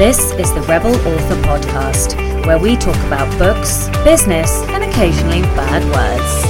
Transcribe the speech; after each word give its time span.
This 0.00 0.32
is 0.32 0.50
the 0.54 0.62
Rebel 0.62 0.94
Author 0.94 1.36
Podcast, 1.42 2.46
where 2.46 2.58
we 2.58 2.74
talk 2.74 2.96
about 3.06 3.30
books, 3.38 3.86
business, 4.02 4.50
and 4.68 4.82
occasionally 4.82 5.42
bad 5.42 5.84
words. 5.92 6.40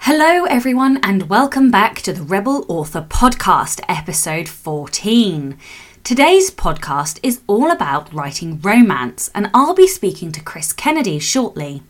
Hello, 0.00 0.44
everyone, 0.44 0.98
and 1.02 1.30
welcome 1.30 1.70
back 1.70 2.02
to 2.02 2.12
the 2.12 2.22
Rebel 2.22 2.66
Author 2.68 3.06
Podcast, 3.08 3.80
episode 3.88 4.46
14. 4.46 5.56
Today's 6.04 6.50
podcast 6.50 7.18
is 7.22 7.40
all 7.46 7.70
about 7.70 8.12
writing 8.12 8.60
romance, 8.60 9.30
and 9.34 9.50
I'll 9.54 9.72
be 9.72 9.88
speaking 9.88 10.32
to 10.32 10.42
Kris 10.42 10.74
Kennedy 10.74 11.18
shortly. 11.18 11.82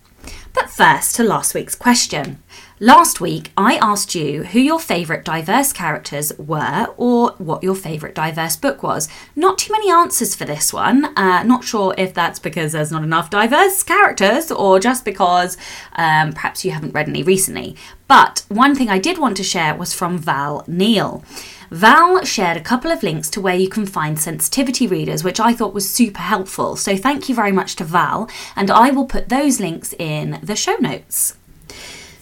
But 0.55 0.71
first, 0.71 1.17
to 1.17 1.25
last 1.25 1.53
week's 1.53 1.75
question. 1.75 2.43
Last 2.81 3.21
week, 3.21 3.51
I 3.57 3.75
asked 3.79 4.15
you 4.15 4.45
who 4.45 4.61
your 4.61 4.79
favourite 4.79 5.25
diverse 5.25 5.73
characters 5.73 6.33
were 6.39 6.87
or 6.97 7.33
what 7.39 7.65
your 7.65 7.75
favourite 7.75 8.15
diverse 8.15 8.55
book 8.55 8.85
was. 8.85 9.09
Not 9.35 9.59
too 9.59 9.73
many 9.73 9.91
answers 9.91 10.37
for 10.37 10.45
this 10.45 10.73
one. 10.73 11.07
Uh, 11.19 11.43
not 11.43 11.65
sure 11.65 11.93
if 11.99 12.15
that's 12.15 12.39
because 12.39 12.71
there's 12.71 12.93
not 12.93 13.03
enough 13.03 13.31
diverse 13.31 13.83
characters 13.83 14.53
or 14.53 14.79
just 14.79 15.05
because 15.05 15.57
um, 15.97 16.33
perhaps 16.33 16.65
you 16.65 16.71
haven't 16.71 16.95
read 16.95 17.09
any 17.09 17.25
recently. 17.25 17.75
But 18.07 18.45
one 18.47 18.77
thing 18.77 18.89
I 18.89 19.01
did 19.01 19.19
want 19.19 19.37
to 19.39 19.43
share 19.43 19.75
was 19.75 19.93
from 19.93 20.17
Val 20.17 20.63
Neil. 20.69 21.25
Val 21.73 22.25
shared 22.25 22.57
a 22.57 22.63
couple 22.63 22.93
of 22.93 23.03
links 23.03 23.29
to 23.31 23.41
where 23.41 23.57
you 23.57 23.69
can 23.69 23.87
find 23.87 24.21
sensitivity 24.21 24.87
readers, 24.87 25.25
which 25.25 25.41
I 25.41 25.53
thought 25.53 25.75
was 25.75 25.91
super 25.91 26.21
helpful. 26.21 26.77
So 26.77 26.97
thank 26.97 27.29
you 27.29 27.35
very 27.35 27.51
much 27.51 27.75
to 27.77 27.85
Val, 27.85 28.31
and 28.55 28.71
I 28.71 28.91
will 28.91 29.05
put 29.05 29.31
those 29.31 29.59
links 29.59 29.95
in 29.99 30.39
the 30.45 30.55
show 30.55 30.77
notes. 30.77 31.38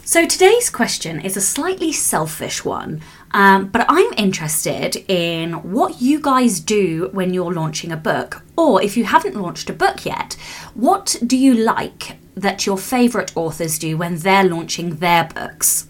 So 0.08 0.24
today's 0.24 0.70
question 0.70 1.20
is 1.20 1.36
a 1.36 1.40
slightly 1.40 1.90
selfish 1.90 2.64
one, 2.64 3.00
um, 3.32 3.66
but 3.66 3.84
I'm 3.88 4.12
interested 4.16 5.04
in 5.08 5.54
what 5.72 6.00
you 6.00 6.20
guys 6.20 6.60
do 6.60 7.10
when 7.12 7.34
you're 7.34 7.52
launching 7.52 7.90
a 7.90 7.96
book, 7.96 8.44
or 8.56 8.80
if 8.80 8.96
you 8.96 9.02
haven't 9.02 9.34
launched 9.34 9.68
a 9.68 9.72
book 9.72 10.06
yet, 10.06 10.34
what 10.74 11.16
do 11.26 11.36
you 11.36 11.54
like 11.54 12.18
that 12.36 12.66
your 12.66 12.78
favourite 12.78 13.36
authors 13.36 13.80
do 13.80 13.96
when 13.96 14.18
they're 14.18 14.44
launching 14.44 14.98
their 14.98 15.24
books? 15.24 15.88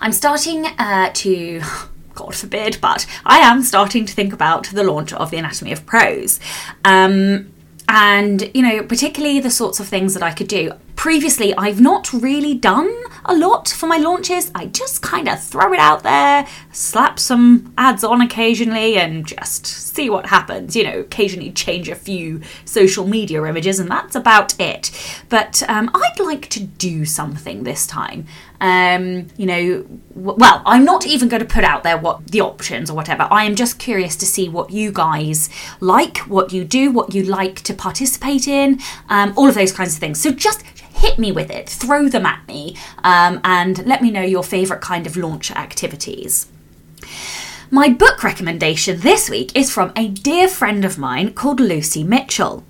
I'm 0.00 0.12
starting 0.12 0.64
uh, 0.78 1.10
to. 1.12 1.60
God 2.14 2.34
forbid, 2.34 2.78
but 2.80 3.06
I 3.24 3.38
am 3.38 3.62
starting 3.62 4.04
to 4.06 4.12
think 4.12 4.32
about 4.32 4.68
the 4.68 4.82
launch 4.82 5.12
of 5.12 5.30
the 5.30 5.36
Anatomy 5.36 5.70
of 5.70 5.86
Prose. 5.86 6.40
Um, 6.82 7.52
and, 7.88 8.50
you 8.54 8.62
know, 8.62 8.82
particularly 8.82 9.38
the 9.38 9.50
sorts 9.50 9.78
of 9.80 9.86
things 9.86 10.14
that 10.14 10.22
I 10.22 10.32
could 10.32 10.48
do 10.48 10.72
previously 10.98 11.54
I've 11.56 11.80
not 11.80 12.12
really 12.12 12.54
done 12.54 12.92
a 13.24 13.32
lot 13.32 13.68
for 13.68 13.86
my 13.86 13.98
launches. 13.98 14.50
I 14.52 14.66
just 14.66 15.00
kind 15.00 15.28
of 15.28 15.40
throw 15.40 15.72
it 15.72 15.78
out 15.78 16.02
there, 16.02 16.44
slap 16.72 17.20
some 17.20 17.72
ads 17.78 18.02
on 18.02 18.20
occasionally, 18.20 18.98
and 18.98 19.24
just 19.24 19.64
see 19.64 20.10
what 20.10 20.26
happens. 20.26 20.74
You 20.74 20.84
know, 20.84 20.98
occasionally 20.98 21.52
change 21.52 21.88
a 21.88 21.94
few 21.94 22.40
social 22.64 23.06
media 23.06 23.44
images, 23.44 23.78
and 23.78 23.88
that's 23.88 24.16
about 24.16 24.58
it. 24.60 24.90
But 25.28 25.62
um, 25.68 25.88
I'd 25.94 26.18
like 26.18 26.48
to 26.50 26.64
do 26.64 27.04
something 27.04 27.62
this 27.62 27.86
time. 27.86 28.26
Um, 28.60 29.28
you 29.36 29.46
know, 29.46 29.86
well, 30.16 30.62
I'm 30.66 30.84
not 30.84 31.06
even 31.06 31.28
going 31.28 31.46
to 31.46 31.48
put 31.48 31.62
out 31.62 31.84
there 31.84 31.96
what 31.96 32.26
the 32.26 32.40
options 32.40 32.90
or 32.90 32.94
whatever. 32.94 33.28
I 33.30 33.44
am 33.44 33.54
just 33.54 33.78
curious 33.78 34.16
to 34.16 34.26
see 34.26 34.48
what 34.48 34.70
you 34.72 34.90
guys 34.90 35.48
like, 35.78 36.18
what 36.18 36.52
you 36.52 36.64
do, 36.64 36.90
what 36.90 37.14
you 37.14 37.22
like 37.22 37.60
to 37.62 37.72
participate 37.72 38.48
in, 38.48 38.80
um, 39.08 39.32
all 39.36 39.48
of 39.48 39.54
those 39.54 39.70
kinds 39.70 39.94
of 39.94 40.00
things. 40.00 40.20
So 40.20 40.32
just 40.32 40.64
hit 40.98 41.18
me 41.18 41.32
with 41.32 41.50
it, 41.50 41.68
throw 41.68 42.08
them 42.08 42.26
at 42.26 42.46
me, 42.46 42.76
um, 43.04 43.40
and 43.44 43.86
let 43.86 44.02
me 44.02 44.10
know 44.10 44.22
your 44.22 44.44
favourite 44.44 44.82
kind 44.82 45.06
of 45.06 45.16
launch 45.16 45.50
activities. 45.50 46.46
My 47.70 47.88
book 47.88 48.24
recommendation 48.24 49.00
this 49.00 49.28
week 49.28 49.54
is 49.54 49.70
from 49.70 49.92
a 49.94 50.08
dear 50.08 50.48
friend 50.48 50.84
of 50.84 50.98
mine 50.98 51.34
called 51.34 51.60
Lucy 51.60 52.02
Mitchell. 52.02 52.64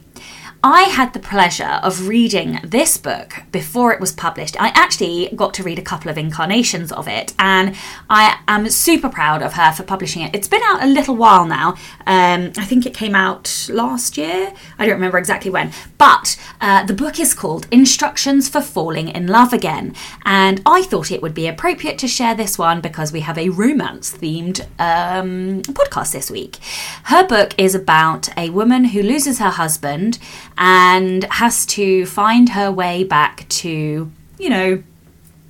I 0.62 0.82
had 0.82 1.12
the 1.12 1.20
pleasure 1.20 1.78
of 1.84 2.08
reading 2.08 2.58
this 2.64 2.96
book 2.96 3.42
before 3.52 3.92
it 3.92 4.00
was 4.00 4.10
published. 4.10 4.60
I 4.60 4.72
actually 4.74 5.28
got 5.36 5.54
to 5.54 5.62
read 5.62 5.78
a 5.78 5.82
couple 5.82 6.10
of 6.10 6.18
incarnations 6.18 6.90
of 6.90 7.06
it, 7.06 7.32
and 7.38 7.76
I 8.10 8.40
am 8.48 8.68
super 8.68 9.08
proud 9.08 9.40
of 9.40 9.52
her 9.52 9.70
for 9.70 9.84
publishing 9.84 10.22
it. 10.22 10.34
It's 10.34 10.48
been 10.48 10.62
out 10.64 10.82
a 10.82 10.88
little 10.88 11.14
while 11.14 11.46
now. 11.46 11.76
Um, 12.08 12.52
I 12.56 12.64
think 12.64 12.86
it 12.86 12.92
came 12.92 13.14
out 13.14 13.68
last 13.70 14.18
year. 14.18 14.52
I 14.80 14.84
don't 14.84 14.96
remember 14.96 15.16
exactly 15.16 15.48
when, 15.48 15.70
but 15.96 16.36
uh, 16.60 16.84
the 16.84 16.92
book 16.92 17.20
is 17.20 17.34
called 17.34 17.68
Instructions 17.70 18.48
for 18.48 18.60
Falling 18.60 19.10
in 19.10 19.28
Love 19.28 19.52
Again, 19.52 19.94
and 20.24 20.60
I 20.66 20.82
thought 20.82 21.12
it 21.12 21.22
would 21.22 21.34
be 21.34 21.46
appropriate 21.46 21.98
to 21.98 22.08
share 22.08 22.34
this 22.34 22.58
one 22.58 22.80
because 22.80 23.12
we 23.12 23.20
have 23.20 23.38
a 23.38 23.50
romance 23.50 24.12
themed 24.12 24.62
um, 24.80 25.62
podcast 25.62 26.10
this 26.12 26.32
week. 26.32 26.56
Her 27.04 27.24
book 27.24 27.54
is 27.56 27.76
about 27.76 28.36
a 28.36 28.50
woman 28.50 28.86
who 28.86 29.04
loses 29.04 29.38
her 29.38 29.50
husband 29.50 30.18
and 30.58 31.24
has 31.24 31.64
to 31.64 32.04
find 32.04 32.50
her 32.50 32.70
way 32.70 33.04
back 33.04 33.48
to, 33.48 34.10
you 34.38 34.50
know, 34.50 34.82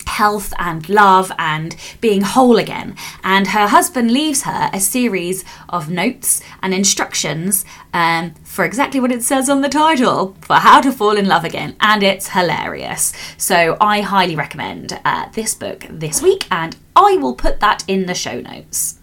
health 0.07 0.53
and 0.59 0.89
love 0.89 1.31
and 1.39 1.77
being 2.01 2.23
whole 2.23 2.57
again. 2.57 2.97
And 3.23 3.49
her 3.49 3.69
husband 3.69 4.11
leaves 4.11 4.43
her 4.43 4.71
a 4.73 4.81
series 4.81 5.45
of 5.69 5.91
notes 5.91 6.43
and 6.63 6.75
instructions 6.75 7.65
um, 7.93 8.35
for 8.43 8.65
exactly 8.65 9.01
what 9.01 9.13
it 9.13 9.23
says 9.23 9.49
on 9.49 9.61
the 9.61 9.69
title 9.69 10.37
for 10.41 10.57
how 10.57 10.81
to 10.81 10.93
fall 10.93 11.17
in 11.17 11.29
love 11.29 11.45
again. 11.45 11.77
And 11.81 12.03
it's 12.03 12.31
hilarious. 12.31 13.13
So 13.37 13.77
I 13.81 14.01
highly 14.01 14.35
recommend 14.35 14.99
uh, 15.05 15.29
this 15.33 15.55
book 15.55 15.87
this 15.89 16.21
week, 16.21 16.47
and 16.51 16.77
I 16.97 17.17
will 17.17 17.35
put 17.35 17.61
that 17.61 17.85
in 17.87 18.07
the 18.07 18.15
show 18.15 18.41
notes. 18.41 18.99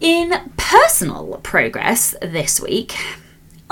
In 0.00 0.52
personal 0.56 1.40
progress 1.42 2.14
this 2.20 2.60
week, 2.60 2.94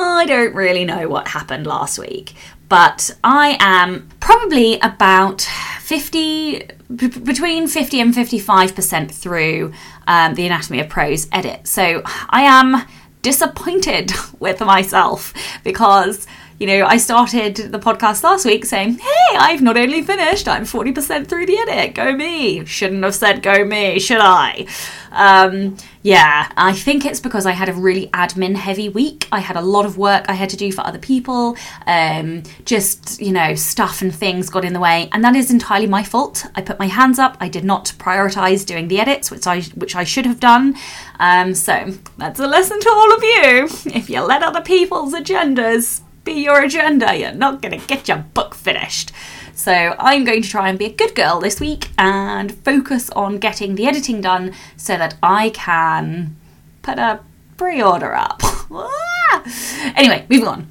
I 0.03 0.27
don't 0.27 0.55
really 0.55 0.85
know 0.85 1.09
what 1.09 1.29
happened 1.29 1.67
last 1.67 1.99
week, 1.99 2.35
but 2.69 3.15
I 3.23 3.57
am 3.61 4.09
probably 4.21 4.79
about 4.81 5.43
50, 5.81 6.69
b- 6.95 7.07
between 7.09 7.69
50 7.69 8.01
and 8.01 8.15
55% 8.15 9.11
through 9.11 9.73
um, 10.07 10.35
the 10.35 10.47
Anatomy 10.47 10.81
of 10.81 10.89
Prose 10.89 11.29
edit. 11.33 11.67
So 11.69 12.03
I 12.05 12.43
am 12.43 12.87
disappointed 13.23 14.13
with 14.41 14.61
myself 14.61 15.33
because 15.65 16.27
you 16.63 16.69
know, 16.69 16.87
I 16.87 16.97
started 16.97 17.57
the 17.57 17.81
podcast 17.81 18.23
last 18.23 18.47
week 18.47 18.65
saying, 18.65 18.99
hey, 18.99 19.37
I've 19.37 19.63
not 19.63 19.77
only 19.77 20.01
finished, 20.01 20.47
I'm 20.47 20.63
40% 20.63 21.27
through 21.27 21.47
the 21.47 21.59
edit. 21.59 21.97
Go 21.97 22.15
me. 22.15 22.65
Shouldn't 22.65 23.03
have 23.03 23.17
said 23.17 23.43
go 23.43 23.65
me, 23.65 23.99
should 23.99 24.21
I? 24.21 24.69
Um, 25.11 25.77
yeah, 26.03 26.53
I 26.57 26.73
think 26.73 27.05
it's 27.05 27.19
because 27.19 27.47
I 27.47 27.51
had 27.51 27.69
a 27.69 27.73
really 27.73 28.07
admin 28.11 28.55
heavy 28.55 28.89
week. 28.89 29.27
I 29.33 29.41
had 29.41 29.57
a 29.57 29.61
lot 29.61 29.87
of 29.87 29.99
work 29.99 30.27
I 30.29 30.35
had 30.35 30.51
to 30.51 30.57
do 30.57 30.71
for 30.71 30.87
other 30.87 31.01
people. 31.01 31.57
Um, 31.89 32.45
just, 32.65 33.21
you 33.21 33.33
know, 33.33 33.57
stuff 33.57 34.01
and 34.01 34.15
things 34.15 34.49
got 34.49 34.65
in 34.65 34.73
the 34.73 34.81
way. 34.81 35.09
And 35.11 35.25
that 35.25 35.35
is 35.35 35.51
entirely 35.51 35.89
my 35.89 36.05
fault. 36.05 36.47
I 36.55 36.63
put 36.63 36.79
my 36.79 36.87
hands 36.87 37.19
up. 37.19 37.37
I 37.41 37.49
did 37.49 37.65
not 37.65 37.93
prioritize 37.99 38.65
doing 38.65 38.87
the 38.87 39.01
edits, 39.01 39.33
which 39.33 39.49
I, 39.49 39.63
which 39.75 39.97
I 39.97 40.05
should 40.05 40.27
have 40.27 40.39
done. 40.39 40.77
Um, 41.19 41.55
so 41.55 41.93
that's 42.19 42.39
a 42.39 42.47
lesson 42.47 42.79
to 42.79 42.89
all 42.89 43.13
of 43.13 43.23
you. 43.25 43.69
If 44.03 44.09
you 44.09 44.21
let 44.21 44.45
other 44.45 44.63
people's 44.63 45.13
agendas 45.13 46.03
be 46.25 46.33
your 46.33 46.63
agenda. 46.63 47.17
You're 47.17 47.33
not 47.33 47.63
going 47.63 47.79
to 47.79 47.87
get 47.87 48.09
your 48.09 48.19
book 48.19 48.55
finished. 48.55 49.13
So 49.55 49.95
I'm 49.99 50.25
going 50.25 50.43
to 50.43 50.49
try 50.49 50.69
and 50.69 50.79
be 50.79 50.87
a 50.87 50.93
good 50.93 51.15
girl 51.15 51.41
this 51.41 51.61
week 51.61 51.91
and 51.99 52.53
focus 52.65 53.11
on 53.11 53.39
getting 53.39 53.75
the 53.75 53.87
editing 53.87 54.21
done 54.21 54.53
so 54.77 54.97
that 54.97 55.17
I 55.23 55.51
can 55.51 56.37
put 56.83 56.99
a 56.99 57.21
pre 57.57 57.83
order 57.83 58.15
up. 58.15 58.43
anyway, 59.97 60.27
moving 60.29 60.49
on. 60.49 60.69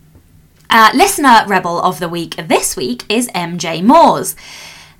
Uh, 0.69 0.89
listener 0.93 1.43
rebel 1.47 1.81
of 1.81 1.99
the 1.99 2.09
week 2.09 2.35
this 2.47 2.75
week 2.77 3.03
is 3.09 3.27
MJ 3.29 3.83
Moores. 3.83 4.35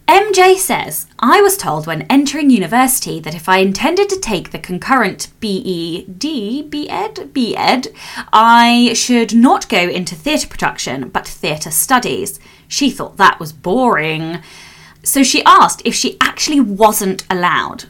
MJ 0.08 0.58
says, 0.58 1.08
I 1.20 1.42
was 1.42 1.56
told 1.56 1.88
when 1.88 2.02
entering 2.04 2.50
university 2.50 3.20
that 3.22 3.36
if 3.36 3.48
I 3.48 3.58
intended 3.58 4.10
to 4.10 4.20
take 4.20 4.52
the 4.52 4.60
concurrent 4.60 5.30
BED, 5.40 6.70
BEd, 6.70 7.34
BEd, 7.34 7.88
I 8.34 8.94
should 8.94 9.34
not 9.34 9.70
go 9.70 9.88
into 9.88 10.16
theatre 10.16 10.48
production 10.48 11.10
but 11.10 11.28
theatre 11.28 11.72
studies. 11.72 12.40
She 12.68 12.90
thought 12.90 13.18
that 13.18 13.40
was 13.40 13.54
boring. 13.54 14.42
So 15.04 15.24
she 15.24 15.44
asked 15.46 15.82
if 15.86 15.96
she 15.96 16.18
actually 16.20 16.60
wasn't 16.60 17.26
allowed. 17.30 17.86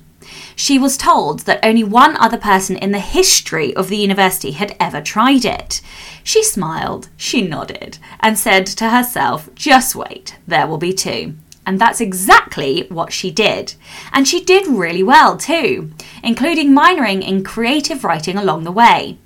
She 0.56 0.77
was 0.77 0.97
told 0.97 1.41
that 1.41 1.65
only 1.65 1.83
one 1.83 2.15
other 2.18 2.38
person 2.38 2.77
in 2.77 2.91
the 2.91 3.00
history 3.00 3.75
of 3.75 3.89
the 3.89 3.97
university 3.97 4.51
had 4.51 4.75
ever 4.80 5.01
tried 5.01 5.44
it. 5.44 5.81
She 6.24 6.44
smiled, 6.44 7.09
she 7.18 7.41
nodded, 7.41 7.97
and 8.19 8.38
said 8.38 8.68
to 8.68 8.89
herself, 8.89 9.50
Just 9.56 9.95
wait, 9.95 10.38
there 10.45 10.68
will 10.68 10.77
be 10.77 10.94
two. 10.94 11.35
And 11.65 11.79
that's 11.79 12.01
exactly 12.01 12.87
what 12.89 13.13
she 13.13 13.29
did. 13.31 13.75
And 14.11 14.27
she 14.27 14.43
did 14.43 14.67
really 14.67 15.03
well 15.03 15.37
too, 15.37 15.91
including 16.23 16.71
minoring 16.71 17.25
in 17.25 17.43
creative 17.43 18.03
writing 18.03 18.37
along 18.37 18.63
the 18.63 18.71
way. 18.71 19.17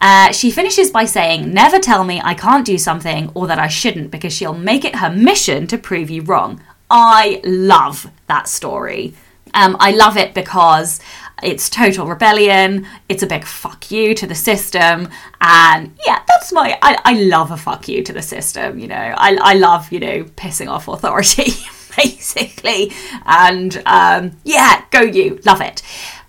Uh, 0.00 0.32
she 0.32 0.50
finishes 0.50 0.90
by 0.90 1.06
saying, 1.06 1.52
Never 1.54 1.78
tell 1.78 2.04
me 2.04 2.20
I 2.22 2.34
can't 2.34 2.66
do 2.66 2.76
something 2.76 3.30
or 3.34 3.46
that 3.46 3.58
I 3.58 3.68
shouldn't 3.68 4.10
because 4.10 4.34
she'll 4.34 4.52
make 4.52 4.84
it 4.84 4.96
her 4.96 5.10
mission 5.10 5.66
to 5.68 5.78
prove 5.78 6.10
you 6.10 6.22
wrong. 6.22 6.60
I 6.90 7.40
love 7.44 8.10
that 8.26 8.46
story. 8.46 9.14
Um, 9.54 9.76
I 9.80 9.92
love 9.92 10.16
it 10.16 10.34
because 10.34 11.00
it's 11.42 11.68
total 11.68 12.06
rebellion. 12.06 12.86
It's 13.08 13.22
a 13.22 13.26
big 13.26 13.44
fuck 13.44 13.90
you 13.90 14.14
to 14.14 14.26
the 14.26 14.34
system. 14.34 15.08
And 15.40 15.96
yeah, 16.06 16.22
that's 16.26 16.52
my, 16.52 16.78
I, 16.82 16.98
I 17.04 17.12
love 17.24 17.50
a 17.50 17.56
fuck 17.56 17.88
you 17.88 18.02
to 18.02 18.12
the 18.12 18.22
system. 18.22 18.78
You 18.78 18.88
know, 18.88 18.94
I, 18.94 19.36
I 19.40 19.54
love, 19.54 19.90
you 19.92 20.00
know, 20.00 20.24
pissing 20.24 20.68
off 20.68 20.88
authority, 20.88 21.52
basically. 21.96 22.92
And 23.26 23.82
um, 23.86 24.36
yeah, 24.44 24.84
go 24.90 25.00
you. 25.00 25.40
Love 25.44 25.60
it. 25.60 25.82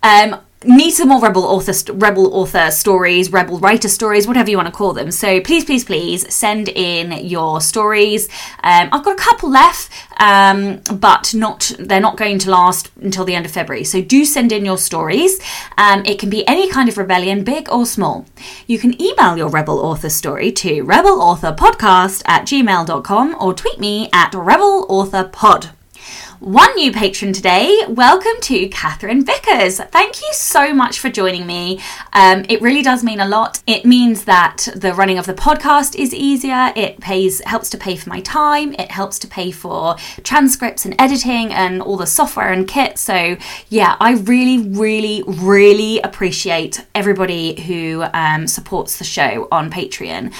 Um, 0.03 0.41
need 0.63 0.91
some 0.91 1.09
more 1.09 1.21
rebel 1.21 1.43
author 1.43 1.93
rebel 1.93 2.33
author 2.33 2.71
stories 2.71 3.31
rebel 3.31 3.59
writer 3.59 3.87
stories 3.87 4.27
whatever 4.27 4.49
you 4.49 4.57
want 4.57 4.67
to 4.67 4.71
call 4.71 4.93
them. 4.93 5.11
So 5.11 5.41
please 5.41 5.65
please 5.65 5.83
please 5.83 6.33
send 6.33 6.69
in 6.69 7.11
your 7.11 7.61
stories. 7.61 8.27
Um, 8.63 8.89
i've 8.91 9.03
got 9.03 9.19
a 9.19 9.21
couple 9.21 9.49
left 9.49 9.91
um, 10.17 10.81
but 10.93 11.33
not 11.33 11.71
they're 11.77 11.99
not 11.99 12.17
going 12.17 12.39
to 12.39 12.49
last 12.49 12.91
until 13.01 13.25
the 13.25 13.35
end 13.35 13.45
of 13.45 13.51
february. 13.51 13.83
So 13.83 14.01
do 14.01 14.25
send 14.25 14.51
in 14.51 14.65
your 14.65 14.77
stories. 14.77 15.39
Um, 15.77 16.03
it 16.05 16.19
can 16.19 16.29
be 16.29 16.47
any 16.47 16.69
kind 16.69 16.89
of 16.89 16.97
rebellion 16.97 17.43
big 17.43 17.69
or 17.69 17.85
small. 17.85 18.25
You 18.65 18.79
can 18.79 18.99
email 19.01 19.37
your 19.37 19.49
rebel 19.49 19.79
author 19.79 20.09
story 20.09 20.51
to 20.53 20.83
rebelauthorpodcast 20.83 22.23
at 22.25 22.45
gmail.com 22.45 23.35
or 23.39 23.53
tweet 23.53 23.79
me 23.79 24.09
at 24.13 24.31
rebelauthorpod 24.31 25.71
one 26.39 26.73
new 26.75 26.91
patron 26.91 27.31
today. 27.31 27.81
Welcome 27.87 28.39
to 28.41 28.67
Katherine 28.67 29.23
Vickers. 29.23 29.79
Thank 29.79 30.21
you 30.21 30.27
so 30.33 30.73
much 30.73 30.99
for 30.99 31.09
joining 31.09 31.45
me. 31.45 31.79
Um, 32.13 32.45
it 32.49 32.61
really 32.61 32.81
does 32.81 33.03
mean 33.03 33.19
a 33.19 33.27
lot. 33.27 33.61
It 33.67 33.85
means 33.85 34.25
that 34.25 34.67
the 34.75 34.93
running 34.93 35.17
of 35.17 35.25
the 35.25 35.33
podcast 35.33 35.95
is 35.95 36.13
easier. 36.13 36.73
It 36.75 36.99
pays 36.99 37.41
helps 37.45 37.69
to 37.71 37.77
pay 37.77 37.95
for 37.95 38.09
my 38.09 38.19
time. 38.21 38.73
It 38.73 38.91
helps 38.91 39.17
to 39.19 39.27
pay 39.27 39.51
for 39.51 39.95
transcripts 40.23 40.85
and 40.85 40.95
editing 40.99 41.53
and 41.53 41.81
all 41.81 41.97
the 41.97 42.07
software 42.07 42.51
and 42.51 42.67
kit. 42.67 42.97
So 42.97 43.37
yeah, 43.69 43.95
I 43.99 44.13
really, 44.13 44.69
really, 44.69 45.23
really 45.27 45.99
appreciate 46.01 46.85
everybody 46.93 47.61
who 47.61 48.03
um, 48.13 48.47
supports 48.47 48.97
the 48.97 49.05
show 49.05 49.47
on 49.51 49.71
Patreon. 49.71 50.33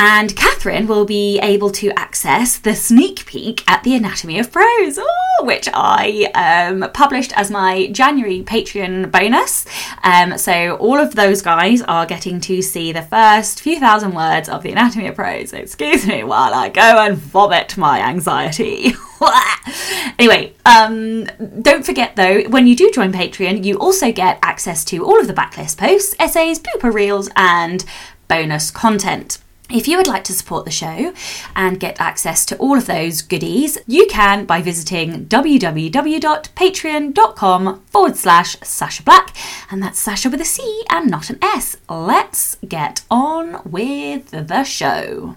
And 0.00 0.36
Katherine 0.36 0.86
will 0.86 1.04
be 1.04 1.40
able 1.40 1.70
to 1.70 1.90
access 1.98 2.56
the 2.56 2.76
sneak 2.76 3.26
peek 3.26 3.68
at 3.68 3.82
the 3.82 3.96
Anatomy 3.96 4.38
of 4.38 4.52
Prose, 4.52 4.96
which 5.40 5.68
I 5.74 6.30
um, 6.36 6.88
published 6.92 7.36
as 7.36 7.50
my 7.50 7.88
January 7.88 8.44
Patreon 8.44 9.10
bonus. 9.10 9.66
Um, 10.04 10.38
so 10.38 10.76
all 10.76 10.98
of 10.98 11.16
those 11.16 11.42
guys 11.42 11.82
are 11.82 12.06
getting 12.06 12.40
to 12.42 12.62
see 12.62 12.92
the 12.92 13.02
first 13.02 13.60
few 13.60 13.80
thousand 13.80 14.14
words 14.14 14.48
of 14.48 14.62
the 14.62 14.70
Anatomy 14.70 15.08
of 15.08 15.16
Prose. 15.16 15.52
Excuse 15.52 16.06
me 16.06 16.22
while 16.22 16.54
I 16.54 16.68
go 16.68 16.80
and 16.80 17.16
vomit 17.16 17.76
my 17.76 18.00
anxiety. 18.00 18.92
anyway, 20.20 20.54
um, 20.64 21.24
don't 21.60 21.84
forget 21.84 22.14
though, 22.14 22.42
when 22.44 22.68
you 22.68 22.76
do 22.76 22.88
join 22.92 23.12
Patreon, 23.12 23.64
you 23.64 23.76
also 23.80 24.12
get 24.12 24.38
access 24.42 24.84
to 24.84 25.04
all 25.04 25.18
of 25.18 25.26
the 25.26 25.34
backlist 25.34 25.76
posts, 25.76 26.14
essays, 26.20 26.60
blooper 26.60 26.94
reels, 26.94 27.28
and 27.34 27.84
bonus 28.28 28.70
content. 28.70 29.38
If 29.70 29.86
you 29.86 29.98
would 29.98 30.06
like 30.06 30.24
to 30.24 30.32
support 30.32 30.64
the 30.64 30.70
show 30.70 31.12
and 31.54 31.78
get 31.78 32.00
access 32.00 32.46
to 32.46 32.56
all 32.56 32.78
of 32.78 32.86
those 32.86 33.20
goodies, 33.20 33.76
you 33.86 34.06
can 34.06 34.46
by 34.46 34.62
visiting 34.62 35.26
www.patreon.com 35.26 37.82
forward 37.84 38.16
slash 38.16 38.56
Sacha 38.62 39.02
Black, 39.02 39.36
and 39.70 39.82
that's 39.82 39.98
Sacha 39.98 40.30
with 40.30 40.40
a 40.40 40.46
C 40.46 40.84
and 40.88 41.10
not 41.10 41.28
an 41.28 41.38
S. 41.42 41.76
Let's 41.86 42.56
get 42.66 43.02
on 43.10 43.60
with 43.70 44.30
the 44.30 44.64
show. 44.64 45.36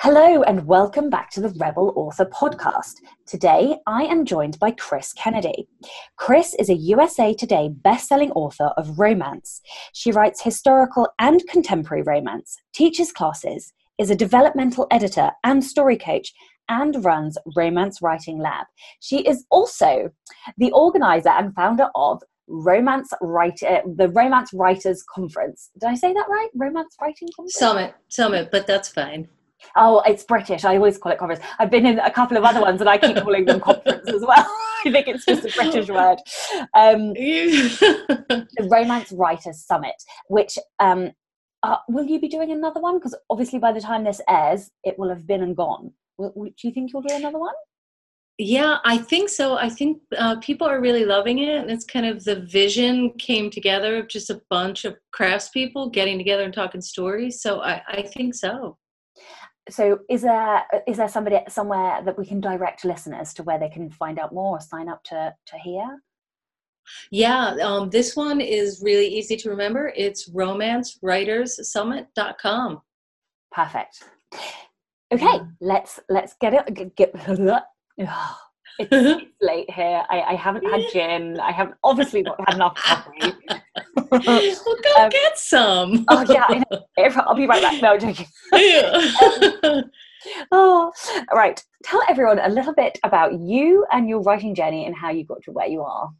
Hello, 0.00 0.42
and 0.42 0.66
welcome 0.66 1.08
back 1.08 1.30
to 1.30 1.40
the 1.40 1.48
Rebel 1.58 1.94
Author 1.96 2.26
Podcast. 2.26 2.96
Today, 3.24 3.76
I 3.86 4.02
am 4.02 4.26
joined 4.26 4.58
by 4.58 4.72
Kris 4.72 5.14
Kennedy. 5.14 5.68
Kris 6.16 6.54
is 6.58 6.68
a 6.68 6.74
USA 6.74 7.32
Today 7.32 7.70
best-selling 7.72 8.30
author 8.32 8.72
of 8.76 8.98
romance. 8.98 9.62
She 9.94 10.12
writes 10.12 10.42
historical 10.42 11.08
and 11.18 11.42
contemporary 11.48 12.02
romance, 12.02 12.58
teaches 12.74 13.10
classes, 13.10 13.72
is 13.96 14.10
a 14.10 14.14
developmental 14.14 14.86
editor 14.90 15.30
and 15.44 15.64
story 15.64 15.96
coach, 15.96 16.30
and 16.68 17.02
runs 17.02 17.38
Romance 17.56 18.02
Writing 18.02 18.38
Lab. 18.38 18.66
She 19.00 19.20
is 19.20 19.46
also 19.50 20.10
the 20.58 20.72
organizer 20.72 21.30
and 21.30 21.54
founder 21.54 21.88
of 21.94 22.22
Romance 22.48 23.10
Writer, 23.22 23.66
uh, 23.66 23.80
the 23.96 24.10
Romance 24.10 24.52
Writers 24.52 25.02
Conference. 25.02 25.70
Did 25.80 25.88
I 25.88 25.94
say 25.94 26.12
that 26.12 26.28
right? 26.28 26.50
Romance 26.54 26.94
Writing 27.00 27.28
Conference? 27.34 27.54
Summit, 27.54 27.94
Summit, 28.08 28.50
but 28.52 28.66
that's 28.66 28.90
fine. 28.90 29.28
Oh, 29.74 30.02
it's 30.06 30.24
British. 30.24 30.64
I 30.64 30.76
always 30.76 30.98
call 30.98 31.12
it 31.12 31.18
conference. 31.18 31.42
I've 31.58 31.70
been 31.70 31.86
in 31.86 31.98
a 31.98 32.10
couple 32.10 32.36
of 32.36 32.44
other 32.44 32.60
ones 32.60 32.80
and 32.80 32.88
I 32.88 32.98
keep 32.98 33.16
calling 33.16 33.44
them 33.44 33.60
conference 33.60 34.08
as 34.08 34.22
well. 34.22 34.46
I 34.84 34.90
think 34.92 35.08
it's 35.08 35.24
just 35.24 35.44
a 35.44 35.52
British 35.60 35.88
word. 35.88 36.18
Um, 36.74 37.12
the 37.14 38.68
Romance 38.70 39.12
Writers 39.12 39.64
Summit, 39.64 39.94
which 40.28 40.58
um, 40.78 41.10
uh, 41.62 41.78
will 41.88 42.04
you 42.04 42.20
be 42.20 42.28
doing 42.28 42.52
another 42.52 42.80
one? 42.80 42.98
Because 42.98 43.16
obviously, 43.28 43.58
by 43.58 43.72
the 43.72 43.80
time 43.80 44.04
this 44.04 44.20
airs, 44.28 44.70
it 44.84 44.98
will 44.98 45.08
have 45.08 45.26
been 45.26 45.42
and 45.42 45.56
gone. 45.56 45.92
Will, 46.18 46.32
do 46.36 46.68
you 46.68 46.72
think 46.72 46.92
you'll 46.92 47.02
do 47.02 47.14
another 47.14 47.38
one? 47.38 47.54
Yeah, 48.38 48.78
I 48.84 48.98
think 48.98 49.30
so. 49.30 49.56
I 49.56 49.70
think 49.70 50.02
uh, 50.16 50.36
people 50.40 50.66
are 50.68 50.80
really 50.80 51.06
loving 51.06 51.38
it. 51.38 51.56
And 51.56 51.70
it's 51.70 51.86
kind 51.86 52.04
of 52.04 52.22
the 52.22 52.40
vision 52.40 53.12
came 53.18 53.50
together 53.50 53.96
of 53.96 54.08
just 54.08 54.28
a 54.28 54.42
bunch 54.50 54.84
of 54.84 54.94
craftspeople 55.18 55.92
getting 55.92 56.18
together 56.18 56.44
and 56.44 56.52
talking 56.52 56.82
stories. 56.82 57.40
So 57.40 57.62
I, 57.62 57.82
I 57.88 58.02
think 58.02 58.34
so 58.34 58.76
so 59.68 59.98
is 60.08 60.22
there 60.22 60.62
is 60.86 60.96
there 60.96 61.08
somebody 61.08 61.40
somewhere 61.48 62.00
that 62.04 62.16
we 62.18 62.24
can 62.24 62.40
direct 62.40 62.84
listeners 62.84 63.34
to 63.34 63.42
where 63.42 63.58
they 63.58 63.68
can 63.68 63.90
find 63.90 64.16
out 64.18 64.32
more 64.32 64.56
or 64.56 64.60
sign 64.60 64.88
up 64.88 65.02
to 65.04 65.34
to 65.46 65.58
hear? 65.58 66.00
Yeah 67.10 67.56
um, 67.62 67.90
this 67.90 68.14
one 68.14 68.40
is 68.40 68.80
really 68.82 69.08
easy 69.08 69.36
to 69.36 69.50
remember. 69.50 69.92
It's 69.96 70.30
romancewriterssummit.com 70.30 72.80
perfect. 73.52 74.04
Okay 75.12 75.40
let's 75.60 76.00
let's 76.08 76.34
get 76.40 76.54
it 76.54 76.96
get, 76.96 77.12
it's, 78.78 78.88
it's 79.22 79.32
late 79.40 79.70
here. 79.70 80.02
I, 80.08 80.20
I, 80.22 80.34
haven't 80.34 80.64
had 80.64 80.82
gin. 80.92 81.40
I 81.40 81.52
have 81.52 81.72
obviously 81.84 82.22
not 82.22 82.38
had 82.46 82.54
enough 82.54 82.74
coffee. 82.76 83.32
well, 84.10 84.20
go 84.20 85.02
um, 85.02 85.08
get 85.10 85.38
some. 85.38 86.04
oh 86.10 86.24
yeah, 86.28 86.62
I'll 86.98 87.34
be 87.34 87.46
right 87.46 87.62
back. 87.62 87.82
No, 87.82 87.98
joking. 87.98 88.26
um, 89.62 89.90
oh, 90.52 90.92
right. 91.32 91.62
Tell 91.84 92.02
everyone 92.08 92.38
a 92.38 92.48
little 92.48 92.74
bit 92.74 92.98
about 93.04 93.38
you 93.40 93.86
and 93.92 94.08
your 94.08 94.20
writing 94.22 94.54
journey 94.54 94.86
and 94.86 94.94
how 94.94 95.10
you 95.10 95.24
got 95.24 95.42
to 95.44 95.52
where 95.52 95.68
you 95.68 95.82
are. 95.82 96.10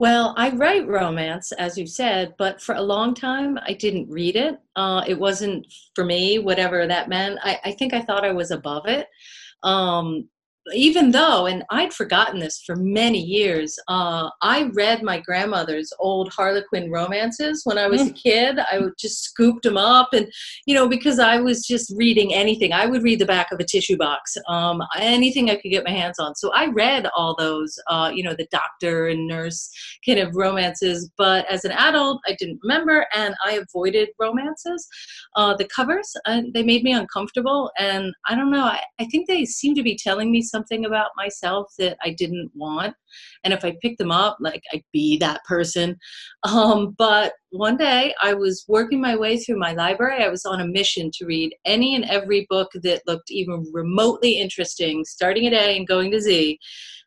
Well, 0.00 0.32
I 0.36 0.50
write 0.50 0.86
romance, 0.86 1.50
as 1.52 1.76
you 1.76 1.84
said, 1.84 2.34
but 2.38 2.62
for 2.62 2.76
a 2.76 2.82
long 2.82 3.14
time 3.14 3.58
I 3.66 3.72
didn't 3.72 4.08
read 4.08 4.36
it. 4.36 4.56
Uh, 4.76 5.02
it 5.06 5.18
wasn't 5.18 5.66
for 5.96 6.04
me, 6.04 6.38
whatever 6.38 6.86
that 6.86 7.08
meant. 7.08 7.40
I, 7.42 7.58
I 7.64 7.72
think 7.72 7.92
I 7.92 8.02
thought 8.02 8.24
I 8.24 8.32
was 8.32 8.52
above 8.52 8.86
it. 8.86 9.08
Um, 9.64 10.28
even 10.74 11.10
though, 11.10 11.46
and 11.46 11.64
I'd 11.70 11.92
forgotten 11.92 12.40
this 12.40 12.62
for 12.64 12.76
many 12.76 13.20
years, 13.20 13.78
uh, 13.88 14.30
I 14.42 14.70
read 14.74 15.02
my 15.02 15.20
grandmother's 15.20 15.92
old 15.98 16.32
Harlequin 16.32 16.90
romances 16.90 17.62
when 17.64 17.78
I 17.78 17.86
was 17.86 18.02
mm. 18.02 18.10
a 18.10 18.12
kid. 18.12 18.58
I 18.70 18.78
would 18.78 18.94
just 18.98 19.22
scooped 19.22 19.62
them 19.62 19.76
up, 19.76 20.10
and 20.12 20.30
you 20.66 20.74
know, 20.74 20.88
because 20.88 21.18
I 21.18 21.40
was 21.40 21.66
just 21.66 21.92
reading 21.96 22.34
anything, 22.34 22.72
I 22.72 22.86
would 22.86 23.02
read 23.02 23.18
the 23.18 23.26
back 23.26 23.52
of 23.52 23.60
a 23.60 23.64
tissue 23.64 23.96
box, 23.96 24.36
um, 24.48 24.82
anything 24.98 25.50
I 25.50 25.56
could 25.56 25.70
get 25.70 25.84
my 25.84 25.90
hands 25.90 26.18
on. 26.18 26.34
So 26.34 26.52
I 26.52 26.66
read 26.66 27.08
all 27.16 27.34
those, 27.36 27.78
uh, 27.88 28.10
you 28.14 28.22
know, 28.22 28.34
the 28.34 28.48
doctor 28.50 29.08
and 29.08 29.26
nurse 29.26 29.70
kind 30.06 30.18
of 30.18 30.34
romances. 30.34 31.10
But 31.16 31.46
as 31.50 31.64
an 31.64 31.72
adult, 31.72 32.20
I 32.26 32.36
didn't 32.38 32.60
remember, 32.62 33.06
and 33.14 33.34
I 33.44 33.52
avoided 33.52 34.10
romances. 34.20 34.86
Uh, 35.36 35.54
the 35.56 35.68
covers, 35.74 36.14
they 36.26 36.62
made 36.62 36.82
me 36.82 36.92
uncomfortable, 36.92 37.70
and 37.78 38.12
I 38.26 38.34
don't 38.34 38.50
know. 38.50 38.64
I, 38.64 38.80
I 39.00 39.06
think 39.06 39.26
they 39.26 39.44
seem 39.44 39.74
to 39.74 39.82
be 39.82 39.96
telling 39.96 40.30
me 40.30 40.42
something 40.42 40.57
something 40.58 40.84
about 40.84 41.10
myself 41.16 41.72
that 41.78 41.96
I 42.02 42.10
didn't 42.10 42.50
want. 42.54 42.94
And 43.44 43.54
if 43.54 43.64
I 43.64 43.76
picked 43.80 43.98
them 43.98 44.10
up, 44.10 44.38
like 44.40 44.62
I'd 44.72 44.82
be 44.92 45.16
that 45.18 45.44
person. 45.44 45.96
Um, 46.42 46.94
but 46.98 47.32
one 47.50 47.76
day 47.76 48.14
I 48.22 48.34
was 48.34 48.64
working 48.68 49.00
my 49.00 49.16
way 49.16 49.38
through 49.38 49.58
my 49.58 49.72
library. 49.72 50.24
I 50.24 50.28
was 50.28 50.44
on 50.44 50.60
a 50.60 50.66
mission 50.66 51.10
to 51.14 51.26
read 51.26 51.54
any 51.64 51.94
and 51.94 52.04
every 52.06 52.46
book 52.50 52.70
that 52.82 53.02
looked 53.06 53.30
even 53.30 53.64
remotely 53.72 54.38
interesting, 54.40 55.04
starting 55.04 55.46
at 55.46 55.52
A 55.52 55.76
and 55.76 55.86
going 55.86 56.10
to 56.10 56.20
Z 56.20 56.58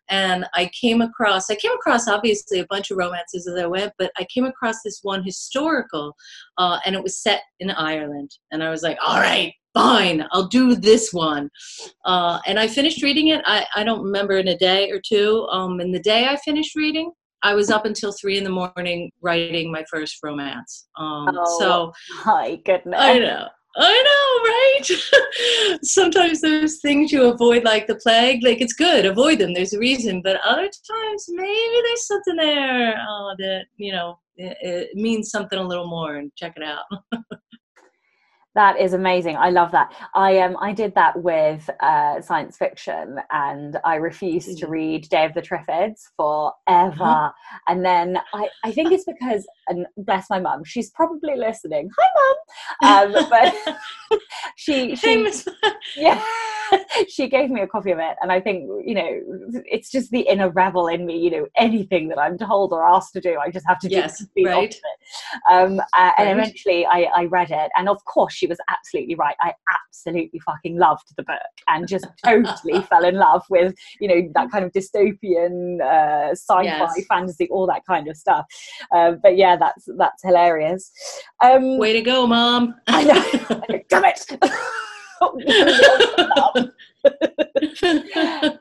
and 0.09 0.45
I 0.53 0.69
came 0.79 1.01
across 1.01 1.49
I 1.49 1.55
came 1.55 1.71
across 1.71 2.07
obviously 2.07 2.59
a 2.59 2.67
bunch 2.69 2.91
of 2.91 2.97
romances 2.97 3.47
as 3.47 3.55
I 3.55 3.65
went, 3.65 3.93
but 3.97 4.11
I 4.17 4.25
came 4.33 4.45
across 4.45 4.83
this 4.83 4.99
one 5.03 5.23
historical, 5.23 6.15
uh, 6.57 6.79
and 6.85 6.95
it 6.95 7.03
was 7.03 7.21
set 7.21 7.41
in 7.59 7.71
Ireland, 7.71 8.31
and 8.51 8.61
I 8.63 8.69
was 8.69 8.83
like, 8.83 8.97
all 9.05 9.19
right, 9.19 9.53
fine, 9.73 10.25
I'll 10.31 10.47
do 10.47 10.75
this 10.75 11.11
one. 11.13 11.49
Uh, 12.05 12.39
and 12.45 12.59
I 12.59 12.67
finished 12.67 13.03
reading 13.03 13.29
it. 13.29 13.41
I, 13.45 13.65
I 13.75 13.83
don't 13.83 14.03
remember 14.03 14.37
in 14.37 14.47
a 14.47 14.57
day 14.57 14.89
or 14.89 14.99
two. 14.99 15.47
Um, 15.51 15.79
and 15.79 15.93
the 15.93 15.99
day 15.99 16.27
I 16.27 16.37
finished 16.37 16.75
reading, 16.75 17.11
I 17.43 17.53
was 17.53 17.71
up 17.71 17.85
until 17.85 18.11
three 18.11 18.37
in 18.37 18.43
the 18.43 18.49
morning 18.49 19.11
writing 19.21 19.71
my 19.71 19.83
first 19.89 20.17
romance. 20.21 20.87
Um, 20.97 21.29
oh, 21.37 21.59
so 21.59 21.91
my 22.25 22.59
goodness. 22.65 22.99
I 22.99 23.19
know. 23.19 23.47
I 23.77 24.79
know, 24.83 24.97
right? 24.99 25.79
Sometimes 25.83 26.41
those 26.41 26.79
things 26.81 27.11
you 27.11 27.23
avoid 27.23 27.63
like 27.63 27.87
the 27.87 27.95
plague, 27.95 28.43
like 28.43 28.59
it's 28.59 28.73
good, 28.73 29.05
avoid 29.05 29.39
them. 29.39 29.53
There's 29.53 29.71
a 29.73 29.79
reason, 29.79 30.21
but 30.21 30.41
other 30.45 30.63
times 30.63 31.25
maybe 31.29 31.81
there's 31.83 32.05
something 32.05 32.35
there 32.35 32.95
uh, 32.97 33.35
that 33.37 33.65
you 33.77 33.93
know 33.93 34.19
it, 34.35 34.57
it 34.61 34.95
means 34.95 35.31
something 35.31 35.57
a 35.57 35.63
little 35.63 35.87
more, 35.87 36.17
and 36.17 36.31
check 36.35 36.57
it 36.57 36.63
out. 36.63 36.83
That 38.53 38.79
is 38.79 38.93
amazing. 38.93 39.37
I 39.37 39.49
love 39.49 39.71
that. 39.71 39.93
I 40.13 40.39
um 40.39 40.57
I 40.59 40.73
did 40.73 40.93
that 40.95 41.21
with 41.21 41.69
uh, 41.79 42.21
science 42.21 42.57
fiction, 42.57 43.17
and 43.31 43.77
I 43.85 43.95
refused 43.95 44.49
mm-hmm. 44.49 44.65
to 44.65 44.67
read 44.67 45.09
Day 45.09 45.25
of 45.25 45.33
the 45.33 45.41
Triffids 45.41 46.01
forever. 46.17 47.03
Uh-huh. 47.03 47.31
And 47.67 47.85
then 47.85 48.19
I 48.33 48.49
I 48.63 48.71
think 48.73 48.91
it's 48.91 49.05
because 49.05 49.47
and 49.71 49.87
bless 49.97 50.29
my 50.29 50.39
mum, 50.39 50.63
she's 50.63 50.89
probably 50.91 51.35
listening. 51.35 51.89
Hi, 51.97 52.07
mum. 52.17 53.15
Um, 53.15 53.25
but 53.29 53.55
she 54.55 54.95
she 54.95 55.31
yeah 55.97 56.21
she 57.09 57.27
gave 57.27 57.49
me 57.49 57.61
a 57.61 57.67
copy 57.67 57.91
of 57.91 57.99
it 57.99 58.15
and 58.21 58.31
i 58.31 58.39
think 58.39 58.69
you 58.85 58.93
know 58.93 59.19
it's 59.65 59.91
just 59.91 60.09
the 60.11 60.21
inner 60.21 60.49
rebel 60.49 60.87
in 60.87 61.05
me 61.05 61.17
you 61.17 61.29
know 61.29 61.45
anything 61.57 62.07
that 62.07 62.19
i'm 62.19 62.37
told 62.37 62.71
or 62.71 62.87
asked 62.87 63.13
to 63.13 63.21
do 63.21 63.37
i 63.39 63.49
just 63.49 63.65
have 63.67 63.79
to 63.79 63.89
yes, 63.89 64.23
do 64.35 64.45
right. 64.45 64.75
um, 65.51 65.79
uh, 65.79 65.83
right. 65.97 66.13
and 66.17 66.39
eventually 66.39 66.85
I, 66.85 67.07
I 67.15 67.25
read 67.25 67.51
it 67.51 67.71
and 67.75 67.89
of 67.89 68.03
course 68.05 68.33
she 68.33 68.47
was 68.47 68.57
absolutely 68.69 69.15
right 69.15 69.35
i 69.41 69.53
absolutely 69.89 70.39
fucking 70.39 70.77
loved 70.77 71.13
the 71.17 71.23
book 71.23 71.37
and 71.67 71.87
just 71.87 72.07
totally 72.23 72.81
fell 72.83 73.03
in 73.03 73.15
love 73.15 73.43
with 73.49 73.75
you 73.99 74.07
know 74.07 74.29
that 74.35 74.51
kind 74.51 74.63
of 74.63 74.71
dystopian 74.71 75.81
uh, 75.81 76.31
sci-fi 76.31 76.63
yes. 76.63 77.05
fantasy 77.07 77.47
all 77.49 77.67
that 77.67 77.85
kind 77.85 78.07
of 78.07 78.15
stuff 78.15 78.45
uh, 78.95 79.13
but 79.23 79.37
yeah 79.37 79.55
that's 79.61 79.87
that's 79.97 80.23
hilarious 80.23 80.91
um, 81.43 81.77
way 81.77 81.93
to 81.93 82.01
go 82.01 82.27
mom 82.27 82.75
I 82.87 83.03
know. 83.03 83.23
damn 83.89 84.05
it 84.05 84.25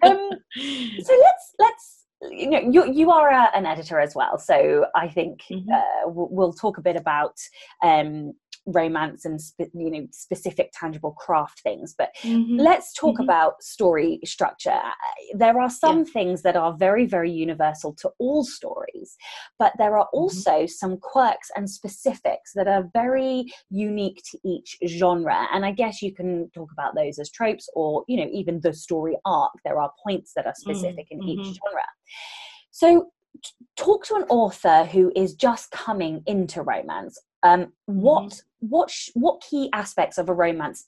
um, 0.02 0.30
so 1.02 1.18
let's 1.18 1.54
let's 1.58 2.06
you 2.30 2.50
know 2.50 2.58
you 2.58 2.92
you 2.92 3.10
are 3.10 3.30
a, 3.30 3.48
an 3.54 3.64
editor 3.64 3.98
as 3.98 4.14
well 4.14 4.38
so 4.38 4.84
i 4.94 5.08
think 5.08 5.40
mm-hmm. 5.50 5.70
uh, 5.70 6.10
we'll, 6.10 6.28
we'll, 6.30 6.52
talk 6.52 6.76
a 6.76 6.82
bit 6.82 6.96
about 6.96 7.38
um, 7.82 8.34
romance 8.66 9.24
and 9.24 9.40
spe- 9.40 9.72
you 9.74 9.90
know 9.90 10.06
specific 10.12 10.70
tangible 10.72 11.12
craft 11.12 11.60
things 11.60 11.94
but 11.96 12.10
mm-hmm. 12.22 12.56
let's 12.56 12.92
talk 12.92 13.14
mm-hmm. 13.14 13.24
about 13.24 13.62
story 13.62 14.20
structure 14.24 14.80
there 15.34 15.58
are 15.60 15.70
some 15.70 15.98
yeah. 15.98 16.12
things 16.12 16.42
that 16.42 16.56
are 16.56 16.74
very 16.76 17.06
very 17.06 17.30
universal 17.30 17.94
to 17.94 18.10
all 18.18 18.44
stories 18.44 19.16
but 19.58 19.72
there 19.78 19.96
are 19.96 20.04
mm-hmm. 20.06 20.18
also 20.18 20.50
mm-hmm. 20.50 20.66
some 20.66 20.98
quirks 20.98 21.50
and 21.56 21.68
specifics 21.68 22.52
that 22.54 22.68
are 22.68 22.88
very 22.92 23.44
unique 23.70 24.22
to 24.30 24.38
each 24.44 24.76
genre 24.86 25.48
and 25.52 25.64
i 25.64 25.72
guess 25.72 26.02
you 26.02 26.14
can 26.14 26.50
talk 26.50 26.70
about 26.72 26.94
those 26.94 27.18
as 27.18 27.30
tropes 27.30 27.68
or 27.74 28.04
you 28.08 28.16
know 28.16 28.28
even 28.32 28.60
the 28.60 28.72
story 28.72 29.16
arc 29.24 29.52
there 29.64 29.80
are 29.80 29.90
points 30.06 30.32
that 30.36 30.46
are 30.46 30.54
specific 30.56 31.06
in 31.10 31.22
each 31.22 31.38
mm-hmm. 31.38 31.52
genre 31.52 31.86
so 32.70 33.10
talk 33.76 34.04
to 34.04 34.14
an 34.16 34.24
author 34.24 34.84
who 34.84 35.12
is 35.16 35.34
just 35.34 35.70
coming 35.70 36.22
into 36.26 36.62
romance 36.62 37.18
um, 37.42 37.72
what 37.86 38.24
mm-hmm. 38.24 38.66
what 38.68 38.90
sh- 38.90 39.10
what 39.14 39.40
key 39.40 39.68
aspects 39.72 40.18
of 40.18 40.28
a 40.28 40.34
romance 40.34 40.86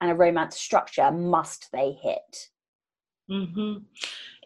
and 0.00 0.10
a 0.10 0.14
romance 0.14 0.58
structure 0.58 1.10
must 1.10 1.68
they 1.72 1.92
hit? 2.02 2.48
Mm-hmm. 3.30 3.78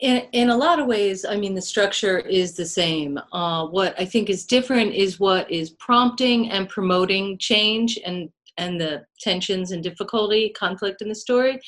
In, 0.02 0.22
in 0.32 0.50
a 0.50 0.56
lot 0.56 0.78
of 0.78 0.86
ways, 0.86 1.24
I 1.24 1.36
mean, 1.36 1.54
the 1.54 1.62
structure 1.62 2.18
is 2.18 2.54
the 2.54 2.66
same. 2.66 3.18
Uh, 3.32 3.66
what 3.66 3.98
I 3.98 4.04
think 4.04 4.28
is 4.28 4.44
different 4.44 4.92
is 4.92 5.18
what 5.18 5.50
is 5.50 5.70
prompting 5.70 6.50
and 6.50 6.68
promoting 6.68 7.38
change 7.38 7.98
and 8.04 8.28
and 8.58 8.80
the 8.80 9.04
tensions 9.20 9.70
and 9.72 9.82
difficulty, 9.82 10.50
conflict 10.50 11.02
in 11.02 11.08
the 11.08 11.14
story. 11.14 11.60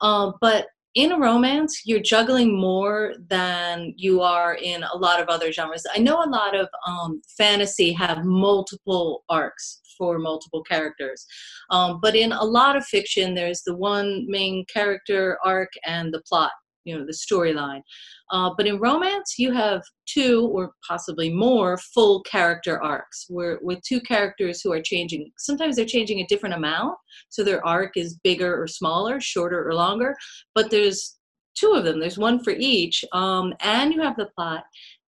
Uh, 0.00 0.32
but 0.40 0.66
in 0.94 1.12
a 1.12 1.18
romance, 1.18 1.82
you're 1.84 2.00
juggling 2.00 2.58
more 2.58 3.14
than 3.28 3.94
you 3.96 4.20
are 4.20 4.54
in 4.54 4.84
a 4.84 4.96
lot 4.96 5.20
of 5.20 5.28
other 5.28 5.50
genres. 5.50 5.84
I 5.94 5.98
know 5.98 6.22
a 6.22 6.30
lot 6.30 6.54
of 6.54 6.68
um, 6.86 7.20
fantasy 7.36 7.92
have 7.92 8.24
multiple 8.24 9.24
arcs 9.28 9.80
for 9.98 10.18
multiple 10.18 10.62
characters, 10.62 11.26
um, 11.70 12.00
but 12.00 12.14
in 12.14 12.32
a 12.32 12.44
lot 12.44 12.76
of 12.76 12.84
fiction, 12.84 13.34
there's 13.34 13.62
the 13.62 13.76
one 13.76 14.24
main 14.28 14.64
character 14.72 15.38
arc 15.44 15.72
and 15.84 16.12
the 16.12 16.22
plot 16.22 16.52
you 16.84 16.96
know 16.96 17.04
the 17.04 17.12
storyline. 17.12 17.82
Uh, 18.30 18.50
but 18.56 18.66
in 18.66 18.78
romance 18.78 19.34
you 19.38 19.52
have 19.52 19.82
two 20.06 20.48
or 20.52 20.72
possibly 20.86 21.32
more 21.32 21.76
full 21.94 22.22
character 22.22 22.82
arcs 22.82 23.26
where 23.28 23.58
with 23.62 23.80
two 23.82 24.00
characters 24.00 24.60
who 24.62 24.72
are 24.72 24.82
changing 24.82 25.30
sometimes 25.38 25.76
they're 25.76 25.84
changing 25.84 26.20
a 26.20 26.26
different 26.26 26.54
amount 26.54 26.94
so 27.28 27.42
their 27.42 27.64
arc 27.66 27.96
is 27.96 28.18
bigger 28.24 28.60
or 28.60 28.66
smaller 28.66 29.20
shorter 29.20 29.66
or 29.66 29.74
longer 29.74 30.14
but 30.54 30.70
there's 30.70 31.16
two 31.54 31.72
of 31.72 31.84
them 31.84 32.00
there's 32.00 32.18
one 32.18 32.42
for 32.42 32.50
each 32.50 33.04
um, 33.12 33.52
and 33.60 33.92
you 33.92 34.00
have 34.00 34.16
the 34.16 34.28
plot 34.36 34.64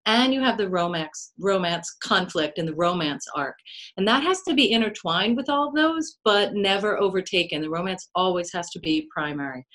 and 0.06 0.32
you 0.32 0.40
have 0.40 0.56
the 0.56 0.68
romance 0.68 1.32
romance 1.38 1.96
conflict 2.00 2.58
and 2.58 2.66
the 2.66 2.74
romance 2.74 3.26
arc. 3.34 3.56
And 3.96 4.06
that 4.08 4.22
has 4.22 4.40
to 4.42 4.54
be 4.54 4.72
intertwined 4.72 5.36
with 5.36 5.50
all 5.50 5.68
of 5.68 5.74
those 5.74 6.18
but 6.24 6.54
never 6.54 6.98
overtaken. 6.98 7.60
The 7.60 7.70
romance 7.70 8.08
always 8.14 8.52
has 8.52 8.70
to 8.70 8.80
be 8.80 9.08
primary. 9.12 9.66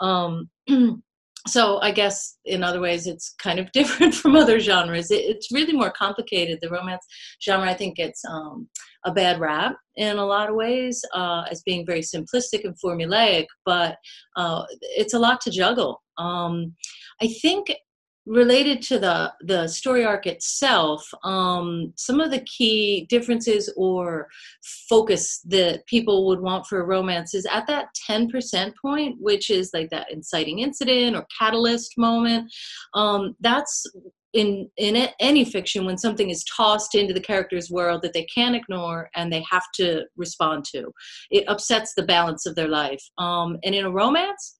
Um, 0.00 0.50
so 1.46 1.78
I 1.80 1.90
guess 1.90 2.38
in 2.44 2.62
other 2.62 2.80
ways 2.80 3.06
it's 3.06 3.34
kind 3.38 3.58
of 3.58 3.70
different 3.78 4.14
from 4.14 4.36
other 4.36 4.58
genres. 4.58 5.10
It, 5.10 5.24
it's 5.24 5.52
really 5.52 5.72
more 5.72 5.90
complicated. 5.90 6.58
The 6.60 6.70
romance 6.70 7.06
genre, 7.42 7.68
I 7.68 7.74
think, 7.74 7.96
gets 7.96 8.22
um, 8.28 8.68
a 9.04 9.12
bad 9.12 9.38
rap 9.38 9.76
in 9.96 10.18
a 10.18 10.26
lot 10.26 10.50
of 10.50 10.56
ways 10.56 11.02
uh, 11.14 11.44
as 11.50 11.62
being 11.62 11.86
very 11.86 12.00
simplistic 12.02 12.64
and 12.64 12.74
formulaic, 12.84 13.46
but 13.64 13.96
uh, 14.36 14.64
it's 14.80 15.14
a 15.14 15.18
lot 15.18 15.40
to 15.42 15.50
juggle. 15.50 16.02
Um, 16.18 16.74
I 17.22 17.28
think 17.28 17.72
related 18.26 18.82
to 18.82 18.98
the 18.98 19.32
the 19.40 19.68
story 19.68 20.04
arc 20.04 20.26
itself 20.26 21.08
um, 21.22 21.92
some 21.96 22.20
of 22.20 22.30
the 22.30 22.40
key 22.40 23.06
differences 23.08 23.72
or 23.76 24.28
focus 24.88 25.40
that 25.44 25.86
people 25.86 26.26
would 26.26 26.40
want 26.40 26.66
for 26.66 26.80
a 26.80 26.84
romance 26.84 27.34
is 27.34 27.46
at 27.46 27.66
that 27.66 27.88
10% 28.08 28.72
point 28.80 29.16
which 29.20 29.50
is 29.50 29.70
like 29.72 29.90
that 29.90 30.10
inciting 30.10 30.60
incident 30.60 31.16
or 31.16 31.26
catalyst 31.38 31.96
moment. 31.96 32.52
Um, 32.94 33.36
that's 33.40 33.86
in 34.32 34.68
in 34.76 35.08
any 35.18 35.44
fiction 35.44 35.86
when 35.86 35.96
something 35.96 36.30
is 36.30 36.44
tossed 36.44 36.94
into 36.94 37.14
the 37.14 37.20
character's 37.20 37.70
world 37.70 38.02
that 38.02 38.12
they 38.12 38.24
can't 38.24 38.56
ignore 38.56 39.08
and 39.14 39.32
they 39.32 39.44
have 39.50 39.64
to 39.74 40.04
respond 40.16 40.64
to. 40.72 40.92
It 41.30 41.48
upsets 41.48 41.94
the 41.94 42.02
balance 42.02 42.44
of 42.46 42.54
their 42.54 42.68
life. 42.68 43.02
Um, 43.18 43.58
and 43.64 43.74
in 43.74 43.86
a 43.86 43.90
romance 43.90 44.58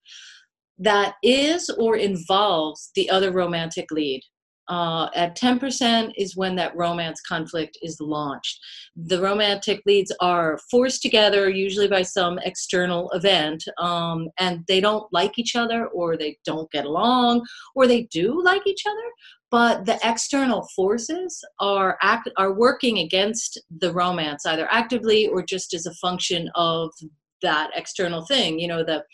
that 0.79 1.15
is 1.23 1.71
or 1.71 1.97
involves 1.97 2.91
the 2.95 3.09
other 3.11 3.33
romantic 3.33 3.91
lead. 3.91 4.23
Uh, 4.69 5.09
at 5.15 5.39
10% 5.39 6.11
is 6.17 6.37
when 6.37 6.57
that 6.57 6.77
romance 6.77 7.21
conflict 7.21 7.79
is 7.83 7.97
launched. 8.01 8.59
The 8.97 9.21
romantic 9.21 9.81
leads 9.87 10.13
are 10.21 10.59
forced 10.73 11.03
together, 11.03 11.49
usually 11.49 11.87
by 11.87 12.03
some 12.03 12.41
external 12.41 13.09
event, 13.11 13.63
um, 13.79 14.29
and 14.41 14.65
they 14.67 14.81
don't 14.81 15.07
like 15.13 15.39
each 15.39 15.55
other, 15.55 15.87
or 15.87 16.17
they 16.17 16.37
don't 16.45 16.69
get 16.73 16.85
along, 16.85 17.47
or 17.77 17.87
they 17.87 18.09
do 18.11 18.43
like 18.43 18.67
each 18.67 18.83
other, 18.89 19.09
but 19.51 19.87
the 19.87 19.99
external 20.03 20.67
forces 20.75 21.45
are 21.61 21.97
act 22.03 22.29
are 22.37 22.53
working 22.53 22.99
against 22.99 23.61
the 23.79 23.93
romance 23.93 24.45
either 24.47 24.67
actively 24.71 25.29
or 25.29 25.43
just 25.43 25.73
as 25.75 25.87
a 25.87 25.95
function 25.95 26.51
of 26.55 26.91
that 27.43 27.71
external 27.75 28.25
thing 28.27 28.59
you 28.59 28.67
know 28.67 28.83
the 28.83 29.05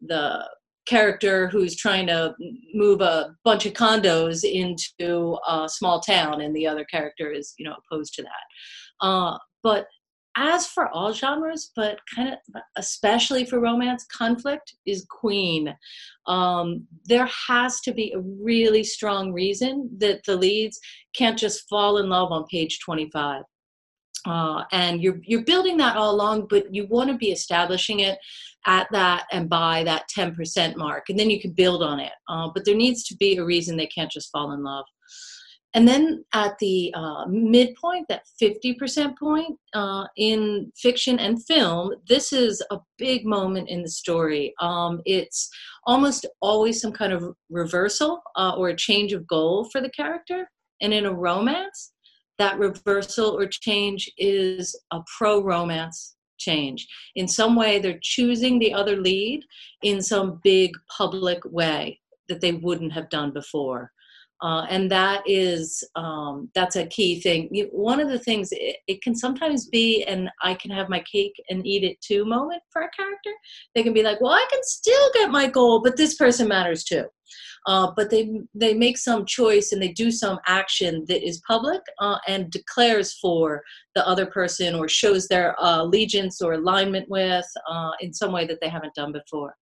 the 0.00 0.48
character 0.86 1.48
who's 1.48 1.76
trying 1.76 2.06
to 2.06 2.34
move 2.74 3.00
a 3.00 3.34
bunch 3.44 3.66
of 3.66 3.72
condos 3.72 4.44
into 4.44 5.38
a 5.48 5.68
small 5.68 6.00
town 6.00 6.40
and 6.40 6.54
the 6.54 6.66
other 6.66 6.84
character 6.84 7.30
is 7.30 7.54
you 7.58 7.64
know 7.64 7.76
opposed 7.90 8.14
to 8.14 8.22
that. 8.22 9.06
Uh, 9.06 9.38
but 9.62 9.86
as 10.36 10.66
for 10.66 10.88
all 10.88 11.12
genres 11.12 11.72
but 11.76 11.98
kind 12.14 12.32
of 12.32 12.62
especially 12.76 13.44
for 13.44 13.60
romance 13.60 14.06
conflict 14.06 14.74
is 14.86 15.06
queen. 15.10 15.74
Um, 16.26 16.86
there 17.04 17.28
has 17.48 17.80
to 17.80 17.92
be 17.92 18.12
a 18.12 18.20
really 18.20 18.82
strong 18.82 19.32
reason 19.32 19.90
that 19.98 20.24
the 20.24 20.36
leads 20.36 20.80
can't 21.14 21.38
just 21.38 21.68
fall 21.68 21.98
in 21.98 22.08
love 22.08 22.32
on 22.32 22.44
page 22.50 22.78
25 22.80 23.42
uh, 24.26 24.64
and 24.72 25.02
you're 25.02 25.18
you're 25.22 25.44
building 25.44 25.76
that 25.76 25.96
all 25.96 26.14
along 26.14 26.46
but 26.48 26.72
you 26.74 26.86
want 26.86 27.10
to 27.10 27.16
be 27.16 27.30
establishing 27.30 28.00
it 28.00 28.18
at 28.66 28.86
that 28.92 29.26
and 29.32 29.48
by 29.48 29.82
that 29.84 30.04
10% 30.16 30.76
mark 30.76 31.08
and 31.08 31.18
then 31.18 31.30
you 31.30 31.40
can 31.40 31.52
build 31.52 31.82
on 31.82 31.98
it. 31.98 32.12
Uh, 32.28 32.48
but 32.54 32.64
there 32.64 32.76
needs 32.76 33.02
to 33.04 33.16
be 33.16 33.36
a 33.36 33.44
reason 33.44 33.76
they 33.76 33.86
can't 33.86 34.10
just 34.10 34.30
fall 34.30 34.52
in 34.52 34.62
love. 34.62 34.84
And 35.74 35.88
then 35.88 36.22
at 36.34 36.58
the 36.58 36.92
uh, 36.94 37.24
midpoint 37.28 38.06
that 38.08 38.24
50% 38.40 39.18
point 39.18 39.58
uh, 39.72 40.04
in 40.16 40.70
fiction 40.76 41.18
and 41.18 41.42
film 41.44 41.94
this 42.06 42.32
is 42.32 42.62
a 42.70 42.78
big 42.98 43.24
moment 43.24 43.68
in 43.68 43.82
the 43.82 43.88
story. 43.88 44.52
Um, 44.60 45.00
it's 45.06 45.48
almost 45.86 46.26
always 46.40 46.80
some 46.80 46.92
kind 46.92 47.12
of 47.12 47.34
reversal 47.50 48.22
uh, 48.36 48.54
or 48.56 48.68
a 48.68 48.76
change 48.76 49.12
of 49.12 49.26
goal 49.26 49.68
for 49.72 49.80
the 49.80 49.90
character 49.90 50.48
and 50.80 50.92
in 50.92 51.06
a 51.06 51.12
romance 51.12 51.92
that 52.42 52.58
reversal 52.58 53.38
or 53.38 53.46
change 53.46 54.10
is 54.18 54.76
a 54.90 54.98
pro 55.16 55.40
romance 55.40 56.16
change. 56.38 56.88
In 57.14 57.28
some 57.28 57.54
way, 57.54 57.78
they're 57.78 58.00
choosing 58.02 58.58
the 58.58 58.74
other 58.74 58.96
lead 58.96 59.44
in 59.84 60.02
some 60.02 60.40
big 60.42 60.72
public 60.98 61.40
way 61.44 62.00
that 62.28 62.40
they 62.40 62.54
wouldn't 62.54 62.92
have 62.94 63.08
done 63.10 63.32
before. 63.32 63.92
Uh, 64.42 64.66
and 64.70 64.90
that 64.90 65.22
is 65.24 65.84
um, 65.94 66.50
that's 66.52 66.74
a 66.74 66.86
key 66.86 67.20
thing. 67.20 67.48
You, 67.52 67.68
one 67.70 68.00
of 68.00 68.08
the 68.08 68.18
things 68.18 68.50
it, 68.50 68.76
it, 68.88 69.00
can 69.00 69.14
sometimes 69.14 69.68
be, 69.68 70.02
and 70.02 70.28
I 70.42 70.54
can 70.54 70.72
have 70.72 70.88
my 70.88 71.00
cake 71.10 71.34
and 71.48 71.64
eat 71.64 71.84
it 71.84 72.00
too 72.00 72.24
moment 72.24 72.60
for 72.70 72.82
a 72.82 72.90
character. 72.90 73.30
They 73.74 73.84
can 73.84 73.92
be 73.92 74.02
like, 74.02 74.20
well, 74.20 74.32
I 74.32 74.44
can 74.50 74.60
still 74.64 75.10
get 75.14 75.30
my 75.30 75.46
goal, 75.46 75.80
but 75.80 75.96
this 75.96 76.16
person 76.16 76.48
matters 76.48 76.82
too. 76.82 77.04
Uh, 77.66 77.92
but 77.96 78.10
they 78.10 78.40
they 78.52 78.74
make 78.74 78.98
some 78.98 79.24
choice 79.24 79.70
and 79.70 79.80
they 79.80 79.92
do 79.92 80.10
some 80.10 80.40
action 80.48 81.04
that 81.06 81.24
is 81.24 81.40
public 81.46 81.80
uh, 82.00 82.18
and 82.26 82.50
declares 82.50 83.14
for 83.20 83.62
the 83.94 84.06
other 84.06 84.26
person 84.26 84.74
or 84.74 84.88
shows 84.88 85.28
their 85.28 85.58
uh, 85.62 85.82
allegiance 85.82 86.42
or 86.42 86.54
alignment 86.54 87.08
with 87.08 87.46
uh, 87.70 87.92
in 88.00 88.12
some 88.12 88.32
way 88.32 88.44
that 88.44 88.58
they 88.60 88.68
haven't 88.68 88.94
done 88.94 89.12
before. 89.12 89.54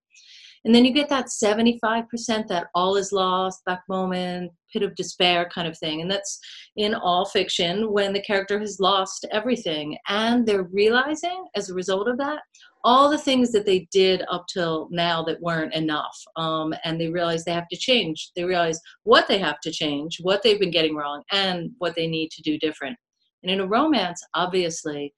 And 0.65 0.75
then 0.75 0.85
you 0.85 0.93
get 0.93 1.09
that 1.09 1.27
75% 1.27 2.05
that 2.49 2.67
all 2.75 2.97
is 2.97 3.13
lost, 3.13 3.65
back 3.65 3.81
moment, 3.89 4.53
pit 4.73 4.83
of 4.83 4.95
despair 4.95 5.49
kind 5.53 5.67
of 5.67 5.79
thing. 5.79 6.03
And 6.03 6.11
that's 6.11 6.39
in 6.77 6.95
all 6.95 7.25
fiction 7.25 7.91
when 7.93 8.13
the 8.13 8.23
character 8.23 8.59
has 8.59 8.79
lost 8.79 9.27
everything 9.33 9.97
and 10.09 10.47
they're 10.47 10.69
realizing 10.71 11.47
as 11.57 11.71
a 11.71 11.75
result 11.75 12.09
of 12.09 12.19
that 12.19 12.41
all 12.85 13.11
the 13.11 13.19
things 13.19 13.53
that 13.53 13.67
they 13.67 13.87
did 13.93 14.23
up 14.31 14.47
till 14.53 14.89
now 14.91 15.23
that 15.23 15.41
weren't 15.41 15.75
enough. 15.75 16.17
Um, 16.37 16.75
and 16.85 17.01
they 17.01 17.09
realize 17.09 17.45
they 17.45 17.53
have 17.53 17.69
to 17.69 17.77
change. 17.77 18.31
They 18.35 18.45
realize 18.45 18.81
what 19.03 19.29
they 19.29 19.39
have 19.39 19.61
to 19.61 19.71
change, 19.71 20.19
what 20.23 20.43
they've 20.43 20.61
been 20.61 20.71
getting 20.71 20.97
wrong, 20.97 21.23
and 21.31 21.71
what 21.79 21.95
they 21.95 22.07
need 22.07 22.31
to 22.31 22.43
do 22.43 22.59
different. 22.59 22.97
And 23.43 23.51
in 23.51 23.61
a 23.61 23.67
romance, 23.67 24.23
obviously, 24.35 25.15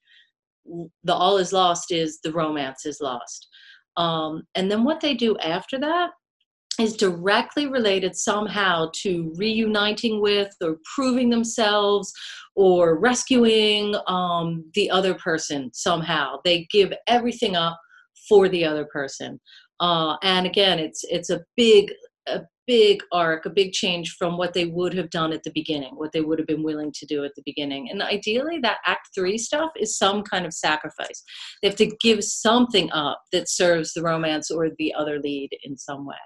the 1.05 1.15
all 1.15 1.39
is 1.39 1.53
lost 1.53 1.93
is 1.93 2.21
the 2.23 2.33
romance 2.33 2.87
is 2.87 3.01
lost. 3.01 3.49
Um, 3.97 4.43
and 4.55 4.71
then 4.71 4.85
what 4.85 5.01
they 5.01 5.15
do 5.15 5.37
after 5.39 5.79
that 5.81 6.11
is 6.81 6.97
directly 6.97 7.67
related 7.67 8.17
somehow 8.17 8.91
to 8.95 9.33
reuniting 9.37 10.21
with 10.21 10.55
or 10.63 10.79
proving 10.95 11.29
themselves 11.29 12.13
or 12.57 12.99
rescuing 12.99 13.95
um, 14.07 14.65
the 14.75 14.91
other 14.91 15.15
person 15.15 15.71
somehow. 15.75 16.37
They 16.45 16.67
give 16.71 16.93
everything 17.07 17.57
up 17.57 17.79
for 18.29 18.49
the 18.49 18.65
other 18.65 18.87
person. 18.87 19.39
Uh, 19.81 20.17
and 20.23 20.47
again, 20.47 20.79
it's 20.79 21.05
it's 21.05 21.31
a 21.31 21.43
big 21.57 21.93
a 22.27 22.43
big 22.67 23.03
arc, 23.13 23.47
a 23.47 23.51
big 23.51 23.73
change 23.73 24.17
from 24.19 24.37
what 24.37 24.55
they 24.55 24.67
would 24.67 24.95
have 24.95 25.11
done 25.11 25.33
at 25.33 25.43
the 25.43 25.53
beginning, 25.55 25.95
what 25.97 26.13
they 26.13 26.21
would 26.21 26.39
have 26.39 26.47
been 26.47 26.63
willing 26.63 26.93
to 26.95 27.07
do 27.07 27.25
at 27.25 27.35
the 27.35 27.43
beginning. 27.45 27.91
And 27.91 28.03
ideally, 28.03 28.59
that 28.61 28.79
act 28.87 29.09
three 29.15 29.39
stuff 29.39 29.71
is 29.77 29.99
some 29.99 30.23
kind 30.23 30.47
of 30.47 30.53
sacrifice. 30.53 31.23
They 31.61 31.69
have 31.69 31.77
to 31.79 31.97
give 32.01 32.23
something 32.23 32.91
up 32.93 33.21
that 33.33 33.49
serves 33.49 33.93
the 33.93 34.03
romance 34.03 34.51
or 34.51 34.69
the 34.79 34.95
other 34.95 35.19
lead 35.19 35.51
in 35.65 35.77
some 35.77 36.07
way. 36.07 36.17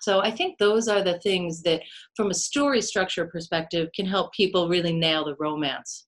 So 0.00 0.20
I 0.20 0.30
think 0.30 0.58
those 0.58 0.86
are 0.86 1.02
the 1.02 1.18
things 1.20 1.62
that, 1.62 1.80
from 2.14 2.30
a 2.30 2.34
story 2.34 2.82
structure 2.82 3.26
perspective, 3.26 3.88
can 3.96 4.04
help 4.04 4.32
people 4.34 4.68
really 4.68 4.92
nail 4.92 5.24
the 5.24 5.34
romance. 5.40 6.06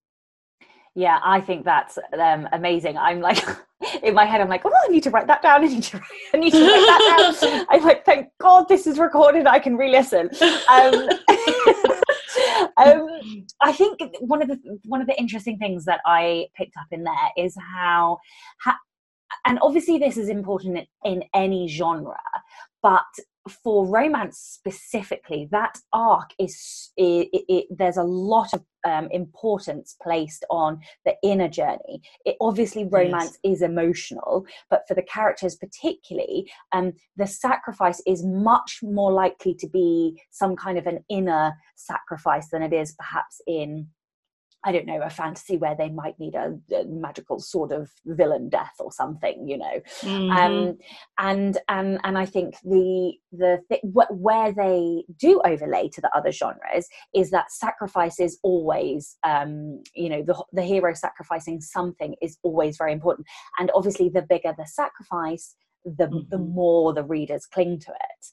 Yeah, 0.97 1.21
I 1.23 1.43
think 1.43 1.67
that's 1.67 1.99
um, 2.19 2.49
amazing. 2.53 2.97
I'm 2.97 3.21
like, 3.21 3.47
in 4.03 4.15
my 4.15 4.25
head, 4.25 4.41
I'm 4.41 4.49
like, 4.49 4.62
oh, 4.65 4.73
I 4.73 4.91
need 4.91 5.03
to 5.03 5.11
write 5.11 5.26
that 5.26 5.43
down. 5.43 5.62
I 5.62 5.67
need 5.67 5.83
to, 5.83 6.00
I 6.33 6.37
need 6.38 6.53
to 6.53 6.61
write 6.61 6.87
that 6.87 7.37
down. 7.43 7.67
I'm 7.71 7.85
like, 7.85 8.07
thank 8.07 8.29
God 8.41 8.67
this 8.67 8.87
is 8.87 8.99
recorded. 8.99 9.47
I 9.47 9.59
can 9.59 9.76
re-listen. 9.76 10.31
Um, 10.71 10.95
um, 12.79 13.47
I 13.61 13.73
think 13.73 14.00
one 14.21 14.41
of 14.41 14.49
the 14.49 14.59
one 14.87 15.03
of 15.03 15.07
the 15.07 15.19
interesting 15.19 15.59
things 15.59 15.85
that 15.85 16.00
I 16.07 16.47
picked 16.57 16.79
up 16.79 16.87
in 16.91 17.05
there 17.05 17.31
is 17.37 17.55
how, 17.75 18.17
how 18.61 18.73
and 19.45 19.59
obviously 19.61 19.99
this 19.99 20.17
is 20.17 20.31
important 20.31 20.79
in, 20.79 21.12
in 21.12 21.25
any 21.35 21.69
genre, 21.69 22.17
but 22.83 23.05
for 23.49 23.87
romance 23.87 24.38
specifically, 24.38 25.49
that 25.50 25.79
arc 25.93 26.31
is 26.38 26.93
it, 26.97 27.29
it, 27.33 27.45
it, 27.49 27.67
there's 27.71 27.97
a 27.97 28.03
lot 28.03 28.53
of 28.53 28.65
um, 28.85 29.09
importance 29.11 29.97
placed 30.00 30.45
on 30.50 30.80
the 31.04 31.15
inner 31.23 31.49
journey. 31.49 32.02
It 32.25 32.37
obviously 32.41 32.85
romance 32.85 33.39
yes. 33.43 33.56
is 33.56 33.63
emotional, 33.63 34.47
but 34.71 34.82
for 34.87 34.95
the 34.95 35.02
characters 35.02 35.56
particularly, 35.56 36.50
um, 36.73 36.93
the 37.17 37.26
sacrifice 37.26 38.00
is 38.06 38.25
much 38.25 38.80
more 38.82 39.13
likely 39.13 39.54
to 39.54 39.69
be 39.69 40.21
some 40.30 40.56
kind 40.56 40.78
of 40.78 40.87
an 40.87 41.04
inner 41.09 41.54
sacrifice 41.75 42.49
than 42.50 42.63
it 42.63 42.73
is 42.73 42.95
perhaps 42.99 43.41
in 43.47 43.89
I 44.67 44.73
don't 44.73 44.85
know, 44.85 45.00
a 45.00 45.09
fantasy 45.09 45.57
where 45.57 45.76
they 45.76 45.89
might 45.91 46.19
need 46.19 46.35
a, 46.35 46.59
a 46.75 46.85
magical 46.87 47.39
sort 47.39 47.71
of 47.71 47.89
villain 48.05 48.49
death 48.49 48.75
or 48.81 48.91
something, 48.91 49.47
you 49.49 49.57
know. 49.57 49.81
Mm-hmm. 50.00 50.31
Um, 50.33 50.79
and 51.19 51.59
and 51.69 52.00
and 52.02 52.19
I 52.19 52.26
think 52.26 52.57
the 52.65 53.13
the 53.31 53.61
th- 53.71 53.83
where 54.11 54.52
they 54.52 55.05
do 55.17 55.41
overlay 55.45 55.89
to 55.91 56.00
the 56.00 56.11
other 56.17 56.33
genres 56.33 56.89
is 57.15 57.31
that 57.31 57.52
sacrifice 57.52 58.19
is 58.19 58.41
always, 58.43 59.17
um, 59.23 59.85
you 59.95 60.09
know, 60.09 60.25
the 60.25 60.45
the 60.52 60.63
hero 60.63 60.95
sacrificing 60.95 61.61
something 61.61 62.17
is 62.21 62.37
always 62.43 62.76
very 62.76 62.93
important. 62.93 63.29
And 63.61 63.71
obviously, 63.73 64.09
the 64.09 64.23
bigger 64.23 64.52
the 64.59 64.67
sacrifice, 64.67 65.55
the 65.85 66.07
mm-hmm. 66.09 66.29
the 66.29 66.39
more 66.39 66.93
the 66.93 67.05
readers 67.05 67.47
cling 67.47 67.79
to 67.81 67.93
it. 67.93 68.26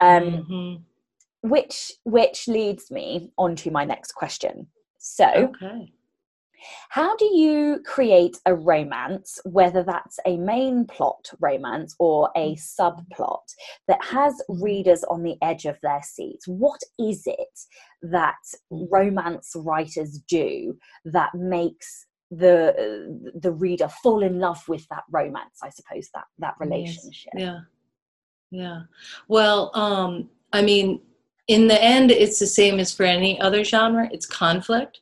Um, 0.00 0.22
mm-hmm. 0.22 0.82
Which 1.46 1.92
which 2.04 2.48
leads 2.48 2.90
me 2.90 3.32
on 3.36 3.54
to 3.56 3.70
my 3.70 3.84
next 3.84 4.12
question 4.12 4.68
so, 5.04 5.26
okay. 5.26 5.92
How 6.88 7.14
do 7.16 7.26
you 7.26 7.80
create 7.84 8.38
a 8.46 8.54
romance, 8.54 9.38
whether 9.44 9.82
that's 9.82 10.18
a 10.24 10.38
main 10.38 10.86
plot 10.86 11.28
romance 11.38 11.94
or 11.98 12.30
a 12.34 12.54
mm-hmm. 12.54 12.82
subplot, 12.82 13.44
that 13.86 14.02
has 14.02 14.40
readers 14.48 15.04
on 15.04 15.22
the 15.22 15.36
edge 15.42 15.66
of 15.66 15.76
their 15.82 16.00
seats? 16.02 16.48
What 16.48 16.80
is 16.98 17.24
it 17.26 17.60
that 18.00 18.38
romance 18.70 19.52
writers 19.54 20.20
do 20.26 20.78
that 21.04 21.34
makes 21.34 22.06
the 22.30 23.30
the 23.34 23.52
reader 23.52 23.88
fall 24.02 24.22
in 24.22 24.38
love 24.38 24.66
with 24.66 24.88
that 24.88 25.04
romance? 25.12 25.58
I 25.62 25.68
suppose 25.68 26.08
that 26.14 26.24
that 26.38 26.54
relationship. 26.58 27.32
Yes. 27.36 27.42
Yeah, 27.42 27.60
yeah. 28.50 28.80
Well, 29.28 29.70
um, 29.74 30.30
I 30.54 30.62
mean, 30.62 31.02
in 31.48 31.68
the 31.68 31.82
end, 31.82 32.10
it's 32.10 32.38
the 32.38 32.46
same 32.46 32.78
as 32.80 32.92
for 32.92 33.04
any 33.04 33.40
other 33.40 33.64
genre. 33.64 34.08
It's 34.12 34.26
conflict. 34.26 35.00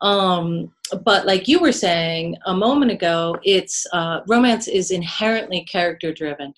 Um, 0.00 0.72
but 1.04 1.26
like 1.26 1.48
you 1.48 1.60
were 1.60 1.72
saying 1.72 2.36
a 2.46 2.54
moment 2.54 2.90
ago, 2.90 3.36
it's 3.44 3.86
uh, 3.92 4.20
romance 4.26 4.68
is 4.68 4.90
inherently 4.90 5.64
character 5.64 6.12
driven, 6.12 6.52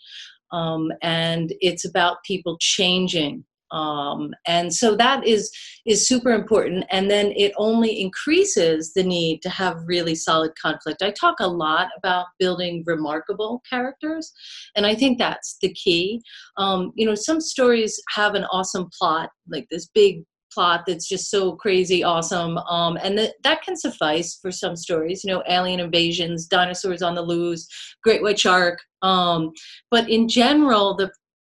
um, 0.50 0.90
and 1.02 1.52
it's 1.60 1.84
about 1.84 2.24
people 2.24 2.56
changing 2.58 3.44
um, 3.70 4.32
and 4.46 4.72
so 4.72 4.96
that 4.96 5.26
is 5.26 5.50
is 5.86 6.06
super 6.08 6.30
important. 6.30 6.84
And 6.90 7.10
then 7.10 7.32
it 7.36 7.52
only 7.56 8.00
increases 8.00 8.92
the 8.94 9.02
need 9.02 9.42
to 9.42 9.50
have 9.50 9.76
really 9.86 10.14
solid 10.14 10.52
conflict. 10.60 11.02
I 11.02 11.10
talk 11.10 11.36
a 11.40 11.46
lot 11.46 11.88
about 11.98 12.26
building 12.38 12.82
remarkable 12.86 13.62
characters 13.68 14.32
and 14.76 14.86
i 14.86 14.94
think 14.94 15.18
that's 15.18 15.56
the 15.60 15.72
key. 15.72 16.22
Um, 16.56 16.92
you 16.94 17.06
know 17.06 17.14
some 17.14 17.40
stories 17.40 18.00
have 18.10 18.34
an 18.34 18.44
awesome 18.44 18.88
plot 18.98 19.30
like 19.48 19.66
this 19.70 19.88
big 19.94 20.24
plot 20.52 20.84
that's 20.86 21.08
just 21.08 21.30
so 21.30 21.56
crazy 21.56 22.04
awesome. 22.04 22.58
Um, 22.58 22.96
and 23.02 23.18
that, 23.18 23.34
that 23.42 23.62
can 23.62 23.76
suffice 23.76 24.38
for 24.40 24.52
some 24.52 24.76
stories 24.76 25.24
you 25.24 25.32
know 25.32 25.42
alien 25.48 25.80
invasions 25.80 26.46
dinosaurs 26.46 27.02
on 27.02 27.14
the 27.14 27.22
loose 27.22 27.66
great 28.02 28.22
white 28.22 28.38
shark. 28.38 28.78
Um, 29.02 29.50
but 29.90 30.08
in 30.08 30.28
general 30.28 30.96
the 30.96 31.10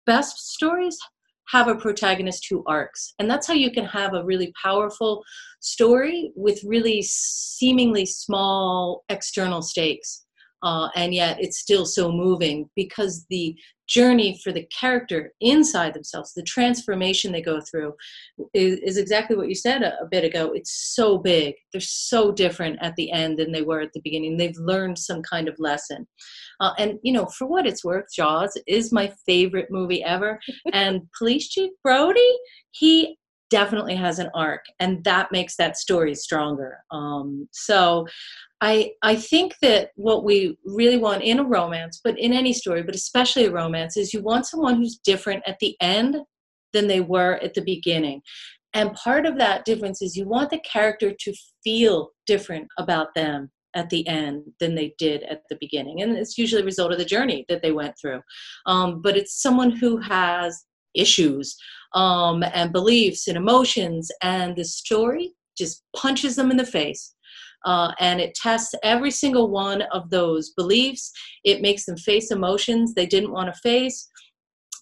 best 0.07 0.53
stories 0.55 0.99
have 1.51 1.69
a 1.69 1.75
protagonist 1.75 2.47
who 2.51 2.63
arcs. 2.67 3.15
And 3.19 3.31
that's 3.31 3.47
how 3.47 3.55
you 3.55 3.71
can 3.71 3.87
have 3.87 4.15
a 4.15 4.25
really 4.25 4.53
powerful 4.63 5.25
story 5.61 6.33
with 6.37 6.63
really 6.65 7.03
seemingly 7.03 8.07
small 8.07 9.05
external 9.09 9.63
stakes. 9.63 10.27
Uh, 10.63 10.89
and 10.97 11.15
yet 11.15 11.37
it's 11.41 11.59
still 11.59 11.87
so 11.87 12.11
moving 12.11 12.69
because 12.75 13.27
the 13.31 13.57
journey 13.89 14.39
for 14.45 14.53
the 14.53 14.67
character 14.67 15.33
inside 15.41 15.95
themselves, 15.95 16.35
the 16.35 16.43
transformation 16.43 17.33
they 17.33 17.41
go 17.41 17.61
through, 17.61 17.95
is, 18.53 18.79
is 18.81 18.97
exactly 18.99 19.37
what 19.37 19.49
you 19.49 19.55
said 19.55 19.83
a, 19.83 19.99
a, 20.01 20.07
bit 20.11 20.25
ago. 20.25 20.53
It's 20.53 20.95
so 20.95 21.17
big. 21.19 21.55
They're 21.73 21.81
so 21.81 22.31
different 22.31 22.79
at 22.83 22.95
the 22.97 23.11
end 23.11 23.39
than 23.39 23.53
they 23.53 23.63
were 23.63 23.81
at 23.81 23.93
the 23.95 24.03
beginning. 24.03 24.37
They've 24.37 24.57
learned 24.59 24.99
some 24.99 25.23
kind 25.23 25.49
of 25.49 25.59
lesson. 25.59 26.07
Uh, 26.61 26.73
and, 26.79 26.99
you 27.03 27.13
know, 27.13 27.27
for 27.27 27.47
what 27.47 27.67
it's 27.67 27.85
worth, 27.85 28.07
Jaws 28.15 28.57
is 28.67 28.93
my 28.93 29.13
favorite 29.25 29.69
movie 29.71 30.05
ever. 30.05 30.39
and 30.73 31.03
Police 31.17 31.49
Chief 31.49 31.71
Brody, 31.83 32.37
he 32.73 33.17
definitely 33.51 33.95
has 33.95 34.19
an 34.19 34.31
arc 34.35 34.65
and 34.81 35.03
that 35.05 35.33
makes 35.33 35.57
that 35.57 35.77
story 35.77 36.15
stronger 36.15 36.79
um, 36.91 37.49
so 37.53 38.07
I, 38.61 38.93
I 39.03 39.15
think 39.17 39.55
that 39.63 39.91
what 39.95 40.25
we 40.25 40.59
really 40.65 40.99
want 40.99 41.23
in 41.23 41.39
a 41.39 41.45
romance, 41.45 42.01
but 42.03 42.19
in 42.19 42.33
any 42.33 42.53
story, 42.53 42.83
but 42.83 42.95
especially 42.95 43.45
a 43.47 43.53
romance, 43.53 43.97
is 43.97 44.13
you 44.13 44.21
want 44.21 44.47
someone 44.47 44.75
who's 44.77 44.99
different 45.05 45.45
at 45.47 45.59
the 45.61 45.77
end 45.81 46.17
than 46.73 46.89
they 46.89 47.01
were 47.01 47.35
at 47.37 47.55
the 47.55 47.63
beginning. 47.63 48.21
And 48.75 48.95
part 48.95 49.27
of 49.27 49.39
that 49.39 49.65
difference 49.65 50.03
is 50.03 50.17
you 50.17 50.29
want 50.29 50.51
the 50.51 50.61
character 50.61 51.13
to 51.19 51.35
feel 51.63 52.11
different 52.27 52.67
about 52.79 53.15
them 53.15 53.51
at 53.75 53.91
the 53.91 54.07
end 54.09 54.43
than 54.61 54.75
they 54.75 54.95
did 54.99 55.23
at 55.25 55.43
the 55.49 55.57
beginning. 55.61 56.03
And 56.03 56.17
it's 56.17 56.37
usually 56.37 56.63
a 56.63 56.67
result 56.67 56.93
of 56.93 56.99
the 56.99 57.05
journey 57.05 57.45
that 57.49 57.63
they 57.63 57.73
went 57.73 57.95
through. 58.01 58.21
Um, 58.67 59.03
but 59.03 59.17
it's 59.17 59.41
someone 59.41 59.71
who 59.71 59.99
has 59.99 60.65
issues 60.95 61.57
um, 61.95 62.43
and 62.43 62.73
beliefs 62.73 63.29
and 63.29 63.37
emotions, 63.37 64.11
and 64.23 64.57
the 64.57 64.65
story 64.65 65.33
just 65.57 65.83
punches 65.97 66.37
them 66.37 66.51
in 66.51 66.57
the 66.57 66.67
face. 66.67 67.15
Uh, 67.65 67.93
and 67.99 68.21
it 68.21 68.35
tests 68.35 68.73
every 68.85 69.11
single 69.11 69.51
one 69.51 69.83
of 69.93 70.11
those 70.11 70.51
beliefs. 70.51 71.11
It 71.43 71.61
makes 71.61 71.87
them 71.87 71.97
face 71.97 72.31
emotions 72.31 72.95
they 72.95 73.07
didn't 73.07 73.33
want 73.33 73.53
to 73.53 73.61
face 73.61 74.09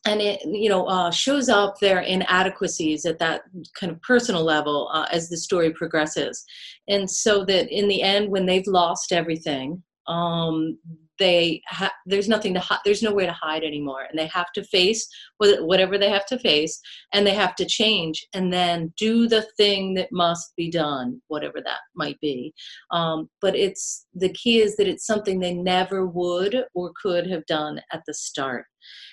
and 0.07 0.21
it 0.23 0.41
you 0.45 0.69
know 0.69 0.87
uh, 0.87 1.11
shows 1.11 1.49
up 1.49 1.79
their 1.81 2.01
inadequacies 2.01 3.05
at 3.05 3.19
that 3.19 3.43
kind 3.79 3.93
of 3.93 4.01
personal 4.03 4.45
level 4.45 4.89
uh, 4.93 5.07
as 5.11 5.29
the 5.29 5.37
story 5.37 5.73
progresses 5.73 6.45
and 6.89 7.11
so 7.11 7.45
that 7.45 7.69
in 7.71 7.89
the 7.89 8.03
end 8.03 8.31
when 8.31 8.47
they've 8.47 8.67
lost 8.67 9.13
everything 9.13 9.83
um, 10.07 10.79
they 11.19 11.63
ha- 11.69 11.93
there's 12.07 12.29
nothing 12.29 12.55
to 12.55 12.61
hi- 12.61 12.79
there's 12.85 13.03
no 13.03 13.13
way 13.13 13.27
to 13.27 13.33
hide 13.33 13.63
anymore. 13.63 14.07
And 14.09 14.19
they 14.19 14.27
have 14.29 14.53
to 14.55 14.65
face 14.65 15.07
whatever 15.39 15.99
they 15.99 16.11
have 16.11 16.27
to 16.27 16.39
face 16.39 16.81
and 17.13 17.27
they 17.27 17.35
have 17.35 17.55
to 17.57 17.65
change 17.65 18.27
and 18.35 18.53
then 18.53 18.93
do 18.97 19.29
the 19.29 19.47
thing 19.57 19.95
that 19.95 20.09
must 20.13 20.55
be 20.57 20.71
done 20.71 21.21
whatever 21.29 21.61
that 21.65 21.81
might 21.95 22.21
be. 22.21 22.53
Um, 22.91 23.29
but 23.41 23.57
it's 23.57 24.07
the 24.15 24.33
key 24.33 24.61
is 24.61 24.77
that 24.77 24.89
it's 24.89 25.07
something 25.07 25.39
they 25.39 25.55
never 25.55 26.07
would 26.07 26.65
or 26.75 26.93
could 27.01 27.29
have 27.29 27.45
done 27.47 27.81
at 27.93 28.03
the 28.07 28.15
start. 28.15 28.67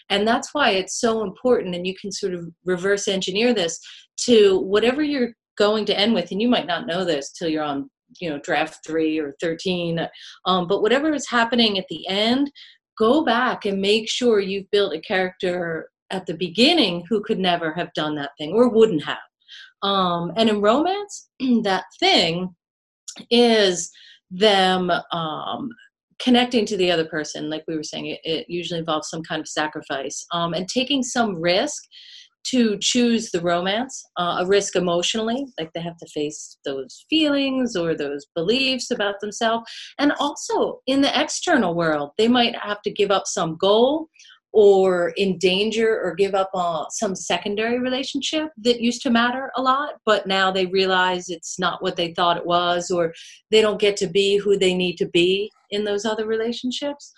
And 0.09 0.27
that's 0.27 0.53
why 0.53 0.71
it's 0.71 0.99
so 0.99 1.23
important 1.23 1.75
and 1.75 1.87
you 1.87 1.95
can 1.99 2.11
sort 2.11 2.33
of 2.33 2.47
reverse 2.65 3.07
engineer 3.07 3.53
this 3.53 3.79
to 4.25 4.59
whatever 4.59 5.01
you're 5.01 5.33
going 5.57 5.85
to 5.85 5.97
end 5.97 6.13
with 6.13 6.31
and 6.31 6.41
you 6.41 6.47
might 6.47 6.67
not 6.67 6.87
know 6.87 7.05
this 7.05 7.31
till 7.31 7.47
you're 7.47 7.63
on 7.63 7.89
you 8.19 8.29
know 8.29 8.39
draft 8.39 8.79
three 8.85 9.19
or 9.19 9.35
13 9.41 10.07
um, 10.45 10.67
but 10.67 10.81
whatever 10.81 11.13
is 11.13 11.29
happening 11.29 11.77
at 11.77 11.85
the 11.89 12.07
end 12.07 12.51
go 12.97 13.23
back 13.23 13.65
and 13.65 13.81
make 13.81 14.09
sure 14.09 14.39
you've 14.39 14.69
built 14.71 14.93
a 14.93 15.01
character 15.01 15.89
at 16.13 16.25
the 16.25 16.35
beginning 16.35 17.03
who 17.09 17.21
could 17.23 17.39
never 17.39 17.73
have 17.73 17.93
done 17.93 18.15
that 18.15 18.31
thing 18.37 18.51
or 18.53 18.69
wouldn't 18.69 19.03
have. 19.03 19.17
Um, 19.81 20.31
and 20.37 20.49
in 20.49 20.61
romance 20.61 21.29
that 21.63 21.85
thing 21.99 22.55
is 23.29 23.91
them 24.31 24.91
um, 25.11 25.69
connecting 26.19 26.65
to 26.65 26.77
the 26.77 26.89
other 26.89 27.05
person 27.05 27.49
like 27.49 27.63
we 27.67 27.75
were 27.75 27.83
saying 27.83 28.07
it, 28.07 28.19
it 28.23 28.45
usually 28.47 28.79
involves 28.79 29.09
some 29.09 29.21
kind 29.23 29.41
of 29.41 29.47
sacrifice 29.47 30.25
um, 30.31 30.53
and 30.53 30.67
taking 30.67 31.03
some 31.03 31.35
risk 31.35 31.83
to 32.45 32.77
choose 32.79 33.31
the 33.31 33.41
romance, 33.41 34.03
uh, 34.17 34.37
a 34.39 34.45
risk 34.45 34.75
emotionally, 34.75 35.45
like 35.59 35.71
they 35.73 35.81
have 35.81 35.97
to 35.97 36.07
face 36.13 36.57
those 36.65 37.05
feelings 37.09 37.75
or 37.75 37.95
those 37.95 38.25
beliefs 38.35 38.91
about 38.91 39.19
themselves. 39.21 39.69
And 39.99 40.11
also 40.19 40.81
in 40.87 41.01
the 41.01 41.19
external 41.19 41.73
world, 41.73 42.11
they 42.17 42.27
might 42.27 42.55
have 42.55 42.81
to 42.83 42.91
give 42.91 43.11
up 43.11 43.23
some 43.27 43.57
goal 43.57 44.09
or 44.53 45.13
endanger 45.17 45.99
or 46.03 46.13
give 46.13 46.35
up 46.35 46.49
uh, 46.53 46.85
some 46.89 47.15
secondary 47.15 47.79
relationship 47.79 48.49
that 48.57 48.79
used 48.79 49.01
to 49.01 49.09
matter 49.09 49.51
a 49.57 49.61
lot, 49.61 49.95
but 50.05 50.27
now 50.27 50.51
they 50.51 50.67
realize 50.67 51.27
it's 51.27 51.57
not 51.57 51.81
what 51.81 51.95
they 51.95 52.13
thought 52.13 52.37
it 52.37 52.45
was, 52.45 52.91
or 52.91 53.11
they 53.49 53.61
don't 53.61 53.81
get 53.81 53.97
to 53.97 54.07
be 54.07 54.37
who 54.37 54.55
they 54.57 54.75
need 54.75 54.95
to 54.95 55.07
be 55.07 55.51
in 55.71 55.83
those 55.83 56.05
other 56.05 56.27
relationships 56.27 57.11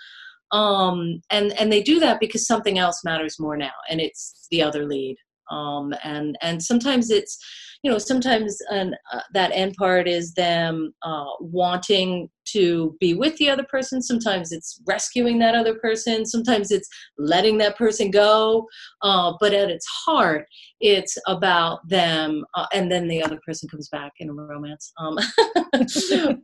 um, 0.56 1.22
and 1.32 1.52
and 1.60 1.72
they 1.72 1.84
do 1.84 2.00
that 2.00 2.22
because 2.22 2.48
something 2.48 2.80
else 2.80 3.04
matters 3.04 3.40
more 3.40 3.58
now 3.58 3.74
and 3.90 4.00
it's 4.00 4.48
the 4.52 4.64
other 4.64 4.86
lead. 4.86 5.18
Um, 5.52 5.94
and 6.04 6.38
and 6.42 6.64
sometimes 6.64 7.12
it's 7.12 7.38
you 7.84 7.92
know 7.92 7.98
sometimes 7.98 8.58
an, 8.72 8.96
uh, 9.14 9.22
that 9.34 9.52
end 9.54 9.76
part 9.76 10.08
is 10.08 10.34
them 10.34 10.94
uh, 11.04 11.26
wanting 11.40 12.30
to 12.46 12.96
be 13.00 13.14
with 13.14 13.36
the 13.38 13.50
other 13.50 13.66
person. 13.70 14.02
Sometimes 14.02 14.52
it's 14.52 14.80
rescuing 14.88 15.40
that 15.40 15.56
other 15.56 15.76
person. 15.76 16.26
Sometimes 16.26 16.72
it's 16.72 16.88
letting 17.18 17.58
that 17.58 17.76
person 17.76 18.12
go. 18.12 18.68
Uh, 19.02 19.34
but 19.40 19.54
at 19.54 19.70
its 19.70 19.86
heart 20.06 20.46
it's 20.82 21.18
about 21.28 21.80
them 21.88 22.44
uh, 22.54 22.66
and 22.74 22.92
then 22.92 23.08
the 23.08 23.24
other 23.24 23.40
person 23.46 23.68
comes 23.70 23.88
back 23.90 24.12
in 24.20 24.30
a 24.30 24.34
romance. 24.34 24.92
Um, 24.98 25.18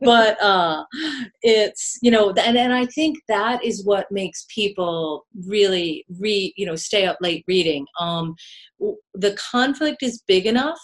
but 0.02 0.42
uh, 0.42 0.84
it's 1.42 1.98
you 2.02 2.10
know 2.10 2.30
and, 2.30 2.56
and 2.56 2.72
i 2.72 2.86
think 2.86 3.18
that 3.28 3.64
is 3.64 3.84
what 3.84 4.10
makes 4.10 4.46
people 4.54 5.26
really 5.46 6.04
read 6.18 6.52
you 6.56 6.66
know 6.66 6.76
stay 6.76 7.06
up 7.06 7.18
late 7.20 7.44
reading. 7.46 7.86
Um, 8.00 8.34
the 9.14 9.36
conflict 9.52 10.02
is 10.02 10.22
big 10.26 10.46
enough 10.46 10.80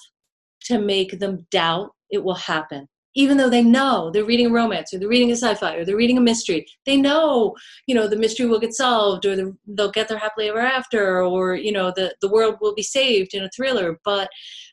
to 0.68 0.78
make 0.78 1.18
them 1.18 1.46
doubt 1.50 1.90
it 2.10 2.22
will 2.22 2.34
happen. 2.34 2.88
Even 3.14 3.36
though 3.36 3.50
they 3.50 3.62
know 3.62 4.10
they're 4.10 4.24
reading 4.24 4.46
a 4.46 4.50
romance 4.50 4.92
or 4.92 4.98
they're 4.98 5.08
reading 5.08 5.30
a 5.30 5.36
sci-fi 5.36 5.74
or 5.74 5.84
they're 5.84 5.96
reading 5.96 6.18
a 6.18 6.20
mystery 6.20 6.64
they 6.86 6.96
know 6.96 7.56
you 7.88 7.94
know 7.94 8.06
the 8.06 8.16
mystery 8.16 8.46
will 8.46 8.60
get 8.60 8.74
solved 8.74 9.26
or 9.26 9.34
the, 9.34 9.56
they'll 9.66 9.90
get 9.90 10.06
there 10.08 10.18
happily 10.18 10.48
ever 10.48 10.60
after 10.60 11.22
or 11.22 11.56
you 11.56 11.72
know 11.72 11.92
the, 11.96 12.14
the 12.20 12.28
world 12.28 12.56
will 12.60 12.74
be 12.74 12.82
saved 12.82 13.34
in 13.34 13.42
a 13.42 13.50
thriller. 13.56 13.98
But 14.04 14.28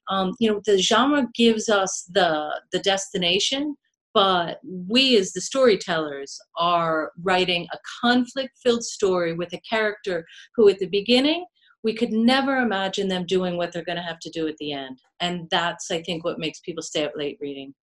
um, 0.10 0.34
you 0.40 0.52
know 0.52 0.62
the 0.66 0.78
genre 0.78 1.28
gives 1.34 1.70
us 1.70 2.08
the 2.12 2.60
the 2.72 2.80
destination 2.80 3.76
but 4.14 4.60
we 4.64 5.18
as 5.18 5.34
the 5.34 5.42
storytellers 5.42 6.40
are 6.58 7.12
writing 7.22 7.68
a 7.74 7.78
conflict 8.02 8.58
filled 8.64 8.84
story 8.84 9.34
with 9.34 9.52
a 9.54 9.62
character 9.70 10.26
who 10.56 10.70
at 10.70 10.80
the 10.80 10.88
beginning 10.88 11.46
we 11.86 11.94
could 11.94 12.12
never 12.12 12.58
imagine 12.58 13.08
them 13.08 13.28
doing 13.28 13.58
what 13.58 13.72
they're 13.72 13.86
going 13.86 13.96
to 13.96 14.02
have 14.02 14.20
to 14.20 14.32
do 14.32 14.48
at 14.48 14.58
the 14.58 14.74
end. 14.74 15.00
And 15.22 15.48
that's 15.52 15.92
i 15.92 16.02
think 16.02 16.26
what 16.26 16.40
makes 16.40 16.60
people 16.60 16.84
stay 16.84 17.06
up 17.06 17.14
late 17.16 17.38
reading. 17.40 17.74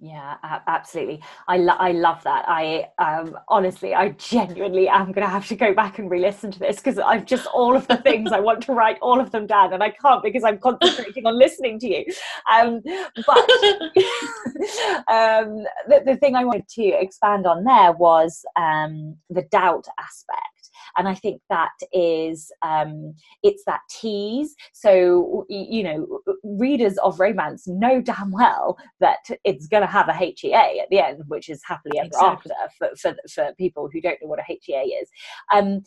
Yeah 0.00 0.36
absolutely. 0.66 1.22
I, 1.46 1.58
lo- 1.58 1.76
I 1.78 1.92
love 1.92 2.22
that. 2.24 2.46
I 2.48 2.88
um, 2.98 3.36
honestly 3.48 3.94
i 3.94 4.08
genuinely 4.32 4.88
am 4.88 5.12
going 5.12 5.26
to 5.26 5.36
have 5.38 5.46
to 5.48 5.56
go 5.56 5.74
back 5.74 5.98
and 5.98 6.10
re-listen 6.10 6.50
to 6.52 6.58
this 6.58 6.76
because 6.76 6.98
i've 6.98 7.26
just 7.26 7.46
all 7.46 7.76
of 7.76 7.86
the 7.86 7.98
things 7.98 8.32
i 8.32 8.40
want 8.40 8.62
to 8.62 8.72
write 8.72 8.98
all 9.02 9.20
of 9.20 9.30
them 9.30 9.46
down 9.46 9.74
and 9.74 9.82
i 9.82 9.90
can't 9.90 10.22
because 10.22 10.42
i'm 10.42 10.58
concentrating 10.58 11.26
on 11.26 11.38
listening 11.38 11.78
to 11.80 11.88
you. 11.94 12.04
Um, 12.50 12.80
but 13.26 13.38
um, 15.16 15.64
the, 15.90 16.02
the 16.06 16.16
thing 16.20 16.34
i 16.34 16.44
wanted 16.44 16.68
to 16.68 16.86
expand 17.04 17.46
on 17.46 17.62
there 17.64 17.92
was 17.92 18.42
um, 18.56 19.16
the 19.28 19.42
doubt 19.52 19.86
aspect 19.98 20.53
and 20.96 21.08
i 21.08 21.14
think 21.14 21.40
that 21.50 21.72
is 21.92 22.50
um, 22.62 23.14
it's 23.42 23.64
that 23.66 23.80
tease. 23.90 24.54
So 24.72 25.44
you 25.48 25.82
know 25.82 26.20
readers 26.42 26.96
of 26.98 27.20
romance 27.20 27.66
know 27.66 28.00
damn 28.00 28.30
well 28.30 28.76
that 29.00 29.18
it's 29.44 29.66
going 29.66 29.82
to 29.82 29.86
have 29.86 30.08
a 30.08 30.14
hea 30.14 30.34
at 30.52 30.88
the 30.90 31.00
end 31.00 31.22
which 31.28 31.48
is 31.48 31.62
happily 31.66 31.98
ever 31.98 32.06
exactly. 32.06 32.52
after 32.52 32.74
for, 32.78 32.96
for, 32.96 33.16
for 33.32 33.54
people 33.56 33.88
who 33.92 34.00
don't 34.00 34.18
know 34.22 34.28
what 34.28 34.38
a 34.38 34.44
hea 34.46 34.74
is. 34.74 35.08
Um, 35.52 35.82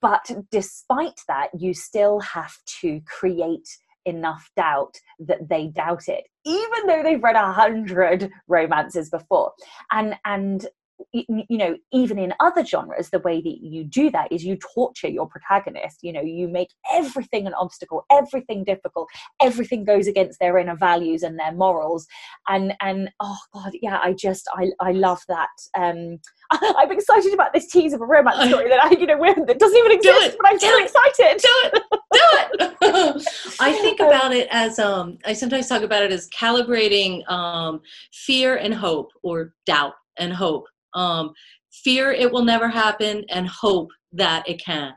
but 0.00 0.30
despite 0.50 1.20
that 1.28 1.48
you 1.58 1.74
still 1.74 2.20
have 2.20 2.54
to 2.80 3.00
create 3.06 3.68
enough 4.04 4.50
doubt 4.56 4.94
that 5.20 5.48
they 5.48 5.68
doubt 5.68 6.08
it 6.08 6.24
even 6.44 6.86
though 6.86 7.02
they've 7.02 7.22
read 7.22 7.36
a 7.36 7.52
hundred 7.52 8.30
romances 8.48 9.10
before. 9.10 9.52
And 9.90 10.16
and 10.24 10.66
you 11.12 11.58
know 11.58 11.76
even 11.92 12.18
in 12.18 12.32
other 12.40 12.64
genres 12.64 13.10
the 13.10 13.18
way 13.20 13.40
that 13.40 13.58
you 13.60 13.84
do 13.84 14.10
that 14.10 14.30
is 14.30 14.44
you 14.44 14.56
torture 14.74 15.08
your 15.08 15.26
protagonist 15.26 15.98
you 16.02 16.12
know 16.12 16.20
you 16.20 16.48
make 16.48 16.68
everything 16.92 17.46
an 17.46 17.54
obstacle 17.54 18.04
everything 18.10 18.64
difficult 18.64 19.08
everything 19.40 19.84
goes 19.84 20.06
against 20.06 20.38
their 20.40 20.58
inner 20.58 20.76
values 20.76 21.22
and 21.22 21.38
their 21.38 21.52
morals. 21.52 22.06
And 22.48 22.74
and 22.80 23.10
oh 23.20 23.38
god 23.54 23.72
yeah 23.80 23.98
i 24.02 24.12
just 24.12 24.48
i 24.54 24.70
i 24.80 24.92
love 24.92 25.20
that 25.28 25.48
um 25.76 26.18
i'm 26.52 26.90
excited 26.90 27.32
about 27.32 27.52
this 27.52 27.68
tease 27.70 27.92
of 27.92 28.00
a 28.00 28.06
romance 28.06 28.48
story 28.48 28.68
that 28.68 28.82
i 28.82 28.90
you 28.90 29.06
know 29.06 29.18
that 29.46 29.58
doesn't 29.58 29.78
even 29.78 29.92
exist 29.92 30.36
but 30.40 30.50
i'm 30.50 30.58
so 30.58 30.82
excited! 30.82 31.40
Do 31.40 31.48
it! 31.64 31.82
Do 32.12 32.20
it! 32.60 33.26
I 33.60 33.72
think 33.72 34.00
um, 34.00 34.08
about 34.08 34.32
it 34.32 34.48
as 34.50 34.78
um 34.78 35.18
i 35.24 35.32
sometimes 35.32 35.68
talk 35.68 35.82
about 35.82 36.02
it 36.02 36.12
as 36.12 36.28
calibrating 36.30 37.28
um 37.30 37.80
fear 38.12 38.56
and 38.56 38.74
hope 38.74 39.10
or 39.22 39.54
doubt 39.66 39.94
and 40.18 40.32
hope 40.32 40.66
um, 40.94 41.32
fear 41.72 42.10
it 42.12 42.30
will 42.30 42.44
never 42.44 42.68
happen 42.68 43.24
and 43.30 43.48
hope 43.48 43.90
that 44.12 44.48
it 44.48 44.62
can. 44.62 44.92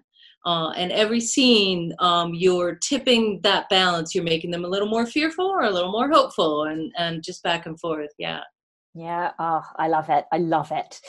Uh, 0.46 0.70
and 0.72 0.92
every 0.92 1.20
scene 1.20 1.92
um, 2.00 2.34
you're 2.36 2.76
tipping 2.76 3.40
that 3.42 3.68
balance. 3.70 4.14
You're 4.14 4.24
making 4.24 4.52
them 4.52 4.64
a 4.64 4.68
little 4.68 4.88
more 4.88 5.08
fearful 5.08 5.46
or 5.48 5.64
a 5.64 5.72
little 5.72 5.92
more 5.92 6.10
hopeful 6.12 6.66
and 6.66 6.92
and 6.98 7.24
just 7.24 7.42
back 7.42 7.66
and 7.66 7.80
forth. 7.80 8.12
Yeah 8.20 8.42
yeah, 8.98 9.32
oh, 9.40 9.62
I 9.76 9.90
love 9.90 10.10
it. 10.10 10.26
I 10.32 10.38
love 10.38 10.72
it. 10.72 11.02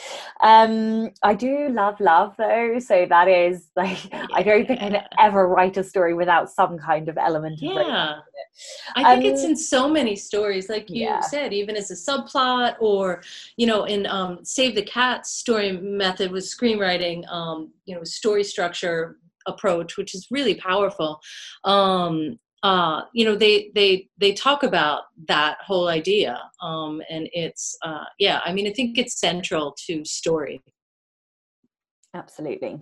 Um, 0.43 1.11
I 1.23 1.33
do 1.33 1.69
love 1.69 1.97
love 2.01 2.35
though, 2.37 2.79
so 2.79 3.05
that 3.09 3.29
is 3.29 3.69
like 3.77 4.11
yeah. 4.11 4.27
I 4.33 4.43
don't 4.43 4.67
think 4.67 4.81
I'd 4.81 5.05
ever 5.17 5.47
write 5.47 5.77
a 5.77 5.83
story 5.85 6.13
without 6.13 6.51
some 6.51 6.77
kind 6.77 7.07
of 7.07 7.17
element 7.17 7.53
of 7.53 7.63
yeah. 7.63 8.15
I 8.97 9.15
think 9.15 9.25
um, 9.25 9.31
it's 9.31 9.43
in 9.43 9.55
so 9.55 9.87
many 9.87 10.17
stories, 10.17 10.67
like 10.67 10.89
you 10.89 11.03
yeah. 11.03 11.21
said, 11.21 11.53
even 11.53 11.77
as 11.77 11.89
a 11.89 11.93
subplot, 11.93 12.75
or 12.81 13.23
you 13.55 13.65
know, 13.65 13.85
in 13.85 14.05
um, 14.07 14.43
Save 14.43 14.75
the 14.75 14.83
Cat 14.83 15.25
story 15.25 15.71
method 15.71 16.31
with 16.31 16.43
screenwriting, 16.43 17.25
um, 17.31 17.71
you 17.85 17.95
know, 17.95 18.03
story 18.03 18.43
structure 18.43 19.17
approach, 19.47 19.95
which 19.95 20.13
is 20.13 20.27
really 20.29 20.55
powerful. 20.55 21.21
Um, 21.63 22.37
uh, 22.63 23.01
you 23.13 23.23
know 23.23 23.35
they 23.35 23.71
they 23.75 24.09
they 24.17 24.33
talk 24.33 24.63
about 24.63 25.03
that 25.27 25.57
whole 25.61 25.87
idea 25.87 26.41
um, 26.61 27.01
and 27.09 27.29
it's 27.33 27.77
uh, 27.83 28.05
yeah 28.19 28.39
i 28.45 28.51
mean 28.51 28.67
i 28.67 28.71
think 28.71 28.97
it's 28.97 29.19
central 29.19 29.75
to 29.85 30.03
story. 30.05 30.61
Absolutely. 32.13 32.79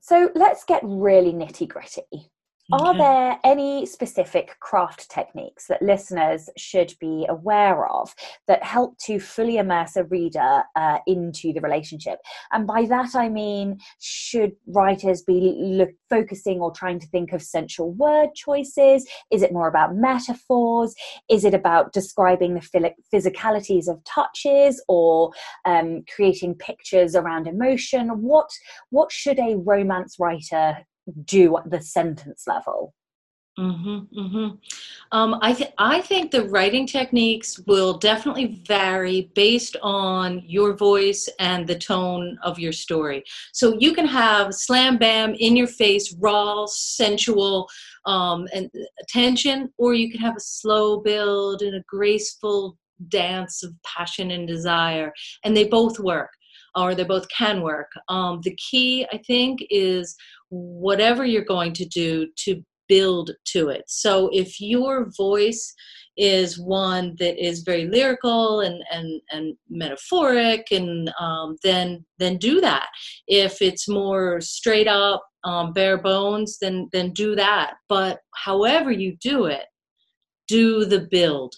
So 0.00 0.30
let's 0.34 0.64
get 0.64 0.80
really 0.82 1.32
nitty 1.32 1.68
gritty 1.68 2.31
are 2.70 2.96
there 2.96 3.38
any 3.44 3.84
specific 3.86 4.58
craft 4.60 5.10
techniques 5.10 5.66
that 5.66 5.82
listeners 5.82 6.48
should 6.56 6.94
be 7.00 7.26
aware 7.28 7.86
of 7.88 8.14
that 8.46 8.62
help 8.62 8.96
to 8.98 9.18
fully 9.18 9.56
immerse 9.56 9.96
a 9.96 10.04
reader 10.04 10.62
uh, 10.76 10.98
into 11.06 11.52
the 11.52 11.60
relationship? 11.60 12.18
And 12.52 12.66
by 12.66 12.86
that 12.86 13.14
I 13.14 13.28
mean, 13.28 13.78
should 14.00 14.52
writers 14.66 15.22
be 15.22 15.54
look, 15.58 15.90
focusing 16.08 16.60
or 16.60 16.70
trying 16.70 17.00
to 17.00 17.06
think 17.08 17.32
of 17.32 17.42
sensual 17.42 17.92
word 17.92 18.30
choices? 18.34 19.06
Is 19.30 19.42
it 19.42 19.52
more 19.52 19.68
about 19.68 19.96
metaphors? 19.96 20.94
Is 21.28 21.44
it 21.44 21.54
about 21.54 21.92
describing 21.92 22.54
the 22.54 22.94
physicalities 23.12 23.88
of 23.88 24.02
touches 24.04 24.82
or 24.88 25.32
um, 25.64 26.04
creating 26.14 26.54
pictures 26.54 27.16
around 27.16 27.46
emotion? 27.48 28.08
What 28.22 28.48
what 28.90 29.10
should 29.10 29.38
a 29.38 29.56
romance 29.56 30.16
writer 30.18 30.86
do 31.24 31.56
at 31.56 31.70
the 31.70 31.80
sentence 31.80 32.44
level? 32.46 32.94
Mm-hmm, 33.58 34.18
mm-hmm. 34.18 34.56
Um, 35.12 35.38
I 35.42 35.52
think 35.52 35.72
I 35.76 36.00
think 36.00 36.30
the 36.30 36.48
writing 36.48 36.86
techniques 36.86 37.60
will 37.66 37.98
definitely 37.98 38.62
vary 38.66 39.30
based 39.34 39.76
on 39.82 40.42
your 40.46 40.72
voice 40.72 41.28
and 41.38 41.66
the 41.66 41.78
tone 41.78 42.38
of 42.42 42.58
your 42.58 42.72
story. 42.72 43.22
So 43.52 43.76
you 43.78 43.92
can 43.92 44.06
have 44.06 44.54
slam 44.54 44.96
bam 44.96 45.34
in 45.34 45.54
your 45.54 45.66
face, 45.66 46.16
raw, 46.18 46.64
sensual, 46.64 47.68
um, 48.06 48.48
and 48.54 48.70
tension, 49.08 49.70
or 49.76 49.92
you 49.92 50.10
can 50.10 50.20
have 50.20 50.36
a 50.36 50.40
slow 50.40 51.00
build 51.00 51.60
and 51.60 51.74
a 51.74 51.84
graceful 51.86 52.78
dance 53.08 53.62
of 53.62 53.74
passion 53.84 54.30
and 54.30 54.48
desire, 54.48 55.12
and 55.44 55.54
they 55.54 55.64
both 55.64 55.98
work, 55.98 56.30
or 56.74 56.94
they 56.94 57.04
both 57.04 57.26
can 57.28 57.62
work. 57.62 57.90
Um, 58.08 58.40
the 58.42 58.56
key, 58.56 59.06
I 59.12 59.18
think, 59.18 59.60
is 59.70 60.14
whatever 60.50 61.24
you're 61.24 61.44
going 61.44 61.72
to 61.74 61.84
do 61.84 62.28
to 62.44 62.62
build 62.88 63.30
to 63.46 63.68
it. 63.68 63.84
So 63.86 64.28
if 64.32 64.60
your 64.60 65.10
voice 65.16 65.74
is 66.16 66.58
one 66.58 67.16
that 67.18 67.42
is 67.42 67.62
very 67.62 67.86
lyrical 67.86 68.60
and 68.60 68.82
and 68.90 69.20
and 69.30 69.56
metaphoric 69.70 70.66
and 70.70 71.10
um, 71.18 71.56
then 71.62 72.04
then 72.18 72.36
do 72.36 72.60
that 72.60 72.88
if 73.28 73.62
it's 73.62 73.88
more 73.88 74.40
straight 74.40 74.88
up 74.88 75.24
um, 75.44 75.72
bare 75.72 75.96
bones 75.96 76.58
then 76.60 76.88
then 76.92 77.12
do 77.12 77.34
that 77.34 77.74
but 77.88 78.20
however 78.34 78.92
you 78.92 79.16
do 79.22 79.46
it 79.46 79.64
do 80.48 80.84
the 80.84 81.08
build 81.10 81.54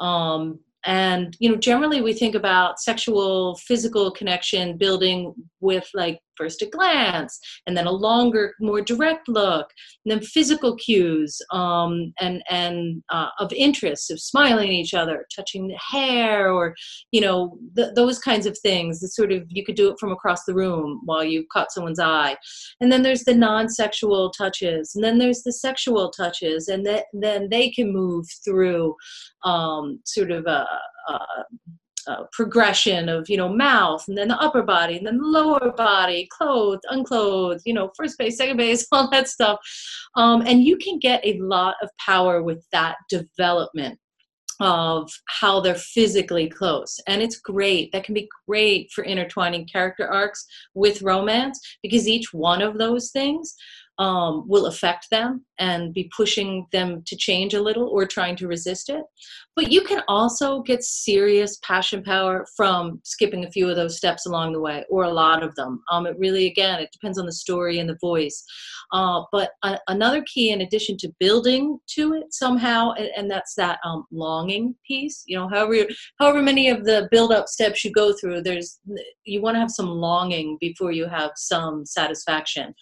um, 0.00 0.58
and 0.84 1.36
you 1.38 1.48
know 1.48 1.56
generally 1.56 2.00
we 2.00 2.12
think 2.12 2.34
about 2.34 2.80
sexual 2.80 3.56
physical 3.56 4.10
connection 4.10 4.76
building 4.76 5.34
with 5.62 5.88
like 5.94 6.18
first 6.36 6.62
a 6.62 6.66
glance 6.66 7.38
and 7.66 7.76
then 7.76 7.86
a 7.86 7.90
longer 7.90 8.54
more 8.60 8.80
direct 8.80 9.28
look 9.28 9.68
and 10.04 10.12
then 10.12 10.20
physical 10.20 10.76
cues 10.76 11.38
um, 11.52 12.12
and 12.20 12.42
and 12.50 13.02
uh, 13.10 13.28
of 13.38 13.52
interest 13.52 14.10
of 14.10 14.20
smiling 14.20 14.68
at 14.68 14.74
each 14.74 14.94
other 14.94 15.26
touching 15.34 15.68
the 15.68 15.78
hair 15.78 16.50
or 16.52 16.74
you 17.12 17.20
know 17.20 17.58
th- 17.76 17.94
those 17.94 18.18
kinds 18.18 18.46
of 18.46 18.58
things 18.58 19.00
the 19.00 19.08
sort 19.08 19.32
of 19.32 19.42
you 19.48 19.64
could 19.64 19.76
do 19.76 19.90
it 19.90 19.98
from 19.98 20.12
across 20.12 20.44
the 20.44 20.54
room 20.54 21.00
while 21.04 21.24
you 21.24 21.44
caught 21.52 21.72
someone's 21.72 22.00
eye. 22.00 22.36
And 22.80 22.90
then 22.90 23.02
there's 23.02 23.24
the 23.24 23.34
non-sexual 23.34 24.30
touches 24.30 24.92
and 24.94 25.04
then 25.04 25.18
there's 25.18 25.42
the 25.42 25.52
sexual 25.52 26.10
touches 26.10 26.68
and 26.68 26.84
th- 26.84 27.04
then 27.12 27.48
they 27.50 27.70
can 27.70 27.92
move 27.92 28.26
through 28.44 28.94
um, 29.44 30.00
sort 30.04 30.30
of 30.30 30.46
a, 30.46 30.66
a 31.08 31.18
uh, 32.08 32.24
progression 32.32 33.08
of 33.08 33.28
you 33.28 33.36
know 33.36 33.48
mouth 33.48 34.04
and 34.08 34.16
then 34.16 34.28
the 34.28 34.40
upper 34.40 34.62
body 34.62 34.96
and 34.96 35.06
then 35.06 35.18
the 35.18 35.24
lower 35.24 35.72
body 35.72 36.28
clothed 36.30 36.82
unclothed 36.90 37.62
you 37.64 37.74
know 37.74 37.90
first 37.96 38.18
base 38.18 38.36
second 38.36 38.56
base 38.56 38.86
all 38.92 39.10
that 39.10 39.28
stuff. 39.28 39.58
Um, 40.16 40.42
and 40.42 40.64
you 40.64 40.76
can 40.76 40.98
get 40.98 41.24
a 41.24 41.38
lot 41.38 41.76
of 41.82 41.90
power 41.98 42.42
with 42.42 42.64
that 42.72 42.96
development 43.08 43.98
of 44.60 45.10
how 45.26 45.60
they're 45.60 45.74
physically 45.74 46.48
close. 46.48 47.00
And 47.08 47.20
it's 47.20 47.40
great. 47.40 47.90
That 47.92 48.04
can 48.04 48.14
be 48.14 48.28
great 48.46 48.90
for 48.92 49.02
intertwining 49.02 49.66
character 49.66 50.06
arcs 50.06 50.44
with 50.74 51.02
romance 51.02 51.58
because 51.82 52.06
each 52.06 52.32
one 52.32 52.62
of 52.62 52.78
those 52.78 53.10
things 53.10 53.54
um, 53.98 54.48
will 54.48 54.66
affect 54.66 55.08
them 55.10 55.44
and 55.58 55.92
be 55.94 56.10
pushing 56.16 56.66
them 56.72 57.02
to 57.06 57.16
change 57.16 57.54
a 57.54 57.60
little 57.60 57.88
or 57.88 58.06
trying 58.06 58.34
to 58.36 58.48
resist 58.48 58.88
it. 58.88 59.02
But 59.54 59.70
you 59.70 59.82
can 59.82 60.02
also 60.08 60.62
get 60.62 60.82
serious 60.82 61.58
passion 61.62 62.02
power 62.02 62.46
from 62.56 63.00
skipping 63.04 63.44
a 63.44 63.50
few 63.50 63.68
of 63.68 63.76
those 63.76 63.98
steps 63.98 64.26
along 64.26 64.54
the 64.54 64.60
way, 64.60 64.84
or 64.90 65.04
a 65.04 65.12
lot 65.12 65.42
of 65.42 65.54
them. 65.56 65.82
Um, 65.90 66.06
it 66.06 66.18
really, 66.18 66.46
again, 66.46 66.80
it 66.80 66.90
depends 66.90 67.18
on 67.18 67.26
the 67.26 67.32
story 67.32 67.78
and 67.78 67.88
the 67.88 67.98
voice. 68.00 68.42
Uh, 68.92 69.22
but 69.30 69.50
a- 69.62 69.78
another 69.88 70.22
key, 70.22 70.50
in 70.50 70.62
addition 70.62 70.96
to 70.98 71.12
building 71.20 71.78
to 71.94 72.14
it 72.14 72.32
somehow, 72.32 72.92
and, 72.92 73.08
and 73.16 73.30
that's 73.30 73.54
that 73.54 73.78
um, 73.84 74.04
longing 74.10 74.74
piece. 74.86 75.22
You 75.26 75.38
know, 75.38 75.48
however 75.48 75.86
however 76.18 76.42
many 76.42 76.70
of 76.70 76.84
the 76.84 77.08
build 77.10 77.32
up 77.32 77.46
steps 77.46 77.84
you 77.84 77.92
go 77.92 78.14
through, 78.14 78.42
there's 78.42 78.80
you 79.24 79.42
want 79.42 79.54
to 79.54 79.60
have 79.60 79.70
some 79.70 79.88
longing 79.88 80.56
before 80.60 80.92
you 80.92 81.06
have 81.06 81.32
some 81.36 81.84
satisfaction. 81.84 82.74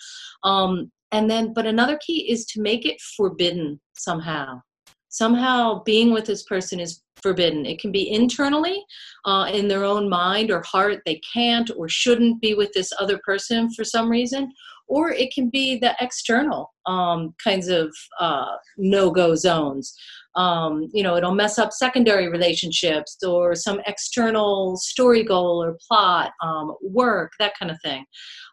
Um, 0.45 0.91
and 1.13 1.31
then 1.31 1.53
but 1.53 1.67
another 1.67 1.99
key 2.05 2.31
is 2.31 2.45
to 2.47 2.61
make 2.61 2.87
it 2.87 3.01
forbidden 3.17 3.81
somehow. 3.97 4.61
Somehow 5.09 5.83
being 5.83 6.13
with 6.13 6.25
this 6.25 6.45
person 6.45 6.79
is 6.79 7.03
forbidden. 7.21 7.67
It 7.67 7.81
can 7.81 7.91
be 7.91 8.11
internally 8.11 8.83
uh, 9.25 9.51
in 9.53 9.67
their 9.69 9.85
own 9.85 10.09
mind 10.09 10.51
or 10.51 10.63
heart 10.63 11.03
they 11.05 11.21
can't 11.33 11.71
or 11.77 11.89
shouldn't 11.89 12.41
be 12.41 12.55
with 12.55 12.73
this 12.73 12.93
other 12.99 13.19
person 13.25 13.71
for 13.73 13.85
some 13.85 14.09
reason 14.09 14.53
or 14.91 15.13
it 15.13 15.33
can 15.33 15.49
be 15.49 15.79
the 15.79 15.95
external 16.01 16.75
um, 16.85 17.33
kinds 17.43 17.69
of 17.69 17.95
uh, 18.19 18.57
no-go 18.77 19.37
zones. 19.37 19.95
Um, 20.37 20.89
you 20.93 21.03
know 21.03 21.17
it'll 21.17 21.35
mess 21.35 21.59
up 21.59 21.73
secondary 21.73 22.29
relationships 22.29 23.17
or 23.27 23.57
some 23.57 23.81
external 23.87 24.77
story 24.77 25.25
goal 25.25 25.63
or 25.63 25.77
plot 25.89 26.31
um, 26.41 26.77
work 26.83 27.33
that 27.41 27.55
kind 27.59 27.71
of 27.71 27.79
thing. 27.83 28.05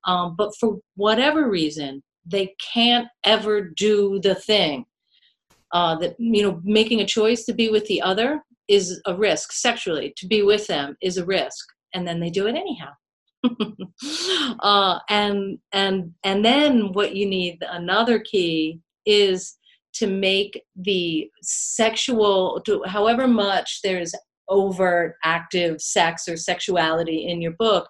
Um, 0.05 0.35
but 0.35 0.53
for 0.59 0.77
whatever 0.95 1.49
reason 1.49 2.01
they 2.27 2.55
can't 2.73 3.07
ever 3.23 3.61
do 3.61 4.19
the 4.21 4.35
thing. 4.35 4.85
Uh, 5.73 5.95
that 5.95 6.15
you 6.17 6.41
know, 6.43 6.61
making 6.63 7.01
a 7.01 7.05
choice 7.05 7.43
to 7.43 7.53
be 7.53 7.69
with 7.69 7.85
the 7.87 8.01
other 8.01 8.41
is 8.69 9.01
a 9.05 9.13
risk 9.13 9.51
sexually. 9.51 10.13
To 10.17 10.27
be 10.27 10.41
with 10.41 10.67
them 10.67 10.95
is 11.01 11.17
a 11.17 11.25
risk, 11.25 11.67
and 11.93 12.07
then 12.07 12.19
they 12.19 12.29
do 12.29 12.47
it 12.47 12.55
anyhow. 12.55 12.91
uh, 14.61 14.99
and 15.09 15.59
and 15.73 16.13
and 16.23 16.45
then 16.45 16.93
what 16.93 17.15
you 17.15 17.25
need 17.25 17.57
another 17.69 18.19
key 18.19 18.79
is 19.05 19.57
to 19.93 20.07
make 20.07 20.63
the 20.75 21.29
sexual 21.41 22.61
to 22.65 22.83
however 22.85 23.27
much 23.27 23.79
there's 23.83 24.13
overt 24.49 25.15
active 25.23 25.81
sex 25.81 26.27
or 26.27 26.37
sexuality 26.37 27.27
in 27.27 27.41
your 27.41 27.51
book 27.53 27.87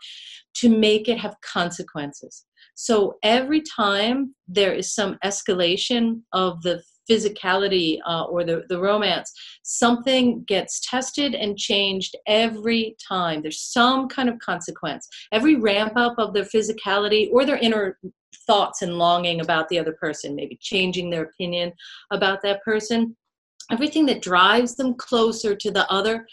to 0.55 0.69
make 0.69 1.07
it 1.07 1.19
have 1.19 1.35
consequences 1.41 2.45
so 2.79 3.17
every 3.23 3.63
time 3.63 4.35
there 4.47 4.71
is 4.71 4.93
some 4.93 5.17
escalation 5.25 6.21
of 6.31 6.61
the 6.61 6.83
physicality 7.09 7.97
uh, 8.05 8.25
or 8.25 8.43
the, 8.43 8.65
the 8.69 8.79
romance, 8.79 9.33
something 9.63 10.43
gets 10.47 10.79
tested 10.87 11.33
and 11.33 11.57
changed 11.57 12.15
every 12.27 12.95
time. 13.05 13.41
There's 13.41 13.61
some 13.61 14.07
kind 14.07 14.29
of 14.29 14.37
consequence. 14.37 15.07
Every 15.31 15.55
ramp 15.55 15.93
up 15.95 16.19
of 16.19 16.35
their 16.35 16.43
physicality 16.43 17.29
or 17.31 17.45
their 17.45 17.57
inner 17.57 17.97
thoughts 18.45 18.83
and 18.83 18.99
longing 18.99 19.41
about 19.41 19.69
the 19.69 19.79
other 19.79 19.93
person, 19.93 20.35
maybe 20.35 20.59
changing 20.61 21.09
their 21.09 21.23
opinion 21.23 21.73
about 22.11 22.43
that 22.43 22.61
person, 22.61 23.17
everything 23.71 24.05
that 24.05 24.21
drives 24.21 24.75
them 24.75 24.93
closer 24.93 25.55
to 25.55 25.71
the 25.71 25.91
other 25.91 26.27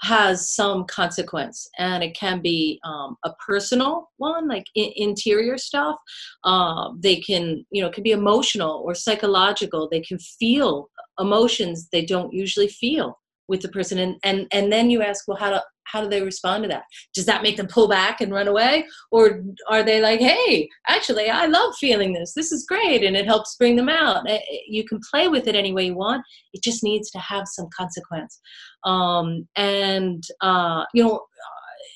has 0.00 0.50
some 0.50 0.84
consequence 0.84 1.68
and 1.78 2.02
it 2.02 2.14
can 2.14 2.40
be 2.40 2.78
um, 2.84 3.16
a 3.24 3.32
personal 3.34 4.10
one 4.18 4.48
like 4.48 4.66
I- 4.76 4.92
interior 4.96 5.58
stuff. 5.58 5.96
Uh, 6.44 6.90
they 6.98 7.16
can 7.16 7.64
you 7.70 7.82
know 7.82 7.90
can 7.90 8.02
be 8.02 8.12
emotional 8.12 8.82
or 8.84 8.94
psychological. 8.94 9.88
They 9.88 10.00
can 10.00 10.18
feel 10.18 10.88
emotions 11.18 11.88
they 11.90 12.04
don't 12.04 12.32
usually 12.32 12.68
feel 12.68 13.18
with 13.48 13.60
the 13.60 13.68
person 13.68 13.98
and 13.98 14.16
and 14.22 14.46
and 14.52 14.72
then 14.72 14.90
you 14.90 15.02
ask 15.02 15.26
well 15.28 15.36
how 15.36 15.50
do 15.50 15.58
how 15.84 16.02
do 16.02 16.08
they 16.08 16.20
respond 16.20 16.64
to 16.64 16.68
that? 16.68 16.82
Does 17.14 17.26
that 17.26 17.44
make 17.44 17.56
them 17.56 17.68
pull 17.68 17.88
back 17.88 18.20
and 18.20 18.32
run 18.32 18.48
away? 18.48 18.86
Or 19.12 19.42
are 19.68 19.84
they 19.84 20.00
like 20.00 20.20
hey 20.20 20.68
actually 20.88 21.30
i 21.30 21.46
love 21.46 21.74
feeling 21.76 22.12
this. 22.12 22.34
This 22.34 22.52
is 22.52 22.66
great 22.66 23.04
and 23.04 23.16
it 23.16 23.24
helps 23.26 23.56
bring 23.56 23.76
them 23.76 23.88
out. 23.88 24.28
Eh, 24.28 24.34
eh, 24.34 24.58
you 24.68 24.84
can 24.84 25.00
play 25.10 25.28
with 25.28 25.46
it 25.46 25.54
any 25.54 25.72
way 25.72 25.86
you 25.86 25.94
want. 25.94 26.24
It 26.52 26.62
just 26.62 26.82
needs 26.82 27.10
to 27.12 27.18
have 27.18 27.44
some 27.46 27.68
consequence. 27.76 28.40
Um, 28.84 29.48
and 29.56 30.22
uh, 30.40 30.84
you 30.92 31.04
know 31.04 31.20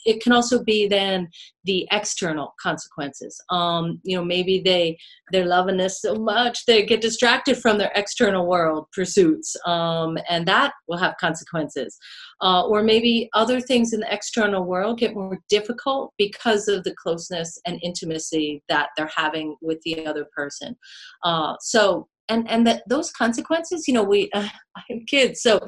it 0.05 0.23
can 0.23 0.33
also 0.33 0.63
be 0.63 0.89
then 0.89 1.29
the 1.65 1.87
external 1.91 2.55
consequences. 2.61 3.41
Um, 3.51 4.01
you 4.03 4.17
know 4.17 4.25
maybe 4.25 4.61
they 4.65 4.99
they're 5.33 5.47
loving 5.47 5.77
this 5.77 6.01
so 6.01 6.15
much 6.15 6.65
they 6.67 6.85
get 6.85 7.01
distracted 7.01 7.57
from 7.59 7.79
their 7.79 7.93
external 7.95 8.47
world 8.47 8.87
pursuits 8.95 9.57
um, 9.67 10.19
and 10.29 10.47
that 10.47 10.73
will 10.89 10.99
have 10.99 11.15
consequences. 11.21 11.99
Uh, 12.43 12.67
or 12.67 12.83
maybe 12.83 13.29
other 13.35 13.61
things 13.61 13.93
in 13.93 14.01
the 14.01 14.13
external 14.13 14.65
world 14.65 14.99
get 14.99 15.15
more 15.15 15.39
difficult 15.49 16.13
because 16.17 16.69
of 16.69 16.83
the 16.85 16.95
closeness 16.95 17.59
and 17.67 17.79
intimacy 17.83 18.63
that 18.69 18.89
they're 18.97 19.11
having 19.15 19.57
with 19.61 19.81
the 19.83 20.07
other 20.07 20.27
person. 20.35 20.77
Uh, 21.23 21.55
so 21.61 22.09
and 22.31 22.49
and 22.49 22.67
that 22.67 22.83
those 22.89 23.11
consequences 23.11 23.87
you 23.87 23.93
know 23.93 24.03
we 24.03 24.31
uh, 24.33 24.49
i 24.77 24.83
have 24.89 25.01
kids 25.07 25.43
so 25.43 25.59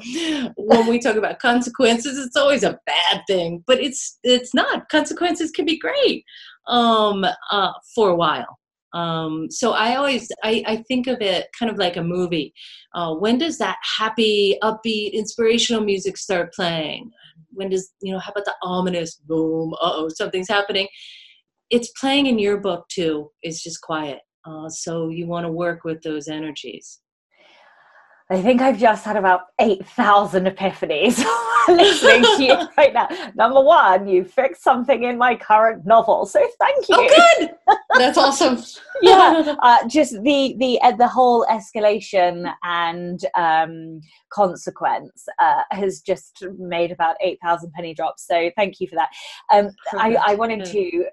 when 0.57 0.87
we 0.87 0.98
talk 0.98 1.16
about 1.16 1.38
consequences 1.38 2.16
it's 2.18 2.37
always 2.37 2.62
a 2.62 2.79
bad 2.87 3.22
thing 3.27 3.62
but 3.66 3.81
it's 3.81 4.18
it's 4.22 4.55
not. 4.55 4.88
Consequences 4.88 5.51
can 5.51 5.64
be 5.64 5.79
great 5.79 6.25
um 6.68 7.25
uh 7.51 7.72
for 7.94 8.11
a 8.11 8.16
while. 8.16 8.59
Um 8.94 9.48
so 9.51 9.72
i 9.72 9.96
always 9.96 10.31
i 10.44 10.62
i 10.66 10.77
think 10.88 11.07
of 11.07 11.20
it 11.20 11.48
kind 11.59 11.70
of 11.70 11.79
like 11.79 11.96
a 11.96 12.03
movie. 12.03 12.53
Uh 12.94 13.14
when 13.14 13.38
does 13.38 13.59
that 13.59 13.79
happy 13.98 14.59
upbeat 14.62 15.12
inspirational 15.12 15.83
music 15.83 16.16
start 16.16 16.53
playing? 16.55 17.11
When 17.51 17.68
does 17.70 17.90
you 18.01 18.12
know 18.12 18.18
how 18.18 18.33
about 18.33 18.44
the 18.44 18.55
ominous 18.62 19.16
boom 19.16 19.75
uh-oh 19.75 20.09
something's 20.11 20.48
happening? 20.48 20.88
It's 21.70 21.90
playing 21.98 22.27
in 22.27 22.38
your 22.38 22.59
book 22.59 22.87
too. 22.88 23.31
It's 23.42 23.62
just 23.62 23.81
quiet 23.81 24.20
uh, 24.44 24.68
so 24.68 25.09
you 25.09 25.26
want 25.26 25.44
to 25.44 25.52
work 25.52 25.85
with 25.85 26.02
those 26.02 26.28
energies. 26.28 27.02
I 28.33 28.40
think 28.40 28.62
I've 28.62 28.79
just 28.79 29.05
had 29.05 29.16
about 29.16 29.42
8,000 29.61 30.47
epiphanies 30.47 31.23
listening 31.68 32.23
to 32.23 32.42
you 32.42 32.68
right 32.79 32.95
now. 32.95 33.07
Number 33.35 33.61
one, 33.61 34.09
you 34.09 34.25
fixed 34.25 34.64
something 34.64 35.03
in 35.03 35.18
my 35.18 35.37
current 35.37 35.85
novel. 35.85 36.25
So 36.25 36.40
thank 36.59 36.88
you. 36.88 36.97
Oh, 36.99 37.37
good. 37.38 37.51
That's 37.99 38.16
awesome. 38.16 38.57
yeah. 39.03 39.55
Uh, 39.62 39.87
just 39.87 40.14
the, 40.23 40.57
the, 40.59 40.81
uh, 40.81 40.97
the 40.97 41.07
whole 41.07 41.45
escalation 41.51 42.51
and 42.62 43.23
um, 43.37 44.01
consequence 44.33 45.27
uh, 45.38 45.64
has 45.71 46.01
just 46.01 46.42
made 46.59 46.90
about 46.90 47.16
8,000 47.21 47.71
penny 47.75 47.92
drops. 47.92 48.27
So 48.27 48.51
thank 48.57 48.81
you 48.81 48.88
for 48.88 48.95
that. 48.95 49.11
Um, 49.53 49.73
I, 49.92 50.16
I, 50.29 50.35
wanted 50.37 50.64
to, 50.64 51.05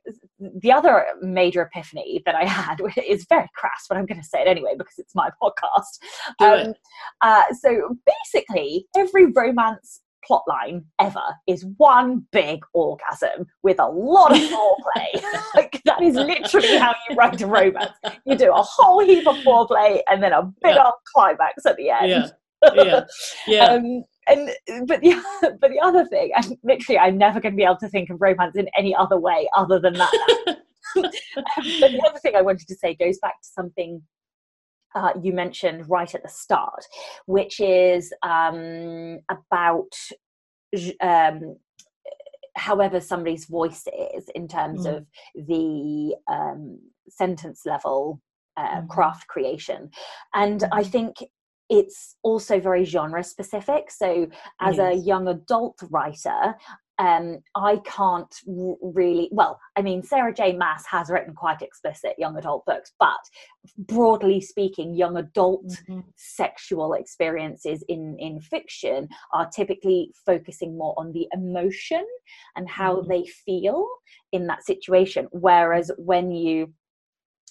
the 0.62 0.72
other 0.72 1.06
major 1.22 1.64
epiphany 1.64 2.24
that 2.26 2.36
I 2.36 2.46
had 2.46 2.78
is 3.06 3.26
very 3.28 3.50
crass, 3.56 3.88
but 3.90 3.98
I'm 3.98 4.06
going 4.06 4.22
to 4.22 4.28
say 4.28 4.40
it 4.40 4.48
anyway 4.48 4.76
because 4.78 4.98
it's 5.00 5.14
my 5.14 5.30
podcast. 5.44 6.00
Do 6.40 6.46
Um, 6.46 6.74
uh, 7.22 7.44
so 7.60 7.98
basically, 8.06 8.86
every 8.96 9.28
romance 9.28 10.02
plotline 10.30 10.84
ever 11.00 11.24
is 11.48 11.66
one 11.78 12.26
big 12.32 12.60
orgasm 12.74 13.46
with 13.64 13.80
a 13.80 13.86
lot 13.86 14.32
of 14.32 14.38
foreplay. 14.38 15.24
like 15.56 15.82
that 15.86 16.02
is 16.02 16.16
literally 16.16 16.78
how 16.78 16.94
you 17.10 17.16
write 17.16 17.42
a 17.42 17.48
romance. 17.48 17.92
You 18.26 18.36
do 18.36 18.54
a 18.54 18.62
whole 18.62 19.00
heap 19.00 19.28
of 19.28 19.38
foreplay 19.38 20.02
and 20.10 20.22
then 20.22 20.34
a 20.34 20.44
big 20.62 20.76
yeah. 20.76 20.86
old 20.86 20.94
climax 21.14 21.66
at 21.66 21.78
the 21.78 21.90
end. 21.90 22.10
Yeah. 22.10 22.28
Yeah. 22.76 23.06
yeah. 23.48 23.66
um, 23.72 24.04
and 24.28 24.52
but 24.88 25.02
the 25.02 25.16
but 25.60 25.72
the 25.72 25.80
other 25.80 26.06
thing, 26.06 26.32
and 26.36 26.58
literally, 26.64 27.00
I'm 27.00 27.18
never 27.18 27.40
going 27.40 27.54
to 27.54 27.58
be 27.58 27.64
able 27.64 27.78
to 27.78 27.90
think 27.90 28.10
of 28.10 28.22
romance 28.22 28.56
in 28.56 28.70
any 28.78 28.96
other 28.96 29.18
way 29.18 29.50
other 29.56 29.80
than 29.80 29.94
that. 29.94 30.14
um, 30.98 31.06
but 31.80 31.92
the 31.92 32.04
other 32.08 32.20
thing 32.20 32.36
I 32.36 32.42
wanted 32.42 32.68
to 32.68 32.76
say 32.76 32.94
goes 32.94 33.18
back 33.20 33.42
to 33.42 33.48
something 33.48 34.02
uh, 34.96 35.14
you 35.22 35.34
mentioned 35.34 35.90
right 35.90 36.14
at 36.14 36.24
the 36.24 36.30
start, 36.30 36.86
which 37.26 37.60
is 37.60 38.14
um, 38.24 39.20
about 39.30 39.92
um, 41.02 41.56
however 42.56 43.00
somebody's 43.00 43.46
voice 43.46 43.88
is 44.16 44.26
in 44.36 44.48
terms 44.48 44.86
mm. 44.86 44.98
of 44.98 45.06
the 45.36 46.16
um, 46.32 46.80
sentence 47.08 47.62
level 47.66 48.22
uh, 48.58 48.82
mm. 48.82 48.90
craft 48.90 49.28
creation. 49.28 49.90
And 50.34 50.62
mm. 50.62 50.70
I 50.72 50.82
mm-hmm. 50.82 50.92
think 50.92 51.16
it's 51.70 52.16
also 52.24 52.60
very 52.60 52.84
genre 52.84 53.24
specific. 53.24 53.92
So, 53.92 54.28
as 54.60 54.78
yes. 54.78 54.94
a 54.94 54.98
young 54.98 55.28
adult 55.28 55.80
writer, 55.90 56.56
um, 57.00 57.40
I 57.56 57.78
can't 57.86 58.34
r- 58.48 58.76
really, 58.82 59.30
well, 59.32 59.60
I 59.78 59.82
mean, 59.82 60.04
Sarah 60.04 60.34
J. 60.34 60.56
Maas 60.56 60.86
has 60.86 61.10
written 61.10 61.34
quite 61.34 61.62
explicit 61.62 62.14
young 62.18 62.38
adult 62.38 62.66
books, 62.66 62.92
but 63.00 63.20
broadly 63.78 64.42
speaking, 64.42 64.94
young 64.94 65.16
adult 65.16 65.66
mm-hmm. 65.66 66.02
sexual 66.18 66.94
experiences 66.94 67.84
in, 67.88 68.18
in 68.20 68.42
fiction 68.42 69.08
are 69.34 69.50
typically 69.50 70.12
focusing 70.26 70.78
more 70.78 70.94
on 70.98 71.14
the 71.14 71.28
emotion 71.34 72.06
and 72.58 72.70
how 72.70 72.98
mm-hmm. 72.98 73.10
they 73.10 73.26
feel 73.26 73.88
in 74.34 74.46
that 74.48 74.66
situation. 74.66 75.28
Whereas 75.32 75.90
when 75.98 76.32
you 76.32 76.74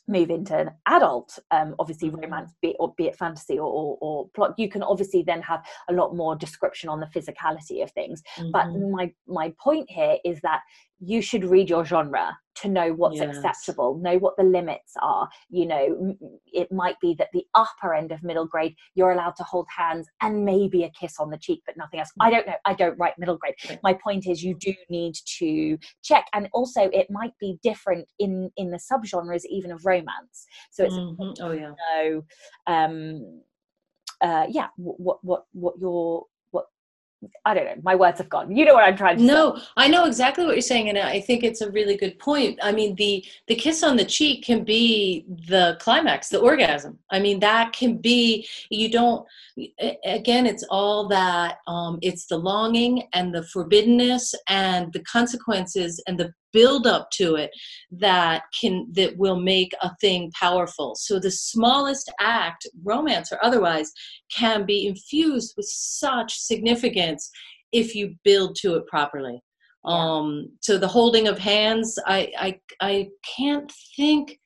move 0.09 0.31
into 0.31 0.57
an 0.57 0.71
adult 0.87 1.38
um, 1.51 1.75
obviously 1.79 2.09
mm-hmm. 2.09 2.21
romance 2.21 2.53
be 2.62 2.71
it, 2.71 2.77
or 2.81 2.94
be 2.97 3.07
it 3.07 3.16
fantasy 3.16 3.59
or, 3.59 3.66
or, 3.66 3.99
or, 4.01 4.29
plot 4.31 4.55
you 4.57 4.68
can 4.68 4.83
obviously 4.83 5.23
then 5.23 5.42
have 5.42 5.64
a 5.88 5.92
lot 5.92 6.16
more 6.16 6.35
description 6.35 6.88
on 6.88 6.99
the 6.99 7.07
physicality 7.07 7.83
of 7.83 7.90
things 7.92 8.23
mm-hmm. 8.37 8.51
but 8.51 8.66
my 8.90 9.12
my 9.27 9.53
point 9.59 9.88
here 9.90 10.16
is 10.25 10.40
that 10.40 10.61
you 11.00 11.22
should 11.22 11.44
read 11.44 11.70
your 11.70 11.84
genre 11.84 12.37
to 12.56 12.68
know 12.68 12.92
what's 12.92 13.18
yes. 13.18 13.37
acceptable 13.37 13.98
know 13.98 14.18
what 14.18 14.37
the 14.37 14.42
limits 14.42 14.92
are. 15.00 15.28
You 15.48 15.66
know 15.66 16.16
it 16.46 16.72
might 16.72 16.98
be 17.00 17.14
that 17.18 17.28
the 17.32 17.44
upper 17.54 17.94
end 17.94 18.11
of 18.11 18.22
middle 18.22 18.46
grade 18.46 18.74
you're 18.94 19.12
allowed 19.12 19.37
to 19.37 19.44
hold 19.44 19.66
hands 19.74 20.08
and 20.20 20.44
maybe 20.44 20.84
a 20.84 20.90
kiss 20.90 21.14
on 21.18 21.30
the 21.30 21.38
cheek 21.38 21.62
but 21.66 21.76
nothing 21.76 22.00
else. 22.00 22.11
I 22.20 22.30
don't 22.30 22.46
know. 22.46 22.56
I 22.64 22.74
don't 22.74 22.98
write 22.98 23.18
middle 23.18 23.37
grade. 23.37 23.54
My 23.82 23.94
point 23.94 24.26
is 24.26 24.42
you 24.42 24.56
do 24.58 24.74
need 24.88 25.14
to 25.38 25.78
check 26.02 26.26
and 26.32 26.48
also 26.52 26.90
it 26.92 27.06
might 27.11 27.32
be 27.40 27.58
different 27.62 28.08
in 28.18 28.50
in 28.56 28.70
the 28.70 28.78
subgenres 28.78 29.44
even 29.48 29.70
of 29.70 29.84
romance. 29.84 30.46
So 30.70 30.84
it's 30.84 30.94
mm-hmm. 30.94 31.42
oh 31.42 31.52
yeah. 31.52 31.72
know 31.92 32.22
um 32.66 33.42
uh 34.20 34.46
yeah 34.48 34.68
what 34.76 35.18
what 35.22 35.44
what 35.52 35.74
your 35.78 36.24
I 37.44 37.54
don't 37.54 37.64
know. 37.64 37.74
My 37.83 37.96
words 37.96 38.18
have 38.18 38.28
gone. 38.28 38.54
You 38.54 38.64
know 38.64 38.74
what 38.74 38.85
I'm 38.85 38.96
trying 38.96 39.18
to 39.18 39.24
no, 39.24 39.57
say. 39.57 39.62
I 39.76 39.88
know 39.88 40.04
exactly 40.04 40.44
what 40.44 40.54
you're 40.54 40.62
saying, 40.62 40.88
and 40.88 40.98
I 40.98 41.20
think 41.20 41.42
it's 41.42 41.61
a 41.61 41.70
really 41.70 41.96
good 41.96 42.18
point. 42.18 42.59
I 42.62 42.70
mean, 42.70 42.94
the 42.94 43.24
the 43.48 43.57
kiss 43.57 43.83
on 43.83 43.96
the 43.96 44.04
cheek 44.04 44.44
can 44.44 44.62
be 44.62 45.24
the 45.48 45.76
climax, 45.81 46.28
the 46.28 46.38
orgasm. 46.38 46.98
I 47.11 47.18
mean, 47.18 47.40
that 47.40 47.72
can 47.72 47.96
be. 47.96 48.46
You 48.70 48.90
don't. 48.90 49.26
Again, 50.04 50.46
it's 50.46 50.64
all 50.70 51.09
that. 51.09 51.59
Um, 51.66 51.98
it's 52.02 52.26
the 52.26 52.38
longing 52.38 53.09
and 53.12 53.35
the 53.35 53.42
forbiddenness 53.42 54.35
and 54.48 54.92
the 54.92 55.00
consequences 55.00 56.00
and 56.07 56.18
the 56.18 56.33
build 56.52 56.87
up 56.87 57.11
to 57.11 57.34
it 57.34 57.50
that 57.90 58.42
can 58.58 58.87
that 58.92 59.16
will 59.16 59.40
make 59.40 59.72
a 59.82 59.90
thing 60.00 60.30
powerful 60.38 60.94
so 60.94 61.18
the 61.18 61.30
smallest 61.30 62.12
act 62.20 62.66
romance 62.84 63.32
or 63.32 63.42
otherwise 63.44 63.92
can 64.34 64.64
be 64.64 64.87
infused 64.87 65.54
with 65.56 65.66
such 65.66 66.38
significance 66.38 67.30
if 67.72 67.94
you 67.94 68.14
build 68.24 68.56
to 68.56 68.74
it 68.76 68.87
properly 68.87 69.40
yeah. 69.87 69.92
um 69.92 70.48
so 70.61 70.78
the 70.78 70.88
holding 70.88 71.28
of 71.28 71.38
hands 71.38 71.98
i 72.06 72.30
i 72.38 72.58
i 72.80 73.08
can't 73.37 73.72
think 73.96 74.38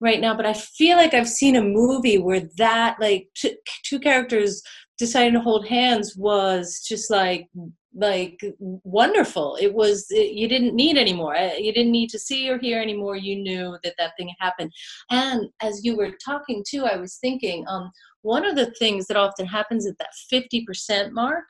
right 0.00 0.20
now 0.20 0.34
but 0.34 0.46
i 0.46 0.52
feel 0.52 0.96
like 0.96 1.14
i've 1.14 1.28
seen 1.28 1.56
a 1.56 1.62
movie 1.62 2.18
where 2.18 2.42
that 2.56 2.96
like 3.00 3.28
t- 3.36 3.58
two 3.84 3.98
characters 3.98 4.62
deciding 4.98 5.34
to 5.34 5.40
hold 5.40 5.66
hands 5.66 6.16
was 6.16 6.80
just 6.86 7.10
like 7.10 7.48
like 7.94 8.38
wonderful. 8.60 9.56
It 9.60 9.74
was 9.74 10.06
it, 10.10 10.32
you 10.32 10.46
didn't 10.46 10.74
need 10.74 10.96
anymore. 10.96 11.36
Uh, 11.36 11.54
you 11.54 11.72
didn't 11.72 11.90
need 11.90 12.10
to 12.10 12.18
see 12.18 12.48
or 12.48 12.58
hear 12.58 12.80
anymore. 12.80 13.16
You 13.16 13.36
knew 13.36 13.76
that 13.82 13.94
that 13.98 14.12
thing 14.16 14.30
happened. 14.38 14.70
And 15.10 15.48
as 15.60 15.84
you 15.84 15.96
were 15.96 16.12
talking 16.24 16.64
too 16.68 16.84
i 16.84 16.96
was 16.96 17.16
thinking 17.16 17.64
um 17.68 17.90
one 18.22 18.44
of 18.44 18.56
the 18.56 18.70
things 18.78 19.06
that 19.06 19.16
often 19.16 19.46
happens 19.46 19.86
at 19.86 19.96
that 19.98 20.10
50% 20.32 21.12
mark 21.12 21.44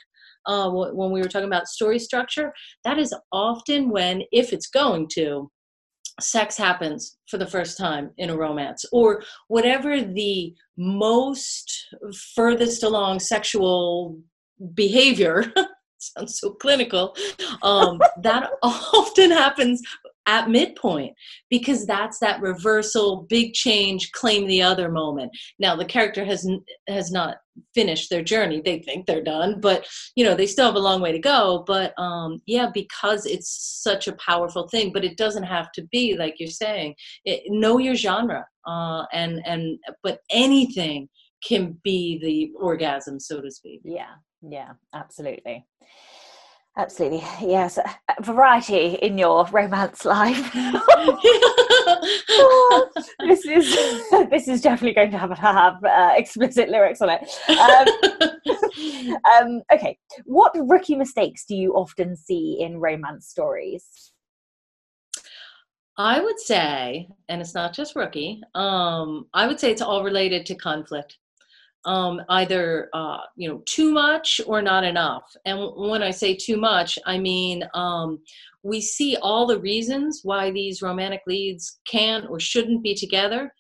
uh, 0.47 0.71
when 0.71 1.11
we 1.11 1.21
were 1.21 1.29
talking 1.29 1.49
about 1.49 1.67
story 1.67 1.99
structure 1.99 2.53
that 2.85 2.99
is 2.99 3.15
often 3.33 3.91
when 3.91 4.23
if 4.33 4.53
it's 4.53 4.69
going 4.69 5.09
to 5.13 5.51
sex 6.21 6.57
happens 6.57 7.19
for 7.29 7.39
the 7.39 7.47
first 7.47 7.79
time 7.79 8.11
in 8.19 8.31
a 8.31 8.37
romance 8.37 8.85
or 8.93 9.23
whatever 9.49 10.03
the 10.03 10.55
most 10.77 11.87
furthest 12.35 12.83
along 12.83 13.21
sexual 13.21 14.19
behavior 14.75 15.45
sounds 15.99 16.39
so 16.39 16.51
clinical 16.51 17.17
um, 17.63 18.01
that 18.23 18.51
often 18.63 19.31
happens 19.31 19.83
at 20.29 20.51
midpoint 20.51 21.15
because 21.49 21.87
that's 21.87 22.19
that 22.19 22.41
reversal 22.43 23.27
big 23.31 23.55
change 23.55 24.13
claim 24.13 24.47
the 24.47 24.63
other 24.63 24.91
moment. 24.91 25.33
Now 25.59 25.75
the 25.75 25.87
character 25.87 26.25
has 26.25 26.47
has 26.87 27.11
not 27.11 27.39
finished 27.75 28.11
their 28.11 28.23
journey. 28.23 28.61
They 28.61 28.81
think 28.81 29.07
they're 29.07 29.25
done 29.25 29.61
but 29.61 29.89
you 30.15 30.25
know 30.25 30.35
they 30.35 30.47
still 30.47 30.67
have 30.67 30.77
a 30.77 30.81
long 30.81 31.01
way 31.01 31.13
to 31.13 31.19
go. 31.19 31.65
But 31.67 31.99
um 31.99 32.43
yeah 32.47 32.69
because 32.73 33.25
it's 33.25 33.81
such 33.83 34.07
a 34.07 34.17
powerful 34.17 34.69
thing 34.69 34.93
but 34.93 35.05
it 35.05 35.17
doesn't 35.17 35.45
have 35.45 35.73
to 35.73 35.83
be 35.91 36.15
like 36.17 36.35
you're 36.39 36.51
saying. 36.51 36.95
It, 37.25 37.45
know 37.49 37.79
your 37.79 37.97
genre 37.97 38.47
uh 38.67 39.05
and 39.13 39.41
and 39.47 39.79
but 40.03 40.21
anything 40.31 41.09
can 41.43 41.79
be 41.83 42.19
the 42.21 42.53
orgasm 42.61 43.19
so 43.19 43.41
to 43.41 43.51
speak. 43.51 43.81
Yeah. 43.83 44.15
Yeah. 44.43 44.73
Absolutely 44.95 45.65
Absolutely, 46.77 47.25
yes. 47.41 47.79
Variety 48.21 48.95
in 49.03 49.19
your 49.19 49.47
romance 49.47 50.05
life. 50.05 50.53
this 53.27 53.45
is 53.45 53.77
this 54.31 54.49
is 54.49 54.61
definitely 54.61 54.95
going 54.95 55.11
to 55.11 55.19
have 55.19 55.37
have 55.39 55.83
uh, 55.85 56.13
explicit 56.17 56.69
lyrics 56.69 57.01
on 57.01 57.11
it. 57.11 57.29
Um, 57.49 59.19
um, 59.35 59.63
okay, 59.73 59.99
what 60.25 60.53
rookie 60.55 60.97
mistakes 60.97 61.45
do 61.47 61.57
you 61.57 61.73
often 61.75 62.17
see 62.17 62.59
in 62.61 62.79
romance 62.79 63.29
stories? 63.29 64.13
I 65.97 66.21
would 66.21 66.39
say, 66.39 67.09
and 67.29 67.41
it's 67.41 67.55
not 67.55 67.75
just 67.75 67.97
rookie. 67.97 68.41
Um, 68.55 69.27
I 69.35 69.49
would 69.49 69.59
say 69.59 69.73
it's 69.73 69.83
all 69.83 70.05
related 70.05 70.47
to 70.47 70.55
conflict 70.55 71.19
um, 71.85 72.21
either 72.29 72.89
uh, 72.93 73.19
you 73.37 73.49
know 73.49 73.63
too 73.67 73.93
much 73.93 74.41
or 74.47 74.63
not 74.63 74.85
enough. 74.85 75.25
And 75.45 75.59
when 75.77 76.03
I 76.03 76.11
say 76.11 76.35
too 76.35 76.57
much, 76.57 76.99
I 77.07 77.19
mean 77.19 77.65
um, 77.75 78.21
we 78.63 78.81
see 78.81 79.17
all 79.23 79.47
the 79.47 79.61
reasons 79.61 80.21
why 80.23 80.51
these 80.51 80.83
romantic 80.83 81.23
leads 81.27 81.79
can 81.87 82.27
or 82.27 82.41
shouldn't 82.41 82.83
be 82.83 82.95
together, 82.95 83.53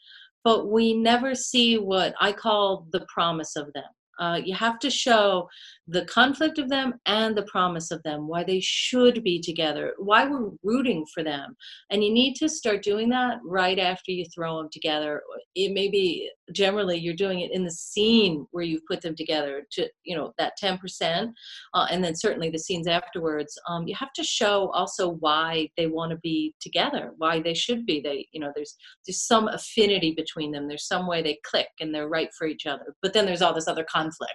but 0.44 0.68
we 0.70 0.94
never 0.94 1.34
see 1.34 1.78
what 1.78 2.14
I 2.20 2.32
call 2.32 2.86
the 2.92 3.06
promise 3.12 3.56
of 3.56 3.72
them. 3.72 3.84
Uh, 4.18 4.40
you 4.44 4.54
have 4.54 4.80
to 4.80 4.90
show 4.90 5.48
the 5.86 6.04
conflict 6.06 6.58
of 6.58 6.68
them 6.68 6.94
and 7.06 7.36
the 7.36 7.44
promise 7.44 7.92
of 7.92 8.02
them, 8.02 8.26
why 8.26 8.42
they 8.42 8.58
should 8.60 9.22
be 9.22 9.40
together, 9.40 9.94
why 9.98 10.26
we're 10.26 10.50
rooting 10.64 11.06
for 11.14 11.22
them. 11.22 11.56
And 11.90 12.02
you 12.02 12.12
need 12.12 12.34
to 12.36 12.48
start 12.48 12.82
doing 12.82 13.08
that 13.10 13.38
right 13.44 13.78
after 13.78 14.10
you 14.10 14.24
throw 14.34 14.58
them 14.58 14.68
together. 14.72 15.22
It 15.54 15.72
may 15.72 15.88
be 15.88 16.30
generally 16.52 16.98
you're 16.98 17.14
doing 17.14 17.40
it 17.40 17.50
in 17.52 17.64
the 17.64 17.70
scene 17.70 18.46
where 18.50 18.64
you've 18.64 18.86
put 18.86 19.00
them 19.00 19.14
together 19.14 19.64
to, 19.72 19.88
you 20.04 20.16
know, 20.16 20.32
that 20.38 20.54
10%. 20.62 21.32
Uh, 21.74 21.86
and 21.90 22.02
then 22.02 22.14
certainly 22.14 22.50
the 22.50 22.58
scenes 22.58 22.86
afterwards. 22.86 23.58
Um, 23.68 23.86
you 23.86 23.94
have 23.94 24.12
to 24.14 24.24
show 24.24 24.70
also 24.70 25.10
why 25.20 25.70
they 25.76 25.86
want 25.86 26.10
to 26.10 26.18
be 26.18 26.54
together, 26.60 27.12
why 27.16 27.40
they 27.40 27.54
should 27.54 27.86
be. 27.86 28.00
They, 28.00 28.26
you 28.32 28.40
know, 28.40 28.52
there's, 28.54 28.76
there's 29.06 29.22
some 29.22 29.48
affinity 29.48 30.14
between 30.16 30.52
them. 30.52 30.68
There's 30.68 30.86
some 30.86 31.06
way 31.06 31.22
they 31.22 31.38
click 31.44 31.68
and 31.80 31.94
they're 31.94 32.08
right 32.08 32.30
for 32.36 32.46
each 32.46 32.66
other. 32.66 32.94
But 33.02 33.12
then 33.12 33.26
there's 33.26 33.42
all 33.42 33.54
this 33.54 33.68
other 33.68 33.84
conflict 33.84 34.34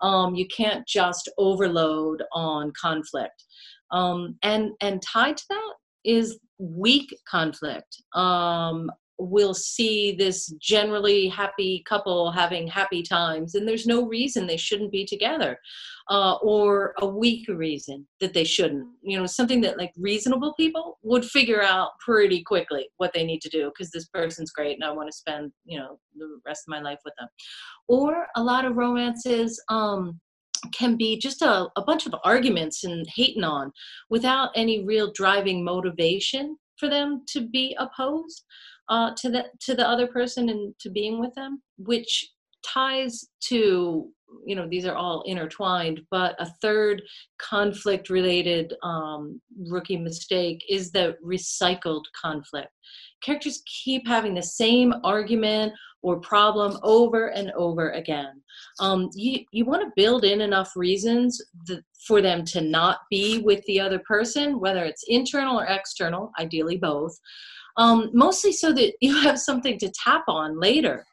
um, 0.00 0.34
you 0.34 0.46
can't 0.48 0.86
just 0.86 1.30
overload 1.38 2.22
on 2.32 2.72
conflict 2.80 3.44
um, 3.90 4.36
and 4.42 4.72
and 4.80 5.02
tied 5.02 5.36
to 5.36 5.44
that 5.48 5.72
is 6.04 6.38
weak 6.58 7.16
conflict 7.28 8.02
um, 8.14 8.90
we'll 9.18 9.54
see 9.54 10.12
this 10.12 10.46
generally 10.60 11.28
happy 11.28 11.82
couple 11.88 12.32
having 12.32 12.66
happy 12.66 13.02
times 13.02 13.54
and 13.54 13.66
there's 13.66 13.86
no 13.86 14.06
reason 14.06 14.46
they 14.46 14.56
shouldn't 14.56 14.90
be 14.90 15.04
together 15.04 15.58
uh, 16.10 16.34
or 16.42 16.94
a 17.00 17.06
weak 17.06 17.46
reason 17.48 18.06
that 18.20 18.34
they 18.34 18.44
shouldn't. 18.44 18.86
You 19.02 19.18
know 19.18 19.26
something 19.26 19.60
that 19.62 19.78
like 19.78 19.92
reasonable 19.96 20.54
people 20.54 20.98
would 21.02 21.24
figure 21.24 21.62
out 21.62 21.90
pretty 22.04 22.42
quickly 22.42 22.88
what 22.96 23.12
they 23.12 23.24
need 23.24 23.40
to 23.42 23.48
do 23.48 23.70
because 23.70 23.90
this 23.90 24.08
person's 24.08 24.50
great 24.50 24.74
and 24.74 24.84
i 24.84 24.90
want 24.90 25.08
to 25.08 25.16
spend 25.16 25.52
you 25.64 25.78
know 25.78 25.98
the 26.16 26.40
rest 26.46 26.64
of 26.66 26.72
my 26.72 26.80
life 26.80 27.00
with 27.04 27.14
them. 27.18 27.28
Or 27.88 28.26
a 28.36 28.42
lot 28.42 28.64
of 28.64 28.76
romances 28.76 29.62
um, 29.68 30.20
can 30.72 30.96
be 30.96 31.18
just 31.18 31.42
a, 31.42 31.68
a 31.76 31.82
bunch 31.82 32.06
of 32.06 32.14
arguments 32.24 32.84
and 32.84 33.06
hating 33.14 33.44
on 33.44 33.72
without 34.10 34.50
any 34.54 34.84
real 34.84 35.12
driving 35.12 35.64
motivation 35.64 36.56
for 36.78 36.88
them 36.88 37.22
to 37.28 37.48
be 37.48 37.76
opposed 37.78 38.44
uh, 38.88 39.12
to 39.18 39.30
the 39.30 39.44
to 39.60 39.74
the 39.74 39.86
other 39.86 40.06
person 40.06 40.48
and 40.48 40.74
to 40.80 40.90
being 40.90 41.20
with 41.20 41.34
them, 41.34 41.62
which 41.78 42.28
ties 42.64 43.26
to 43.40 44.08
you 44.44 44.56
know 44.56 44.66
these 44.68 44.86
are 44.86 44.94
all 44.94 45.22
intertwined 45.22 46.00
but 46.10 46.34
a 46.40 46.50
third 46.60 47.02
conflict 47.38 48.10
related 48.10 48.74
um, 48.82 49.40
rookie 49.68 49.96
mistake 49.96 50.64
is 50.68 50.90
the 50.90 51.16
recycled 51.24 52.04
conflict. 52.20 52.68
Characters 53.22 53.62
keep 53.84 54.06
having 54.06 54.34
the 54.34 54.42
same 54.42 54.92
argument 55.04 55.72
or 56.02 56.20
problem 56.20 56.78
over 56.82 57.28
and 57.28 57.50
over 57.52 57.90
again. 57.92 58.42
Um, 58.78 59.08
you, 59.14 59.42
you 59.52 59.64
want 59.64 59.82
to 59.82 59.92
build 59.96 60.24
in 60.24 60.42
enough 60.42 60.72
reasons 60.76 61.40
for 62.06 62.20
them 62.20 62.44
to 62.44 62.60
not 62.60 62.98
be 63.10 63.38
with 63.38 63.64
the 63.64 63.80
other 63.80 63.98
person 64.00 64.60
whether 64.60 64.84
it's 64.84 65.04
internal 65.08 65.58
or 65.58 65.64
external 65.64 66.30
ideally 66.38 66.76
both 66.76 67.18
um, 67.76 68.10
mostly 68.12 68.52
so 68.52 68.72
that 68.72 68.92
you 69.00 69.20
have 69.22 69.38
something 69.38 69.78
to 69.78 69.92
tap 70.04 70.24
on 70.28 70.58
later. 70.58 71.04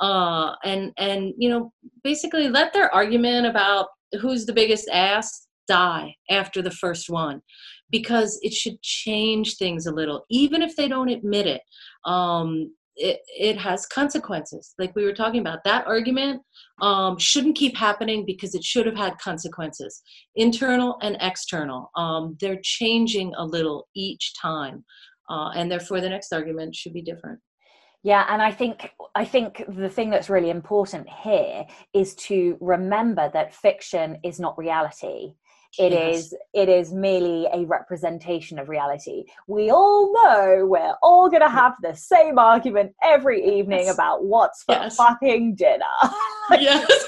Uh, 0.00 0.56
and 0.64 0.90
and 0.98 1.32
you 1.38 1.48
know 1.48 1.72
basically 2.02 2.48
let 2.48 2.72
their 2.72 2.92
argument 2.92 3.46
about 3.46 3.86
who's 4.20 4.44
the 4.44 4.52
biggest 4.52 4.88
ass 4.88 5.46
die 5.68 6.12
after 6.28 6.60
the 6.60 6.72
first 6.72 7.08
one 7.08 7.40
because 7.90 8.36
it 8.42 8.52
should 8.52 8.82
change 8.82 9.56
things 9.56 9.86
a 9.86 9.92
little 9.92 10.24
even 10.28 10.60
if 10.60 10.74
they 10.74 10.88
don't 10.88 11.08
admit 11.08 11.46
it. 11.46 11.62
Um, 12.04 12.72
it, 12.96 13.20
it 13.26 13.58
has 13.58 13.86
consequences. 13.86 14.74
Like 14.78 14.94
we 14.94 15.04
were 15.04 15.14
talking 15.14 15.40
about 15.40 15.64
that 15.64 15.86
argument 15.86 16.42
um, 16.80 17.18
shouldn't 17.18 17.56
keep 17.56 17.76
happening 17.76 18.26
because 18.26 18.54
it 18.54 18.64
should 18.64 18.86
have 18.86 18.96
had 18.96 19.18
consequences 19.18 20.02
internal 20.36 20.98
and 21.02 21.16
external. 21.20 21.90
Um, 21.96 22.36
they're 22.40 22.60
changing 22.62 23.32
a 23.36 23.44
little 23.44 23.88
each 23.94 24.34
time 24.40 24.84
uh, 25.28 25.50
and 25.54 25.70
therefore 25.70 26.00
the 26.00 26.08
next 26.08 26.32
argument 26.32 26.74
should 26.74 26.92
be 26.92 27.02
different 27.02 27.38
yeah 28.02 28.26
and 28.28 28.42
i 28.42 28.50
think 28.50 28.90
i 29.14 29.24
think 29.24 29.64
the 29.68 29.88
thing 29.88 30.10
that's 30.10 30.30
really 30.30 30.50
important 30.50 31.08
here 31.08 31.64
is 31.94 32.14
to 32.14 32.56
remember 32.60 33.30
that 33.32 33.54
fiction 33.54 34.18
is 34.24 34.40
not 34.40 34.56
reality 34.58 35.34
it 35.78 35.92
yes. 35.92 36.16
is 36.16 36.34
it 36.52 36.68
is 36.68 36.92
merely 36.92 37.46
a 37.52 37.64
representation 37.64 38.58
of 38.58 38.68
reality 38.68 39.24
we 39.48 39.70
all 39.70 40.12
know 40.12 40.66
we're 40.66 40.94
all 41.02 41.30
going 41.30 41.42
to 41.42 41.48
have 41.48 41.72
the 41.82 41.94
same 41.94 42.38
argument 42.38 42.92
every 43.02 43.58
evening 43.58 43.86
yes. 43.86 43.94
about 43.94 44.24
what's 44.24 44.62
for 44.64 44.74
yes. 44.74 44.96
fucking 44.96 45.54
dinner 45.54 45.84
yes. 46.50 47.04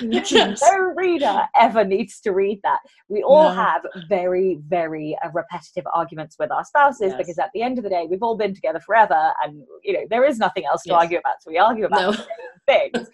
yes. 0.32 0.62
no 0.62 0.78
reader 0.96 1.42
ever 1.58 1.84
needs 1.84 2.20
to 2.20 2.32
read 2.32 2.60
that 2.62 2.78
we 3.08 3.22
all 3.22 3.48
no. 3.48 3.54
have 3.54 3.82
very 4.08 4.58
very 4.68 5.16
uh, 5.24 5.28
repetitive 5.32 5.84
arguments 5.92 6.36
with 6.38 6.50
our 6.50 6.64
spouses 6.64 7.12
because 7.16 7.38
at 7.38 7.50
the 7.54 7.62
end 7.62 7.78
of 7.78 7.84
the 7.84 7.90
day 7.90 8.06
we've 8.08 8.22
all 8.22 8.36
been 8.36 8.54
together 8.54 8.80
forever 8.80 9.32
and 9.42 9.62
you 9.82 9.92
know 9.92 10.04
there 10.10 10.24
is 10.24 10.38
nothing 10.38 10.64
else 10.64 10.82
to 10.82 10.94
argue 10.94 11.18
about 11.18 11.34
so 11.40 11.50
we 11.50 11.58
argue 11.58 11.86
about 11.86 12.16
no. 12.16 12.24
things 12.66 13.08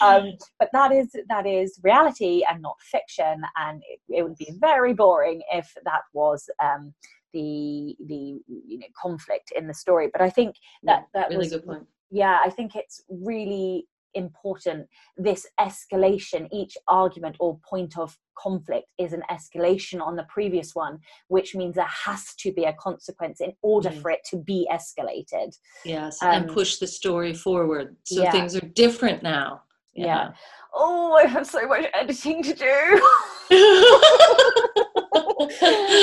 um, 0.00 0.32
but 0.58 0.68
that 0.72 0.92
is 0.92 1.14
that 1.28 1.46
is 1.46 1.78
reality 1.82 2.42
and 2.50 2.62
not 2.62 2.76
fiction 2.80 3.42
and 3.56 3.82
it, 3.88 4.00
it 4.08 4.22
would 4.22 4.36
be 4.36 4.52
very 4.58 4.94
boring 4.94 5.42
if 5.52 5.72
that 5.84 6.02
was 6.12 6.48
um, 6.62 6.92
the 7.36 7.94
the 8.06 8.40
you 8.46 8.78
know 8.78 8.86
conflict 9.00 9.52
in 9.56 9.66
the 9.66 9.74
story. 9.74 10.08
But 10.10 10.22
I 10.22 10.30
think 10.30 10.56
that 10.84 11.06
that 11.14 11.28
really 11.28 11.38
was 11.38 11.50
good 11.50 11.66
point. 11.66 11.86
Yeah, 12.10 12.38
I 12.44 12.50
think 12.50 12.74
it's 12.74 13.02
really 13.08 13.86
important 14.16 14.86
this 15.16 15.46
escalation 15.60 16.48
each 16.52 16.76
argument 16.88 17.36
or 17.38 17.58
point 17.68 17.96
of 17.96 18.16
conflict 18.36 18.86
is 18.98 19.12
an 19.12 19.22
escalation 19.30 20.00
on 20.00 20.16
the 20.16 20.26
previous 20.28 20.74
one 20.74 20.98
which 21.28 21.54
means 21.54 21.76
there 21.76 21.84
has 21.86 22.34
to 22.38 22.52
be 22.52 22.64
a 22.64 22.72
consequence 22.74 23.40
in 23.40 23.52
order 23.62 23.90
mm. 23.90 24.02
for 24.02 24.10
it 24.10 24.20
to 24.28 24.36
be 24.36 24.68
escalated 24.72 25.54
yes 25.84 26.22
um, 26.22 26.30
and 26.30 26.48
push 26.48 26.76
the 26.76 26.86
story 26.86 27.32
forward 27.32 27.96
so 28.04 28.22
yeah. 28.22 28.30
things 28.30 28.56
are 28.56 28.66
different 28.74 29.22
now 29.22 29.62
yeah. 29.94 30.06
yeah 30.06 30.30
oh, 30.76 31.14
I 31.14 31.26
have 31.26 31.46
so 31.46 31.66
much 31.66 31.86
editing 31.94 32.42
to 32.42 32.52
do. 32.52 32.64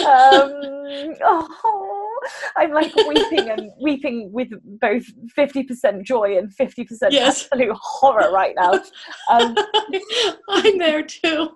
um, 0.07 1.15
oh, 1.23 2.02
I'm 2.57 2.71
like 2.71 2.95
weeping 2.95 3.49
and 3.49 3.71
weeping 3.81 4.31
with 4.31 4.49
both 4.79 5.05
50% 5.37 6.03
joy 6.03 6.37
and 6.37 6.51
50% 6.55 6.87
yes. 7.11 7.47
absolute 7.51 7.75
horror 7.81 8.31
right 8.31 8.55
now. 8.55 8.73
Um, 9.29 9.55
I'm 10.49 10.77
there 10.77 11.03
too. 11.03 11.49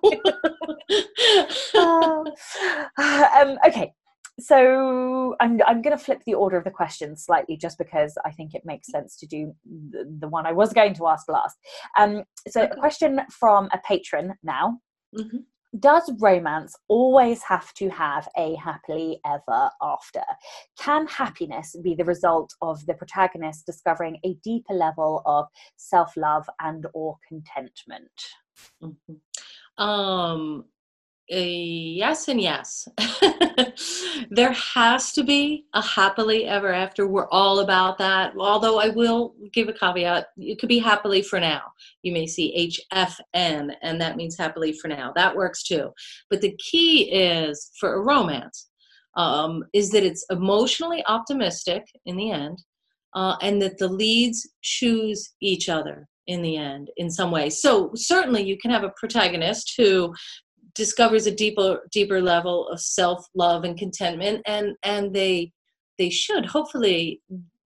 uh, 1.74 2.24
um, 2.98 3.58
okay, 3.66 3.92
so 4.40 5.34
I'm 5.40 5.60
I'm 5.66 5.82
going 5.82 5.96
to 5.96 6.02
flip 6.02 6.22
the 6.24 6.34
order 6.34 6.56
of 6.56 6.64
the 6.64 6.70
questions 6.70 7.24
slightly, 7.24 7.56
just 7.56 7.76
because 7.76 8.16
I 8.24 8.30
think 8.30 8.54
it 8.54 8.62
makes 8.64 8.88
sense 8.88 9.16
to 9.18 9.26
do 9.26 9.54
the, 9.64 10.04
the 10.20 10.28
one 10.28 10.46
I 10.46 10.52
was 10.52 10.72
going 10.72 10.94
to 10.94 11.08
ask 11.08 11.28
last. 11.28 11.56
Um, 11.98 12.22
so 12.48 12.62
a 12.62 12.76
question 12.76 13.20
from 13.30 13.68
a 13.72 13.78
patron 13.86 14.34
now. 14.42 14.78
Mm-hmm. 15.16 15.38
Does 15.78 16.10
romance 16.18 16.74
always 16.88 17.42
have 17.42 17.74
to 17.74 17.90
have 17.90 18.26
a 18.36 18.54
happily 18.56 19.20
ever 19.26 19.70
after? 19.82 20.22
Can 20.78 21.06
happiness 21.06 21.76
be 21.82 21.94
the 21.94 22.04
result 22.04 22.54
of 22.62 22.84
the 22.86 22.94
protagonist 22.94 23.66
discovering 23.66 24.18
a 24.24 24.34
deeper 24.42 24.72
level 24.72 25.22
of 25.26 25.46
self-love 25.76 26.48
and 26.60 26.86
or 26.94 27.16
contentment? 27.28 28.10
Mm-hmm. 28.82 29.82
Um, 29.82 30.64
yes 31.28 32.28
and 32.28 32.40
yes. 32.40 32.88
there 34.30 34.52
has 34.52 35.12
to 35.12 35.22
be 35.22 35.66
a 35.74 35.82
happily 35.82 36.46
ever 36.46 36.72
after. 36.72 37.06
We're 37.06 37.28
all 37.28 37.60
about 37.60 37.98
that. 37.98 38.32
Although 38.38 38.78
I 38.78 38.88
will 38.88 39.34
give 39.52 39.68
a 39.68 39.72
caveat 39.72 40.28
it 40.38 40.58
could 40.58 40.68
be 40.68 40.78
happily 40.78 41.22
for 41.22 41.38
now. 41.38 41.62
You 42.02 42.12
may 42.12 42.26
see 42.26 42.72
HFN, 42.94 43.74
and 43.82 44.00
that 44.00 44.16
means 44.16 44.36
happily 44.38 44.72
for 44.72 44.88
now. 44.88 45.12
That 45.14 45.36
works 45.36 45.62
too. 45.62 45.90
But 46.30 46.40
the 46.40 46.56
key 46.70 47.10
is 47.12 47.70
for 47.78 47.94
a 47.94 48.04
romance 48.04 48.68
um, 49.16 49.64
is 49.74 49.90
that 49.90 50.04
it's 50.04 50.24
emotionally 50.30 51.04
optimistic 51.06 51.84
in 52.06 52.16
the 52.16 52.30
end, 52.30 52.62
uh, 53.14 53.36
and 53.42 53.60
that 53.60 53.78
the 53.78 53.88
leads 53.88 54.48
choose 54.62 55.32
each 55.40 55.68
other 55.68 56.08
in 56.26 56.42
the 56.42 56.58
end 56.58 56.90
in 56.98 57.10
some 57.10 57.30
way 57.30 57.48
so 57.48 57.90
certainly 57.94 58.42
you 58.42 58.58
can 58.58 58.70
have 58.70 58.84
a 58.84 58.92
protagonist 58.98 59.72
who 59.78 60.12
discovers 60.78 61.26
a 61.26 61.34
deeper 61.34 61.80
deeper 61.90 62.22
level 62.22 62.68
of 62.68 62.80
self 62.80 63.26
love 63.34 63.64
and 63.64 63.76
contentment 63.76 64.40
and 64.46 64.76
and 64.84 65.12
they 65.12 65.52
they 65.98 66.08
should 66.08 66.46
hopefully 66.46 67.20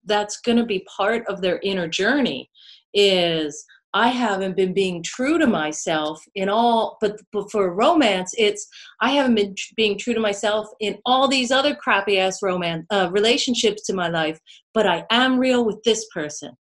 that's 0.07 0.41
going 0.41 0.57
to 0.57 0.65
be 0.65 0.87
part 0.97 1.25
of 1.29 1.43
their 1.43 1.61
inner 1.63 1.87
journey 1.87 2.51
is 2.95 3.65
I 3.95 4.09
haven't 4.09 4.57
been 4.57 4.73
being 4.73 5.03
true 5.03 5.37
to 5.39 5.47
myself 5.47 6.25
in 6.35 6.49
all, 6.49 6.97
but, 7.03 7.21
but 7.31 7.51
for 7.51 7.75
romance, 7.75 8.33
it's 8.39 8.67
I 9.03 9.11
haven't 9.11 9.35
been 9.35 9.55
tr- 9.55 9.75
being 9.77 9.99
true 9.99 10.15
to 10.15 10.21
myself 10.21 10.67
in 10.81 10.97
all 11.05 11.29
these 11.29 11.51
other 11.51 11.75
crappy 11.75 12.19
ass 12.19 12.43
romance 12.43 12.87
uh, 12.91 13.11
relationships 13.13 13.83
to 13.83 13.93
my 13.93 14.09
life, 14.09 14.41
but 14.73 14.87
I 14.87 15.05
am 15.11 15.39
real 15.39 15.67
with 15.67 15.83
this 15.83 16.07
person. 16.15 16.53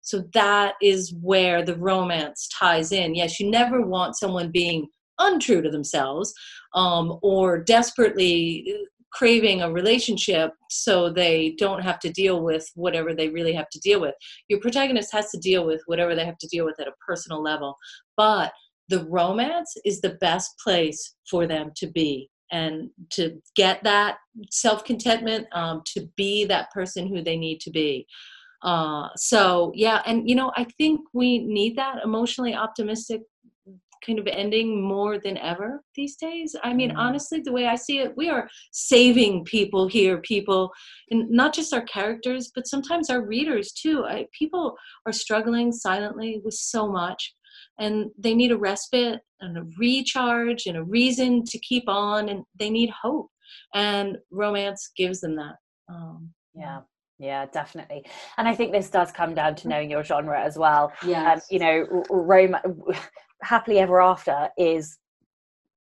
So 0.00 0.24
that 0.32 0.76
is 0.80 1.12
where 1.20 1.62
the 1.62 1.76
romance 1.76 2.48
ties 2.58 2.92
in. 2.92 3.14
Yes, 3.14 3.38
you 3.38 3.50
never 3.50 3.82
want 3.82 4.16
someone 4.16 4.50
being 4.50 4.88
untrue 5.18 5.62
to 5.62 5.70
themselves 5.70 6.32
um, 6.74 7.18
or 7.22 7.58
desperately 7.58 8.74
craving 9.12 9.62
a 9.62 9.72
relationship 9.72 10.52
so 10.70 11.10
they 11.10 11.54
don't 11.58 11.82
have 11.82 11.98
to 11.98 12.10
deal 12.10 12.42
with 12.42 12.70
whatever 12.74 13.14
they 13.14 13.28
really 13.28 13.52
have 13.52 13.68
to 13.70 13.80
deal 13.80 14.00
with. 14.00 14.14
Your 14.48 14.60
protagonist 14.60 15.12
has 15.12 15.30
to 15.30 15.38
deal 15.38 15.64
with 15.64 15.82
whatever 15.86 16.14
they 16.14 16.24
have 16.24 16.38
to 16.38 16.48
deal 16.48 16.64
with 16.64 16.78
at 16.78 16.88
a 16.88 16.92
personal 17.06 17.42
level. 17.42 17.76
But 18.16 18.52
the 18.88 19.04
romance 19.06 19.74
is 19.84 20.00
the 20.00 20.16
best 20.20 20.52
place 20.62 21.14
for 21.30 21.46
them 21.46 21.72
to 21.76 21.86
be 21.86 22.30
and 22.50 22.90
to 23.10 23.40
get 23.54 23.82
that 23.84 24.18
self 24.50 24.84
contentment, 24.84 25.46
um, 25.52 25.82
to 25.94 26.08
be 26.16 26.44
that 26.46 26.70
person 26.70 27.06
who 27.06 27.22
they 27.22 27.36
need 27.36 27.60
to 27.60 27.70
be. 27.70 28.06
Uh, 28.62 29.08
so, 29.16 29.70
yeah, 29.74 30.02
and 30.06 30.28
you 30.28 30.34
know, 30.34 30.52
I 30.56 30.64
think 30.78 31.00
we 31.12 31.38
need 31.38 31.76
that 31.76 32.02
emotionally 32.02 32.54
optimistic 32.54 33.22
kind 34.04 34.18
of 34.18 34.26
ending 34.26 34.82
more 34.82 35.18
than 35.18 35.36
ever 35.38 35.82
these 35.94 36.16
days. 36.16 36.54
I 36.62 36.72
mean, 36.74 36.90
mm 36.90 36.98
honestly, 36.98 37.40
the 37.40 37.52
way 37.52 37.66
I 37.66 37.76
see 37.76 38.00
it, 38.00 38.16
we 38.16 38.28
are 38.28 38.48
saving 38.72 39.44
people 39.44 39.86
here, 39.86 40.18
people, 40.18 40.72
and 41.10 41.30
not 41.30 41.54
just 41.54 41.72
our 41.72 41.82
characters, 41.82 42.50
but 42.54 42.66
sometimes 42.66 43.08
our 43.08 43.24
readers 43.24 43.70
too. 43.72 44.04
I, 44.04 44.26
people 44.36 44.74
are 45.06 45.12
struggling 45.12 45.70
silently 45.70 46.40
with 46.44 46.54
so 46.54 46.90
much, 46.90 47.34
and 47.78 48.06
they 48.18 48.34
need 48.34 48.50
a 48.50 48.58
respite 48.58 49.20
and 49.40 49.56
a 49.56 49.64
recharge 49.78 50.66
and 50.66 50.76
a 50.76 50.82
reason 50.82 51.44
to 51.44 51.58
keep 51.60 51.88
on, 51.88 52.28
and 52.28 52.42
they 52.58 52.70
need 52.70 52.90
hope. 52.90 53.28
And 53.74 54.18
romance 54.30 54.90
gives 54.96 55.20
them 55.20 55.36
that. 55.36 55.56
Um, 55.88 56.30
yeah. 56.54 56.80
Yeah, 57.18 57.46
definitely. 57.46 58.04
And 58.36 58.46
I 58.46 58.54
think 58.54 58.72
this 58.72 58.90
does 58.90 59.10
come 59.10 59.34
down 59.34 59.56
to 59.56 59.66
mm. 59.66 59.70
knowing 59.70 59.90
your 59.90 60.04
genre 60.04 60.40
as 60.40 60.56
well. 60.56 60.92
Yeah. 61.04 61.32
Um, 61.32 61.40
you 61.50 61.58
know, 61.58 62.04
rom- 62.10 62.56
happily 63.42 63.78
ever 63.78 64.00
after 64.00 64.48
is 64.56 64.98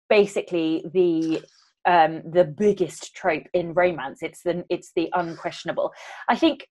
basically 0.10 0.84
the 0.94 1.42
um, 1.86 2.22
the 2.30 2.44
biggest 2.44 3.16
trope 3.16 3.48
in 3.54 3.74
romance. 3.74 4.22
It's 4.22 4.42
the 4.44 4.66
it's 4.70 4.92
the 4.96 5.10
unquestionable. 5.14 5.94
I 6.28 6.36
think 6.36 6.68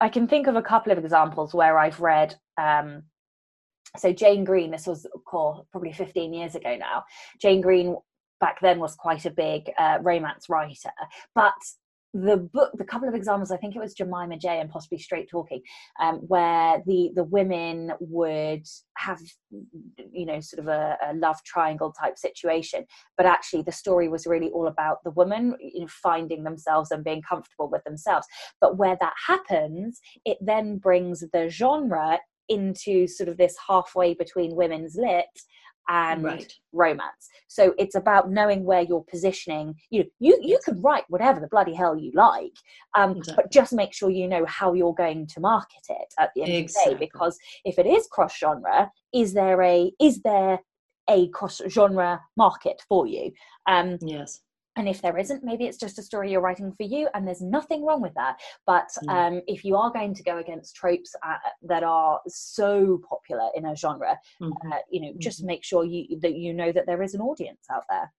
I 0.00 0.08
can 0.08 0.26
think 0.26 0.46
of 0.46 0.56
a 0.56 0.62
couple 0.62 0.92
of 0.92 0.98
examples 0.98 1.54
where 1.54 1.78
I've 1.78 2.00
read. 2.00 2.34
Um, 2.58 3.04
so 3.96 4.12
Jane 4.12 4.44
Green, 4.44 4.70
this 4.70 4.86
was 4.86 5.06
probably 5.26 5.92
15 5.92 6.32
years 6.32 6.56
ago 6.56 6.76
now. 6.76 7.04
Jane 7.40 7.60
Green 7.60 7.96
back 8.40 8.60
then 8.60 8.80
was 8.80 8.96
quite 8.96 9.24
a 9.24 9.30
big 9.30 9.70
uh, 9.78 9.98
romance 10.02 10.48
writer, 10.48 10.90
but 11.34 11.52
the 12.14 12.36
book 12.36 12.70
the 12.74 12.84
couple 12.84 13.08
of 13.08 13.14
examples 13.14 13.50
i 13.50 13.56
think 13.56 13.74
it 13.74 13.80
was 13.80 13.92
jemima 13.92 14.38
j 14.38 14.60
and 14.60 14.70
possibly 14.70 14.98
straight 14.98 15.28
talking 15.28 15.60
um, 16.00 16.16
where 16.28 16.80
the 16.86 17.10
the 17.16 17.24
women 17.24 17.92
would 17.98 18.64
have 18.96 19.20
you 20.12 20.24
know 20.24 20.40
sort 20.40 20.60
of 20.60 20.68
a, 20.68 20.96
a, 21.10 21.14
love 21.14 21.36
triangle 21.44 21.92
type 21.92 22.16
situation 22.16 22.84
but 23.16 23.26
actually 23.26 23.62
the 23.62 23.72
story 23.72 24.08
was 24.08 24.26
really 24.26 24.50
all 24.50 24.68
about 24.68 25.02
the 25.02 25.10
woman 25.10 25.56
you 25.60 25.80
know, 25.80 25.88
finding 25.88 26.44
themselves 26.44 26.90
and 26.90 27.04
being 27.04 27.22
comfortable 27.22 27.68
with 27.70 27.82
themselves. 27.84 28.26
But 28.60 28.76
where 28.76 28.96
that 29.00 29.14
happens 29.26 30.00
it 30.24 30.38
then 30.40 30.78
brings 30.78 31.24
the 31.32 31.48
genre 31.48 32.20
into 32.48 33.06
sort 33.06 33.28
of 33.28 33.38
this 33.38 33.56
halfway 33.66 34.14
between 34.14 34.54
women's 34.54 34.96
lit 34.96 35.26
and 35.88 36.24
right. 36.24 36.52
romance. 36.72 37.28
So 37.48 37.74
it's 37.78 37.94
about 37.94 38.30
knowing 38.30 38.64
where 38.64 38.82
you're 38.82 39.04
positioning. 39.10 39.74
You 39.90 40.00
know, 40.00 40.08
you 40.20 40.38
you 40.42 40.58
can 40.64 40.80
write 40.80 41.04
whatever 41.08 41.40
the 41.40 41.48
bloody 41.48 41.74
hell 41.74 41.96
you 41.96 42.12
like, 42.14 42.52
um, 42.94 43.16
exactly. 43.18 43.34
but 43.36 43.52
just 43.52 43.72
make 43.72 43.92
sure 43.92 44.10
you 44.10 44.28
know 44.28 44.44
how 44.46 44.72
you're 44.72 44.94
going 44.94 45.26
to 45.28 45.40
market 45.40 45.84
it 45.88 46.14
at 46.18 46.30
the 46.34 46.42
end 46.42 46.52
exactly. 46.52 46.92
of 46.92 46.98
the 46.98 47.04
day. 47.04 47.10
Because 47.12 47.38
if 47.64 47.78
it 47.78 47.86
is 47.86 48.06
cross 48.10 48.36
genre, 48.38 48.90
is 49.12 49.34
there 49.34 49.60
a 49.62 49.92
is 50.00 50.22
there 50.22 50.60
a 51.08 51.28
cross 51.28 51.60
genre 51.68 52.20
market 52.36 52.82
for 52.88 53.06
you? 53.06 53.32
Um, 53.66 53.98
yes 54.00 54.40
and 54.76 54.88
if 54.88 55.00
there 55.02 55.16
isn't 55.18 55.44
maybe 55.44 55.64
it's 55.64 55.78
just 55.78 55.98
a 55.98 56.02
story 56.02 56.30
you're 56.30 56.40
writing 56.40 56.72
for 56.72 56.82
you 56.82 57.08
and 57.14 57.26
there's 57.26 57.40
nothing 57.40 57.84
wrong 57.84 58.00
with 58.00 58.14
that 58.14 58.40
but 58.66 58.88
mm. 59.04 59.12
um, 59.12 59.42
if 59.46 59.64
you 59.64 59.76
are 59.76 59.90
going 59.90 60.14
to 60.14 60.22
go 60.22 60.38
against 60.38 60.74
tropes 60.74 61.14
uh, 61.22 61.36
that 61.62 61.82
are 61.82 62.20
so 62.26 63.00
popular 63.08 63.48
in 63.54 63.66
a 63.66 63.76
genre 63.76 64.18
mm-hmm. 64.40 64.72
uh, 64.72 64.76
you 64.90 65.00
know 65.00 65.12
just 65.18 65.38
mm-hmm. 65.38 65.48
make 65.48 65.64
sure 65.64 65.84
you 65.84 66.18
that 66.20 66.34
you 66.34 66.52
know 66.52 66.72
that 66.72 66.86
there 66.86 67.02
is 67.02 67.14
an 67.14 67.20
audience 67.20 67.64
out 67.72 67.84
there 67.88 68.10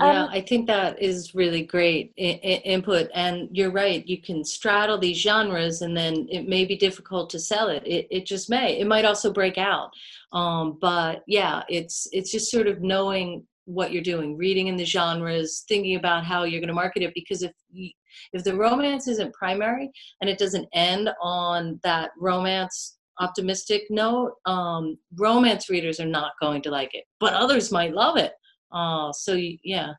yeah, 0.00 0.24
um, 0.24 0.28
I 0.30 0.40
think 0.40 0.68
that 0.68 1.02
is 1.02 1.34
really 1.34 1.62
great 1.62 2.12
I- 2.18 2.40
I- 2.44 2.62
input. 2.64 3.10
And 3.14 3.48
you're 3.50 3.72
right, 3.72 4.06
you 4.06 4.22
can 4.22 4.44
straddle 4.44 4.96
these 4.96 5.18
genres 5.18 5.82
and 5.82 5.96
then 5.96 6.28
it 6.30 6.48
may 6.48 6.64
be 6.64 6.76
difficult 6.76 7.30
to 7.30 7.40
sell 7.40 7.68
it. 7.68 7.82
It, 7.84 8.06
it 8.08 8.24
just 8.24 8.48
may. 8.48 8.78
It 8.78 8.86
might 8.86 9.04
also 9.04 9.32
break 9.32 9.58
out. 9.58 9.90
Um, 10.32 10.78
but 10.80 11.24
yeah, 11.26 11.62
it's 11.68 12.06
it's 12.12 12.30
just 12.30 12.50
sort 12.50 12.68
of 12.68 12.80
knowing 12.80 13.44
what 13.68 13.92
you're 13.92 14.02
doing 14.02 14.34
reading 14.34 14.68
in 14.68 14.76
the 14.76 14.84
genres 14.84 15.64
thinking 15.68 15.96
about 15.96 16.24
how 16.24 16.44
you're 16.44 16.60
going 16.60 16.68
to 16.68 16.74
market 16.74 17.02
it 17.02 17.12
because 17.14 17.42
if 17.42 17.52
you, 17.70 17.90
if 18.32 18.42
the 18.42 18.56
romance 18.56 19.06
isn't 19.06 19.34
primary 19.34 19.90
and 20.22 20.30
it 20.30 20.38
doesn't 20.38 20.66
end 20.72 21.10
on 21.20 21.78
that 21.82 22.10
romance 22.18 22.96
optimistic 23.20 23.82
note 23.90 24.32
um, 24.46 24.96
romance 25.16 25.68
readers 25.68 26.00
are 26.00 26.06
not 26.06 26.32
going 26.40 26.62
to 26.62 26.70
like 26.70 26.94
it 26.94 27.04
but 27.20 27.34
others 27.34 27.70
might 27.70 27.92
love 27.92 28.16
it. 28.16 28.32
Uh, 28.72 29.12
so 29.12 29.38
yeah. 29.62 29.92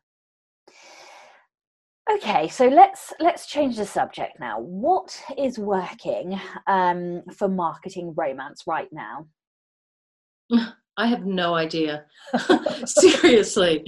Okay 2.12 2.48
so 2.48 2.66
let's 2.66 3.12
let's 3.20 3.46
change 3.46 3.76
the 3.76 3.86
subject 3.86 4.40
now. 4.40 4.58
What 4.58 5.16
is 5.38 5.60
working 5.60 6.40
um, 6.66 7.22
for 7.36 7.46
marketing 7.46 8.14
romance 8.16 8.64
right 8.66 8.88
now 8.90 9.26
I 11.00 11.06
have 11.06 11.24
no 11.24 11.54
idea. 11.54 12.04
Seriously. 12.84 13.84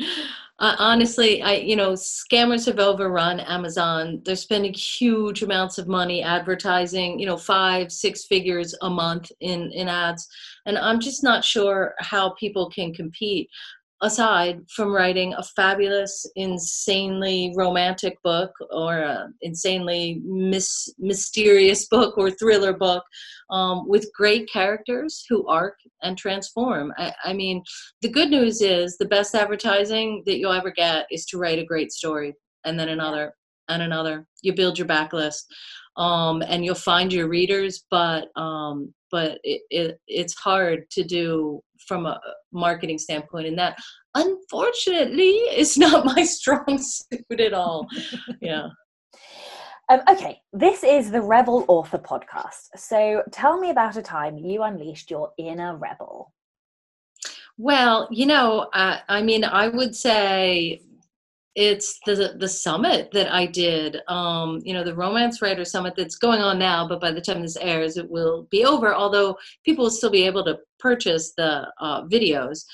Uh, 0.58 0.76
honestly, 0.78 1.42
I 1.42 1.54
you 1.56 1.76
know, 1.76 1.92
scammers 1.92 2.66
have 2.66 2.78
overrun 2.78 3.40
Amazon. 3.40 4.22
They're 4.24 4.36
spending 4.36 4.72
huge 4.72 5.42
amounts 5.42 5.76
of 5.76 5.88
money 5.88 6.22
advertising, 6.22 7.18
you 7.18 7.26
know, 7.26 7.36
5, 7.36 7.90
6 7.92 8.24
figures 8.24 8.74
a 8.80 8.88
month 8.88 9.30
in 9.40 9.70
in 9.72 9.88
ads, 9.88 10.28
and 10.64 10.78
I'm 10.78 11.00
just 11.00 11.22
not 11.22 11.44
sure 11.44 11.94
how 11.98 12.30
people 12.30 12.70
can 12.70 12.94
compete 12.94 13.50
aside 14.02 14.60
from 14.68 14.92
writing 14.92 15.32
a 15.34 15.42
fabulous, 15.42 16.26
insanely 16.34 17.52
romantic 17.56 18.20
book 18.22 18.52
or 18.70 18.98
an 18.98 19.34
insanely 19.42 20.20
mis- 20.24 20.92
mysterious 20.98 21.86
book 21.86 22.18
or 22.18 22.30
thriller 22.30 22.72
book 22.72 23.04
um, 23.50 23.88
with 23.88 24.12
great 24.12 24.50
characters 24.52 25.24
who 25.28 25.46
arc 25.46 25.78
and 26.02 26.18
transform. 26.18 26.92
I, 26.98 27.12
I 27.24 27.32
mean, 27.32 27.62
the 28.02 28.10
good 28.10 28.30
news 28.30 28.60
is 28.60 28.98
the 28.98 29.06
best 29.06 29.34
advertising 29.34 30.24
that 30.26 30.38
you'll 30.38 30.52
ever 30.52 30.72
get 30.72 31.06
is 31.10 31.24
to 31.26 31.38
write 31.38 31.60
a 31.60 31.64
great 31.64 31.92
story 31.92 32.34
and 32.64 32.78
then 32.78 32.88
another 32.88 33.34
and 33.68 33.82
another. 33.82 34.26
You 34.42 34.54
build 34.54 34.78
your 34.78 34.88
backlist. 34.88 35.42
Um, 35.96 36.42
and 36.42 36.64
you'll 36.64 36.74
find 36.74 37.12
your 37.12 37.28
readers, 37.28 37.84
but 37.90 38.28
um, 38.36 38.94
but 39.10 39.38
it, 39.44 39.60
it, 39.70 40.00
it's 40.08 40.34
hard 40.34 40.90
to 40.90 41.04
do 41.04 41.60
from 41.86 42.06
a 42.06 42.18
marketing 42.52 42.98
standpoint 42.98 43.46
and 43.46 43.58
that 43.58 43.76
unfortunately 44.14 45.30
is 45.56 45.76
not 45.76 46.04
my 46.16 46.24
strong 46.24 46.78
suit 46.78 47.40
at 47.40 47.52
all 47.52 47.86
yeah 48.40 48.68
um, 49.88 50.00
okay, 50.08 50.40
this 50.52 50.84
is 50.84 51.10
the 51.10 51.20
Rebel 51.20 51.66
Author 51.68 51.98
Podcast. 51.98 52.68
So 52.76 53.22
tell 53.30 53.58
me 53.58 53.68
about 53.68 53.96
a 53.96 54.02
time 54.02 54.38
you 54.38 54.62
unleashed 54.62 55.10
your 55.10 55.32
inner 55.36 55.76
rebel. 55.76 56.32
Well, 57.58 58.08
you 58.10 58.24
know, 58.24 58.70
uh, 58.72 58.98
I 59.08 59.22
mean, 59.22 59.44
I 59.44 59.68
would 59.68 59.94
say 59.94 60.80
it's 61.54 61.98
the 62.06 62.36
the 62.38 62.48
summit 62.48 63.10
that 63.12 63.32
I 63.32 63.46
did. 63.46 63.98
Um, 64.08 64.60
you 64.64 64.72
know, 64.72 64.84
the 64.84 64.94
Romance 64.94 65.42
Writer 65.42 65.64
Summit 65.64 65.94
that's 65.96 66.16
going 66.16 66.40
on 66.40 66.58
now, 66.58 66.88
but 66.88 67.00
by 67.00 67.12
the 67.12 67.20
time 67.20 67.42
this 67.42 67.56
airs, 67.56 67.96
it 67.96 68.10
will 68.10 68.48
be 68.50 68.64
over. 68.64 68.94
Although 68.94 69.36
people 69.64 69.84
will 69.84 69.90
still 69.90 70.10
be 70.10 70.26
able 70.26 70.44
to 70.44 70.58
purchase 70.78 71.32
the 71.36 71.70
uh, 71.80 72.04
videos 72.04 72.64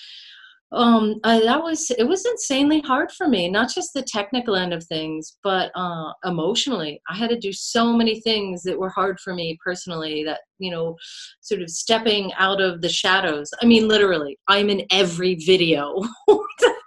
um 0.72 1.18
I, 1.24 1.40
that 1.40 1.62
was 1.62 1.90
it 1.90 2.04
was 2.04 2.26
insanely 2.26 2.80
hard 2.80 3.10
for 3.10 3.26
me 3.26 3.48
not 3.48 3.72
just 3.72 3.94
the 3.94 4.02
technical 4.02 4.54
end 4.54 4.74
of 4.74 4.84
things 4.84 5.38
but 5.42 5.70
uh 5.74 6.12
emotionally 6.26 7.00
i 7.08 7.16
had 7.16 7.30
to 7.30 7.38
do 7.38 7.54
so 7.54 7.94
many 7.94 8.20
things 8.20 8.62
that 8.64 8.78
were 8.78 8.90
hard 8.90 9.18
for 9.20 9.32
me 9.32 9.58
personally 9.64 10.24
that 10.24 10.40
you 10.58 10.70
know 10.70 10.94
sort 11.40 11.62
of 11.62 11.70
stepping 11.70 12.32
out 12.34 12.60
of 12.60 12.82
the 12.82 12.88
shadows 12.88 13.50
i 13.62 13.66
mean 13.66 13.88
literally 13.88 14.38
i'm 14.48 14.68
in 14.68 14.84
every 14.90 15.36
video 15.36 16.02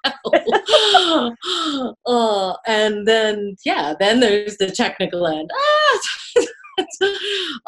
uh, 2.05 2.53
and 2.67 3.07
then 3.07 3.55
yeah 3.65 3.93
then 3.99 4.19
there's 4.19 4.57
the 4.57 4.71
technical 4.71 5.27
end 5.27 5.49
ah! 5.53 5.99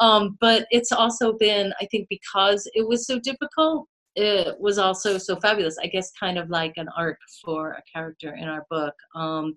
um, 0.00 0.36
but 0.40 0.66
it's 0.70 0.92
also 0.92 1.32
been 1.34 1.72
i 1.80 1.86
think 1.86 2.06
because 2.08 2.68
it 2.74 2.86
was 2.86 3.06
so 3.06 3.18
difficult 3.20 3.86
it 4.16 4.54
was 4.60 4.78
also 4.78 5.18
so 5.18 5.36
fabulous. 5.36 5.76
I 5.82 5.86
guess 5.86 6.12
kind 6.18 6.38
of 6.38 6.50
like 6.50 6.74
an 6.76 6.88
arc 6.96 7.18
for 7.44 7.72
a 7.72 7.82
character 7.92 8.34
in 8.34 8.48
our 8.48 8.64
book. 8.70 8.94
Um, 9.14 9.56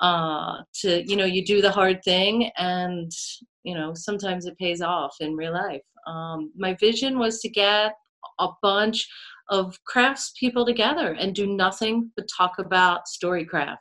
uh, 0.00 0.62
to 0.80 1.02
you 1.08 1.16
know, 1.16 1.24
you 1.24 1.44
do 1.44 1.60
the 1.60 1.70
hard 1.70 2.02
thing, 2.04 2.50
and 2.56 3.10
you 3.64 3.74
know 3.74 3.92
sometimes 3.94 4.46
it 4.46 4.58
pays 4.58 4.80
off 4.80 5.14
in 5.20 5.36
real 5.36 5.52
life. 5.52 5.82
Um, 6.06 6.52
my 6.56 6.74
vision 6.74 7.18
was 7.18 7.40
to 7.40 7.48
get 7.48 7.94
a 8.38 8.48
bunch 8.62 9.06
of 9.50 9.76
crafts 9.84 10.32
people 10.38 10.64
together 10.64 11.12
and 11.18 11.34
do 11.34 11.46
nothing 11.46 12.10
but 12.16 12.26
talk 12.34 12.58
about 12.58 13.02
storycraft. 13.06 13.76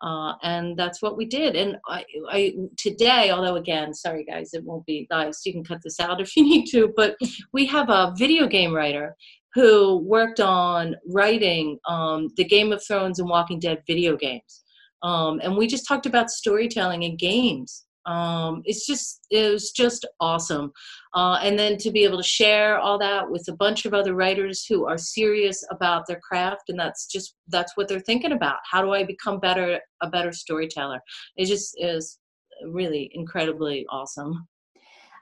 Uh, 0.00 0.34
and 0.44 0.76
that's 0.76 1.02
what 1.02 1.16
we 1.16 1.26
did. 1.26 1.56
And 1.56 1.76
I, 1.88 2.04
I, 2.30 2.54
today, 2.76 3.30
although 3.30 3.56
again, 3.56 3.92
sorry 3.92 4.24
guys, 4.24 4.50
it 4.52 4.64
won't 4.64 4.86
be 4.86 5.08
live, 5.10 5.34
so 5.34 5.40
you 5.46 5.52
can 5.52 5.64
cut 5.64 5.80
this 5.82 5.98
out 5.98 6.20
if 6.20 6.36
you 6.36 6.44
need 6.44 6.66
to. 6.66 6.92
But 6.96 7.16
we 7.52 7.66
have 7.66 7.90
a 7.90 8.14
video 8.16 8.46
game 8.46 8.72
writer 8.72 9.16
who 9.54 9.98
worked 9.98 10.40
on 10.40 10.94
writing 11.08 11.78
um, 11.88 12.28
the 12.36 12.44
Game 12.44 12.72
of 12.72 12.82
Thrones 12.86 13.18
and 13.18 13.28
Walking 13.28 13.58
Dead 13.58 13.82
video 13.86 14.16
games. 14.16 14.62
Um, 15.02 15.40
and 15.42 15.56
we 15.56 15.66
just 15.66 15.86
talked 15.86 16.06
about 16.06 16.30
storytelling 16.30 17.02
in 17.02 17.16
games. 17.16 17.84
Um, 18.08 18.62
it's 18.64 18.86
just 18.86 19.26
it 19.30 19.52
was 19.52 19.70
just 19.70 20.06
awesome, 20.18 20.72
uh, 21.14 21.38
and 21.42 21.58
then 21.58 21.76
to 21.78 21.90
be 21.90 22.04
able 22.04 22.16
to 22.16 22.22
share 22.22 22.78
all 22.78 22.98
that 22.98 23.30
with 23.30 23.46
a 23.48 23.56
bunch 23.56 23.84
of 23.84 23.92
other 23.92 24.14
writers 24.14 24.64
who 24.64 24.86
are 24.86 24.96
serious 24.98 25.62
about 25.70 26.06
their 26.06 26.20
craft, 26.20 26.70
and 26.70 26.78
that's 26.78 27.06
just 27.06 27.34
that's 27.48 27.76
what 27.76 27.86
they're 27.86 28.00
thinking 28.00 28.32
about. 28.32 28.58
How 28.70 28.80
do 28.82 28.92
I 28.92 29.04
become 29.04 29.40
better 29.40 29.78
a 30.02 30.08
better 30.08 30.32
storyteller? 30.32 31.00
It 31.36 31.46
just 31.46 31.74
is 31.78 32.18
really 32.64 33.10
incredibly 33.14 33.86
awesome. 33.90 34.48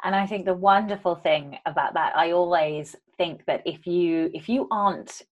And 0.04 0.14
I 0.14 0.26
think 0.26 0.44
the 0.44 0.54
wonderful 0.54 1.16
thing 1.16 1.58
about 1.66 1.94
that, 1.94 2.16
I 2.16 2.30
always 2.32 2.94
think 3.16 3.44
that 3.46 3.62
if 3.64 3.86
you 3.86 4.30
if 4.34 4.48
you 4.48 4.68
aren't 4.70 5.22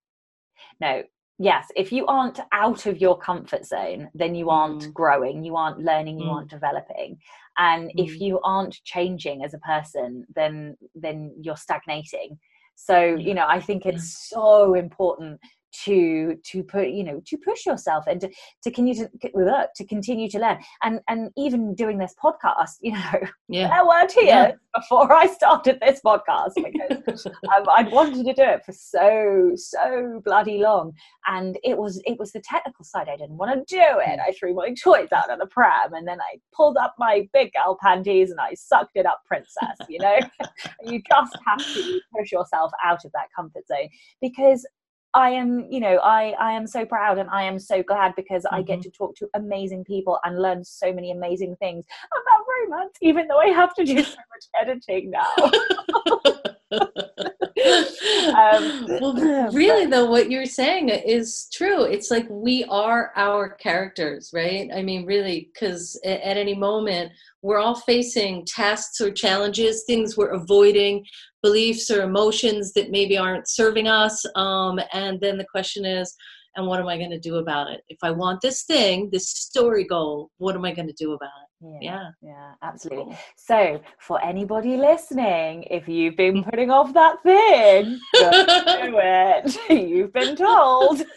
no 0.80 1.02
yes 1.38 1.66
if 1.76 1.92
you 1.92 2.06
aren't 2.06 2.40
out 2.52 2.86
of 2.86 3.00
your 3.00 3.18
comfort 3.18 3.64
zone 3.66 4.08
then 4.14 4.34
you 4.34 4.50
aren't 4.50 4.84
mm. 4.84 4.92
growing 4.92 5.44
you 5.44 5.56
aren't 5.56 5.80
learning 5.80 6.18
you 6.18 6.26
mm. 6.26 6.32
aren't 6.32 6.50
developing 6.50 7.18
and 7.58 7.88
mm. 7.88 7.92
if 7.96 8.20
you 8.20 8.40
aren't 8.44 8.82
changing 8.84 9.44
as 9.44 9.54
a 9.54 9.58
person 9.58 10.26
then 10.34 10.76
then 10.94 11.34
you're 11.40 11.56
stagnating. 11.56 12.38
So 12.76 13.14
you 13.14 13.34
know 13.34 13.46
i 13.48 13.60
think 13.60 13.86
it's 13.86 14.28
so 14.28 14.74
important 14.74 15.40
to 15.84 16.36
to 16.44 16.62
put 16.62 16.88
you 16.88 17.04
know 17.04 17.20
to 17.26 17.36
push 17.38 17.66
yourself 17.66 18.04
and 18.06 18.20
to, 18.20 18.30
to 18.62 18.70
continue 18.70 18.94
to 18.94 19.08
to 19.74 19.84
continue 19.86 20.28
to 20.30 20.38
learn. 20.38 20.58
And 20.82 21.00
and 21.08 21.30
even 21.36 21.74
doing 21.74 21.98
this 21.98 22.14
podcast 22.22 22.76
you 22.80 22.92
know 22.92 23.20
yeah. 23.48 23.70
I 23.72 23.82
weren't 23.82 24.12
here 24.12 24.24
yeah. 24.24 24.52
before 24.74 25.12
I 25.12 25.26
started 25.26 25.78
this 25.80 26.00
podcast 26.04 26.52
because 26.54 27.26
um, 27.56 27.66
I'd 27.76 27.90
wanted 27.90 28.24
to 28.24 28.34
do 28.34 28.42
it 28.42 28.64
for 28.64 28.72
so 28.72 29.52
so 29.54 30.20
bloody 30.24 30.58
long. 30.58 30.92
And 31.26 31.58
it 31.62 31.76
was 31.76 32.00
it 32.04 32.18
was 32.18 32.32
the 32.32 32.40
technical 32.40 32.84
side. 32.84 33.08
I 33.08 33.16
didn't 33.16 33.36
want 33.36 33.52
to 33.52 33.74
do 33.74 33.82
it. 33.82 34.18
I 34.20 34.32
threw 34.32 34.54
my 34.54 34.74
toys 34.74 35.12
out 35.12 35.30
of 35.30 35.38
the 35.38 35.46
pram 35.46 35.94
and 35.94 36.06
then 36.06 36.20
I 36.20 36.38
pulled 36.54 36.76
up 36.76 36.94
my 36.98 37.28
big 37.32 37.52
girl 37.52 37.78
panties 37.80 38.30
and 38.30 38.40
I 38.40 38.54
sucked 38.54 38.96
it 38.96 39.06
up 39.06 39.22
princess 39.26 39.54
you 39.88 39.98
know? 39.98 40.18
You 40.84 41.00
just 41.08 41.36
have 41.46 41.58
to 41.58 42.00
push 42.16 42.30
yourself 42.32 42.70
out 42.84 43.04
of 43.04 43.12
that 43.12 43.28
comfort 43.34 43.66
zone 43.66 43.88
because 44.20 44.66
I 45.14 45.30
am, 45.30 45.66
you 45.70 45.80
know, 45.80 45.98
I, 45.98 46.34
I 46.40 46.52
am 46.52 46.66
so 46.66 46.84
proud 46.84 47.18
and 47.18 47.30
I 47.30 47.44
am 47.44 47.58
so 47.58 47.82
glad 47.82 48.14
because 48.16 48.42
mm-hmm. 48.42 48.56
I 48.56 48.62
get 48.62 48.80
mm-hmm. 48.80 48.90
to 48.90 48.90
talk 48.90 49.16
to 49.16 49.28
amazing 49.34 49.84
people 49.84 50.18
and 50.24 50.42
learn 50.42 50.64
so 50.64 50.92
many 50.92 51.12
amazing 51.12 51.56
things 51.56 51.84
about 52.10 52.44
romance, 52.68 52.98
even 53.00 53.28
though 53.28 53.38
I 53.38 53.48
have 53.48 53.74
to 53.74 53.84
do 53.84 54.02
so 54.02 54.16
much 54.16 54.46
editing 54.60 55.10
now. 55.10 55.32
um, 58.34 58.86
well, 59.00 59.50
really, 59.52 59.86
though, 59.86 60.10
what 60.10 60.30
you're 60.30 60.46
saying 60.46 60.88
is 60.88 61.48
true. 61.52 61.84
It's 61.84 62.10
like 62.10 62.26
we 62.28 62.64
are 62.64 63.12
our 63.16 63.50
characters, 63.50 64.30
right? 64.34 64.68
I 64.74 64.82
mean, 64.82 65.06
really, 65.06 65.50
because 65.52 65.98
at 66.04 66.20
any 66.22 66.54
moment 66.54 67.12
we're 67.42 67.58
all 67.60 67.74
facing 67.74 68.44
tasks 68.46 69.00
or 69.00 69.10
challenges, 69.10 69.84
things 69.86 70.16
we're 70.16 70.32
avoiding, 70.32 71.04
beliefs 71.44 71.90
or 71.90 72.02
emotions 72.02 72.72
that 72.72 72.90
maybe 72.90 73.18
aren't 73.18 73.46
serving 73.48 73.86
us. 73.86 74.24
Um, 74.34 74.80
and 74.94 75.20
then 75.20 75.36
the 75.36 75.44
question 75.44 75.84
is, 75.84 76.16
and 76.56 76.66
what 76.66 76.80
am 76.80 76.88
I 76.88 76.96
going 76.96 77.10
to 77.10 77.18
do 77.18 77.36
about 77.36 77.70
it? 77.70 77.82
If 77.88 77.98
I 78.02 78.10
want 78.10 78.40
this 78.40 78.62
thing, 78.62 79.10
this 79.12 79.28
story 79.28 79.84
goal, 79.84 80.30
what 80.38 80.54
am 80.54 80.64
I 80.64 80.72
going 80.72 80.88
to 80.88 80.94
do 80.94 81.12
about 81.12 81.26
it? 81.26 81.44
Yeah, 81.60 81.78
yeah, 81.80 82.10
yeah 82.22 82.52
absolutely. 82.62 83.04
Cool. 83.04 83.18
So, 83.36 83.80
for 83.98 84.24
anybody 84.24 84.76
listening, 84.76 85.64
if 85.64 85.88
you've 85.88 86.16
been 86.16 86.44
putting 86.44 86.70
off 86.70 86.94
that 86.94 87.22
thing, 87.22 87.98
do 88.14 88.98
it. 89.02 89.56
You've 89.88 90.12
been 90.12 90.36
told. 90.36 91.02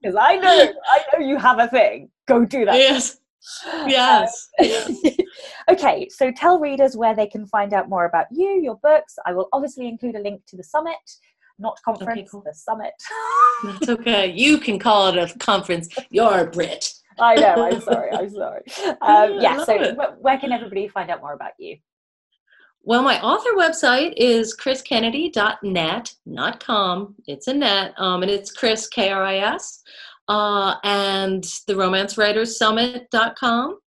Because 0.00 0.14
I 0.14 0.36
know, 0.36 0.72
I 0.92 1.02
know 1.12 1.26
you 1.26 1.36
have 1.38 1.58
a 1.58 1.66
thing. 1.66 2.08
Go 2.28 2.44
do 2.44 2.64
that. 2.64 2.76
Yes. 2.76 3.18
Yes. 3.86 4.48
okay, 5.70 6.08
so 6.10 6.30
tell 6.30 6.58
readers 6.58 6.96
where 6.96 7.14
they 7.14 7.26
can 7.26 7.46
find 7.46 7.72
out 7.72 7.88
more 7.88 8.04
about 8.04 8.26
you, 8.30 8.60
your 8.62 8.76
books. 8.82 9.16
I 9.26 9.32
will 9.32 9.48
obviously 9.52 9.88
include 9.88 10.16
a 10.16 10.20
link 10.20 10.42
to 10.48 10.56
the 10.56 10.64
summit, 10.64 10.96
not 11.58 11.78
conference, 11.84 12.10
okay, 12.10 12.28
cool. 12.30 12.42
the 12.44 12.54
summit. 12.54 12.92
That's 13.64 13.88
okay. 13.88 14.32
You 14.32 14.58
can 14.58 14.78
call 14.78 15.08
it 15.08 15.16
a 15.16 15.38
conference. 15.38 15.88
You're 16.10 16.40
a 16.40 16.50
Brit. 16.50 16.92
I 17.20 17.34
know. 17.34 17.64
I'm 17.64 17.80
sorry. 17.80 18.12
I'm 18.12 18.30
sorry. 18.30 18.62
Um, 19.00 19.40
yeah. 19.40 19.64
So, 19.64 19.94
where 20.20 20.38
can 20.38 20.52
everybody 20.52 20.88
find 20.88 21.10
out 21.10 21.20
more 21.20 21.32
about 21.32 21.52
you? 21.58 21.76
Well, 22.82 23.02
my 23.02 23.20
author 23.20 23.50
website 23.56 24.14
is 24.16 24.56
kriskennedy.net, 24.56 26.14
not 26.26 26.64
com. 26.64 27.16
It's 27.26 27.46
a 27.48 27.54
net, 27.54 27.92
um, 27.98 28.22
and 28.22 28.30
it's 28.30 28.50
Kris 28.50 28.86
K 28.86 29.10
R 29.10 29.22
I 29.22 29.38
S 29.38 29.82
uh, 30.28 30.76
and 30.84 31.42
the 31.66 31.74
romancewriterssummit.com. 31.74 33.78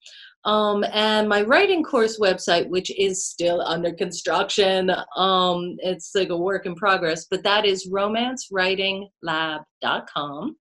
Um, 0.44 0.84
and 0.92 1.30
my 1.30 1.44
writing 1.44 1.84
course 1.84 2.20
website, 2.20 2.68
which 2.68 2.92
is 2.98 3.24
still 3.26 3.62
under 3.62 3.94
construction. 3.94 4.92
Um, 5.16 5.78
it's 5.80 6.12
like 6.16 6.30
a 6.30 6.38
work 6.38 6.66
in 6.66 6.74
progress, 6.76 7.28
but 7.30 7.44
that 7.44 7.64
is 7.66 7.88
romancewritinglab.com. 7.88 10.56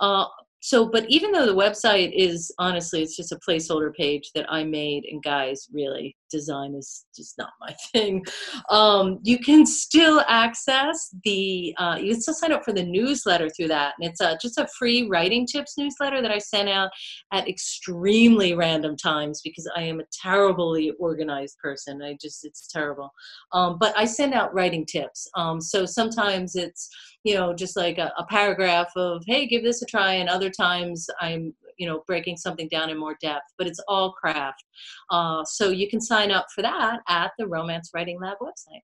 Uh, 0.00 0.24
so 0.62 0.88
but 0.88 1.04
even 1.08 1.32
though 1.32 1.44
the 1.44 1.54
website 1.54 2.12
is 2.14 2.52
honestly 2.58 3.02
it's 3.02 3.16
just 3.16 3.32
a 3.32 3.40
placeholder 3.46 3.92
page 3.92 4.30
that 4.34 4.46
i 4.48 4.62
made 4.62 5.04
and 5.10 5.22
guys 5.22 5.66
really 5.72 6.16
design 6.32 6.74
is 6.74 7.04
just 7.14 7.38
not 7.38 7.50
my 7.60 7.74
thing. 7.92 8.24
Um, 8.70 9.20
you 9.22 9.38
can 9.38 9.64
still 9.64 10.22
access 10.28 11.14
the 11.24 11.74
uh, 11.78 11.98
you 12.00 12.12
can 12.12 12.20
still 12.20 12.34
sign 12.34 12.52
up 12.52 12.64
for 12.64 12.72
the 12.72 12.84
newsletter 12.84 13.48
through 13.50 13.68
that. 13.68 13.94
And 14.00 14.10
it's 14.10 14.20
a, 14.20 14.36
just 14.42 14.58
a 14.58 14.66
free 14.78 15.06
writing 15.08 15.46
tips 15.46 15.74
newsletter 15.78 16.20
that 16.22 16.30
i 16.30 16.38
send 16.38 16.68
out 16.68 16.90
at 17.32 17.48
extremely 17.48 18.54
random 18.54 18.96
times 18.96 19.40
because 19.44 19.68
i 19.76 19.82
am 19.82 20.00
a 20.00 20.04
terribly 20.20 20.92
organized 20.98 21.58
person. 21.58 22.02
I 22.02 22.16
just 22.20 22.44
it's 22.44 22.66
terrible. 22.66 23.12
Um, 23.52 23.78
but 23.78 23.96
i 23.96 24.04
send 24.04 24.34
out 24.34 24.54
writing 24.54 24.86
tips. 24.86 25.28
Um, 25.36 25.60
so 25.60 25.86
sometimes 25.86 26.56
it's 26.56 26.88
you 27.24 27.34
know 27.34 27.54
just 27.54 27.76
like 27.76 27.98
a, 27.98 28.12
a 28.18 28.26
paragraph 28.26 28.90
of 28.96 29.22
hey 29.26 29.46
give 29.46 29.62
this 29.62 29.82
a 29.82 29.86
try. 29.86 30.14
And 30.14 30.28
other 30.28 30.50
times 30.50 31.06
i'm 31.20 31.54
you 31.78 31.86
know 31.86 32.02
breaking 32.06 32.36
something 32.36 32.68
down 32.68 32.90
in 32.90 32.98
more 32.98 33.16
depth 33.20 33.46
but 33.58 33.66
it's 33.66 33.80
all 33.88 34.12
craft 34.12 34.62
uh, 35.10 35.42
so 35.44 35.70
you 35.70 35.88
can 35.88 36.00
sign 36.00 36.30
up 36.30 36.46
for 36.54 36.62
that 36.62 37.00
at 37.08 37.32
the 37.38 37.46
romance 37.46 37.90
writing 37.94 38.20
lab 38.20 38.36
website 38.40 38.82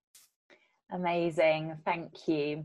amazing 0.93 1.77
thank 1.85 2.11
you 2.27 2.65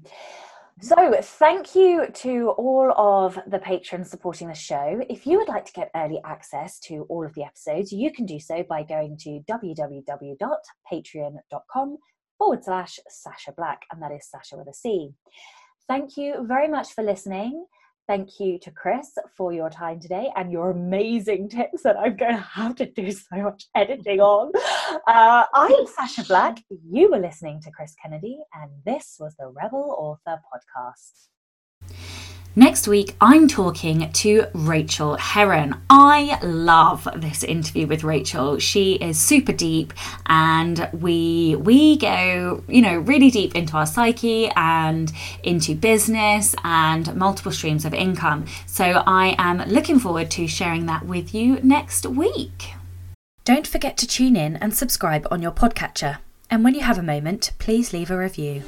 so, 0.81 1.15
thank 1.21 1.75
you 1.75 2.07
to 2.07 2.49
all 2.57 2.91
of 2.97 3.37
the 3.47 3.59
patrons 3.59 4.09
supporting 4.09 4.47
the 4.47 4.55
show. 4.55 5.01
If 5.07 5.27
you 5.27 5.37
would 5.37 5.47
like 5.47 5.65
to 5.65 5.71
get 5.71 5.91
early 5.95 6.19
access 6.25 6.79
to 6.81 7.05
all 7.09 7.25
of 7.25 7.33
the 7.35 7.43
episodes, 7.43 7.91
you 7.91 8.11
can 8.11 8.25
do 8.25 8.39
so 8.39 8.63
by 8.67 8.81
going 8.83 9.17
to 9.19 9.41
www.patreon.com 9.49 11.97
forward 12.37 12.63
slash 12.63 12.99
Sacha 13.07 13.53
Black, 13.55 13.83
and 13.91 14.01
that 14.01 14.11
is 14.11 14.27
Sacha 14.27 14.57
with 14.57 14.67
a 14.67 14.73
C. 14.73 15.11
Thank 15.87 16.17
you 16.17 16.43
very 16.47 16.67
much 16.67 16.93
for 16.93 17.03
listening. 17.03 17.67
Thank 18.05 18.37
you 18.37 18.59
to 18.59 18.71
Kris 18.71 19.17
for 19.37 19.53
your 19.53 19.69
time 19.69 19.97
today 20.01 20.29
and 20.35 20.51
your 20.51 20.71
amazing 20.71 21.47
tips 21.47 21.83
that 21.83 21.97
I'm 21.97 22.17
going 22.17 22.33
to 22.35 22.37
have 22.41 22.75
to 22.75 22.85
do 22.85 23.09
so 23.11 23.37
much 23.37 23.67
editing 23.75 24.19
on. 24.19 24.51
Uh, 25.07 25.45
I'm 25.53 25.87
Sacha 25.87 26.27
Black. 26.27 26.61
You 26.69 27.11
were 27.11 27.19
listening 27.19 27.61
to 27.61 27.71
Kris 27.71 27.95
Kennedy, 28.01 28.39
and 28.53 28.71
this 28.85 29.15
was 29.21 29.35
the 29.39 29.47
Rebel 29.47 29.95
Author 29.97 30.41
Podcast. 30.53 31.29
Next 32.55 32.87
week, 32.87 33.15
I'm 33.19 33.47
talking 33.47 34.11
to 34.11 34.45
Rachael 34.53 35.15
Herron. 35.15 35.75
I 35.89 36.37
love 36.43 37.07
this 37.15 37.43
interview 37.43 37.87
with 37.87 38.03
Rachael. 38.03 38.59
She 38.59 38.93
is 38.93 39.17
super 39.17 39.53
deep, 39.53 39.91
and 40.27 40.87
we 40.93 41.55
we 41.55 41.97
go, 41.97 42.63
you 42.67 42.83
know, 42.83 42.99
really 42.99 43.31
deep 43.31 43.55
into 43.55 43.75
our 43.75 43.87
psyche 43.87 44.49
and 44.55 45.11
into 45.41 45.73
business 45.73 46.53
and 46.63 47.15
multiple 47.15 47.51
streams 47.51 47.85
of 47.85 47.93
income. 47.95 48.45
So 48.67 49.01
I 49.07 49.35
am 49.39 49.67
looking 49.67 49.97
forward 49.97 50.29
to 50.31 50.47
sharing 50.47 50.85
that 50.85 51.07
with 51.07 51.33
you 51.33 51.59
next 51.63 52.05
week. 52.05 52.73
Don't 53.45 53.65
forget 53.65 53.97
to 53.97 54.07
tune 54.07 54.35
in 54.35 54.57
and 54.57 54.75
subscribe 54.75 55.25
on 55.31 55.41
your 55.41 55.51
podcatcher. 55.51 56.19
And 56.51 56.63
when 56.63 56.75
you 56.75 56.81
have 56.81 56.99
a 56.99 57.03
moment, 57.03 57.53
please 57.57 57.93
leave 57.93 58.11
a 58.11 58.17
review. 58.17 58.61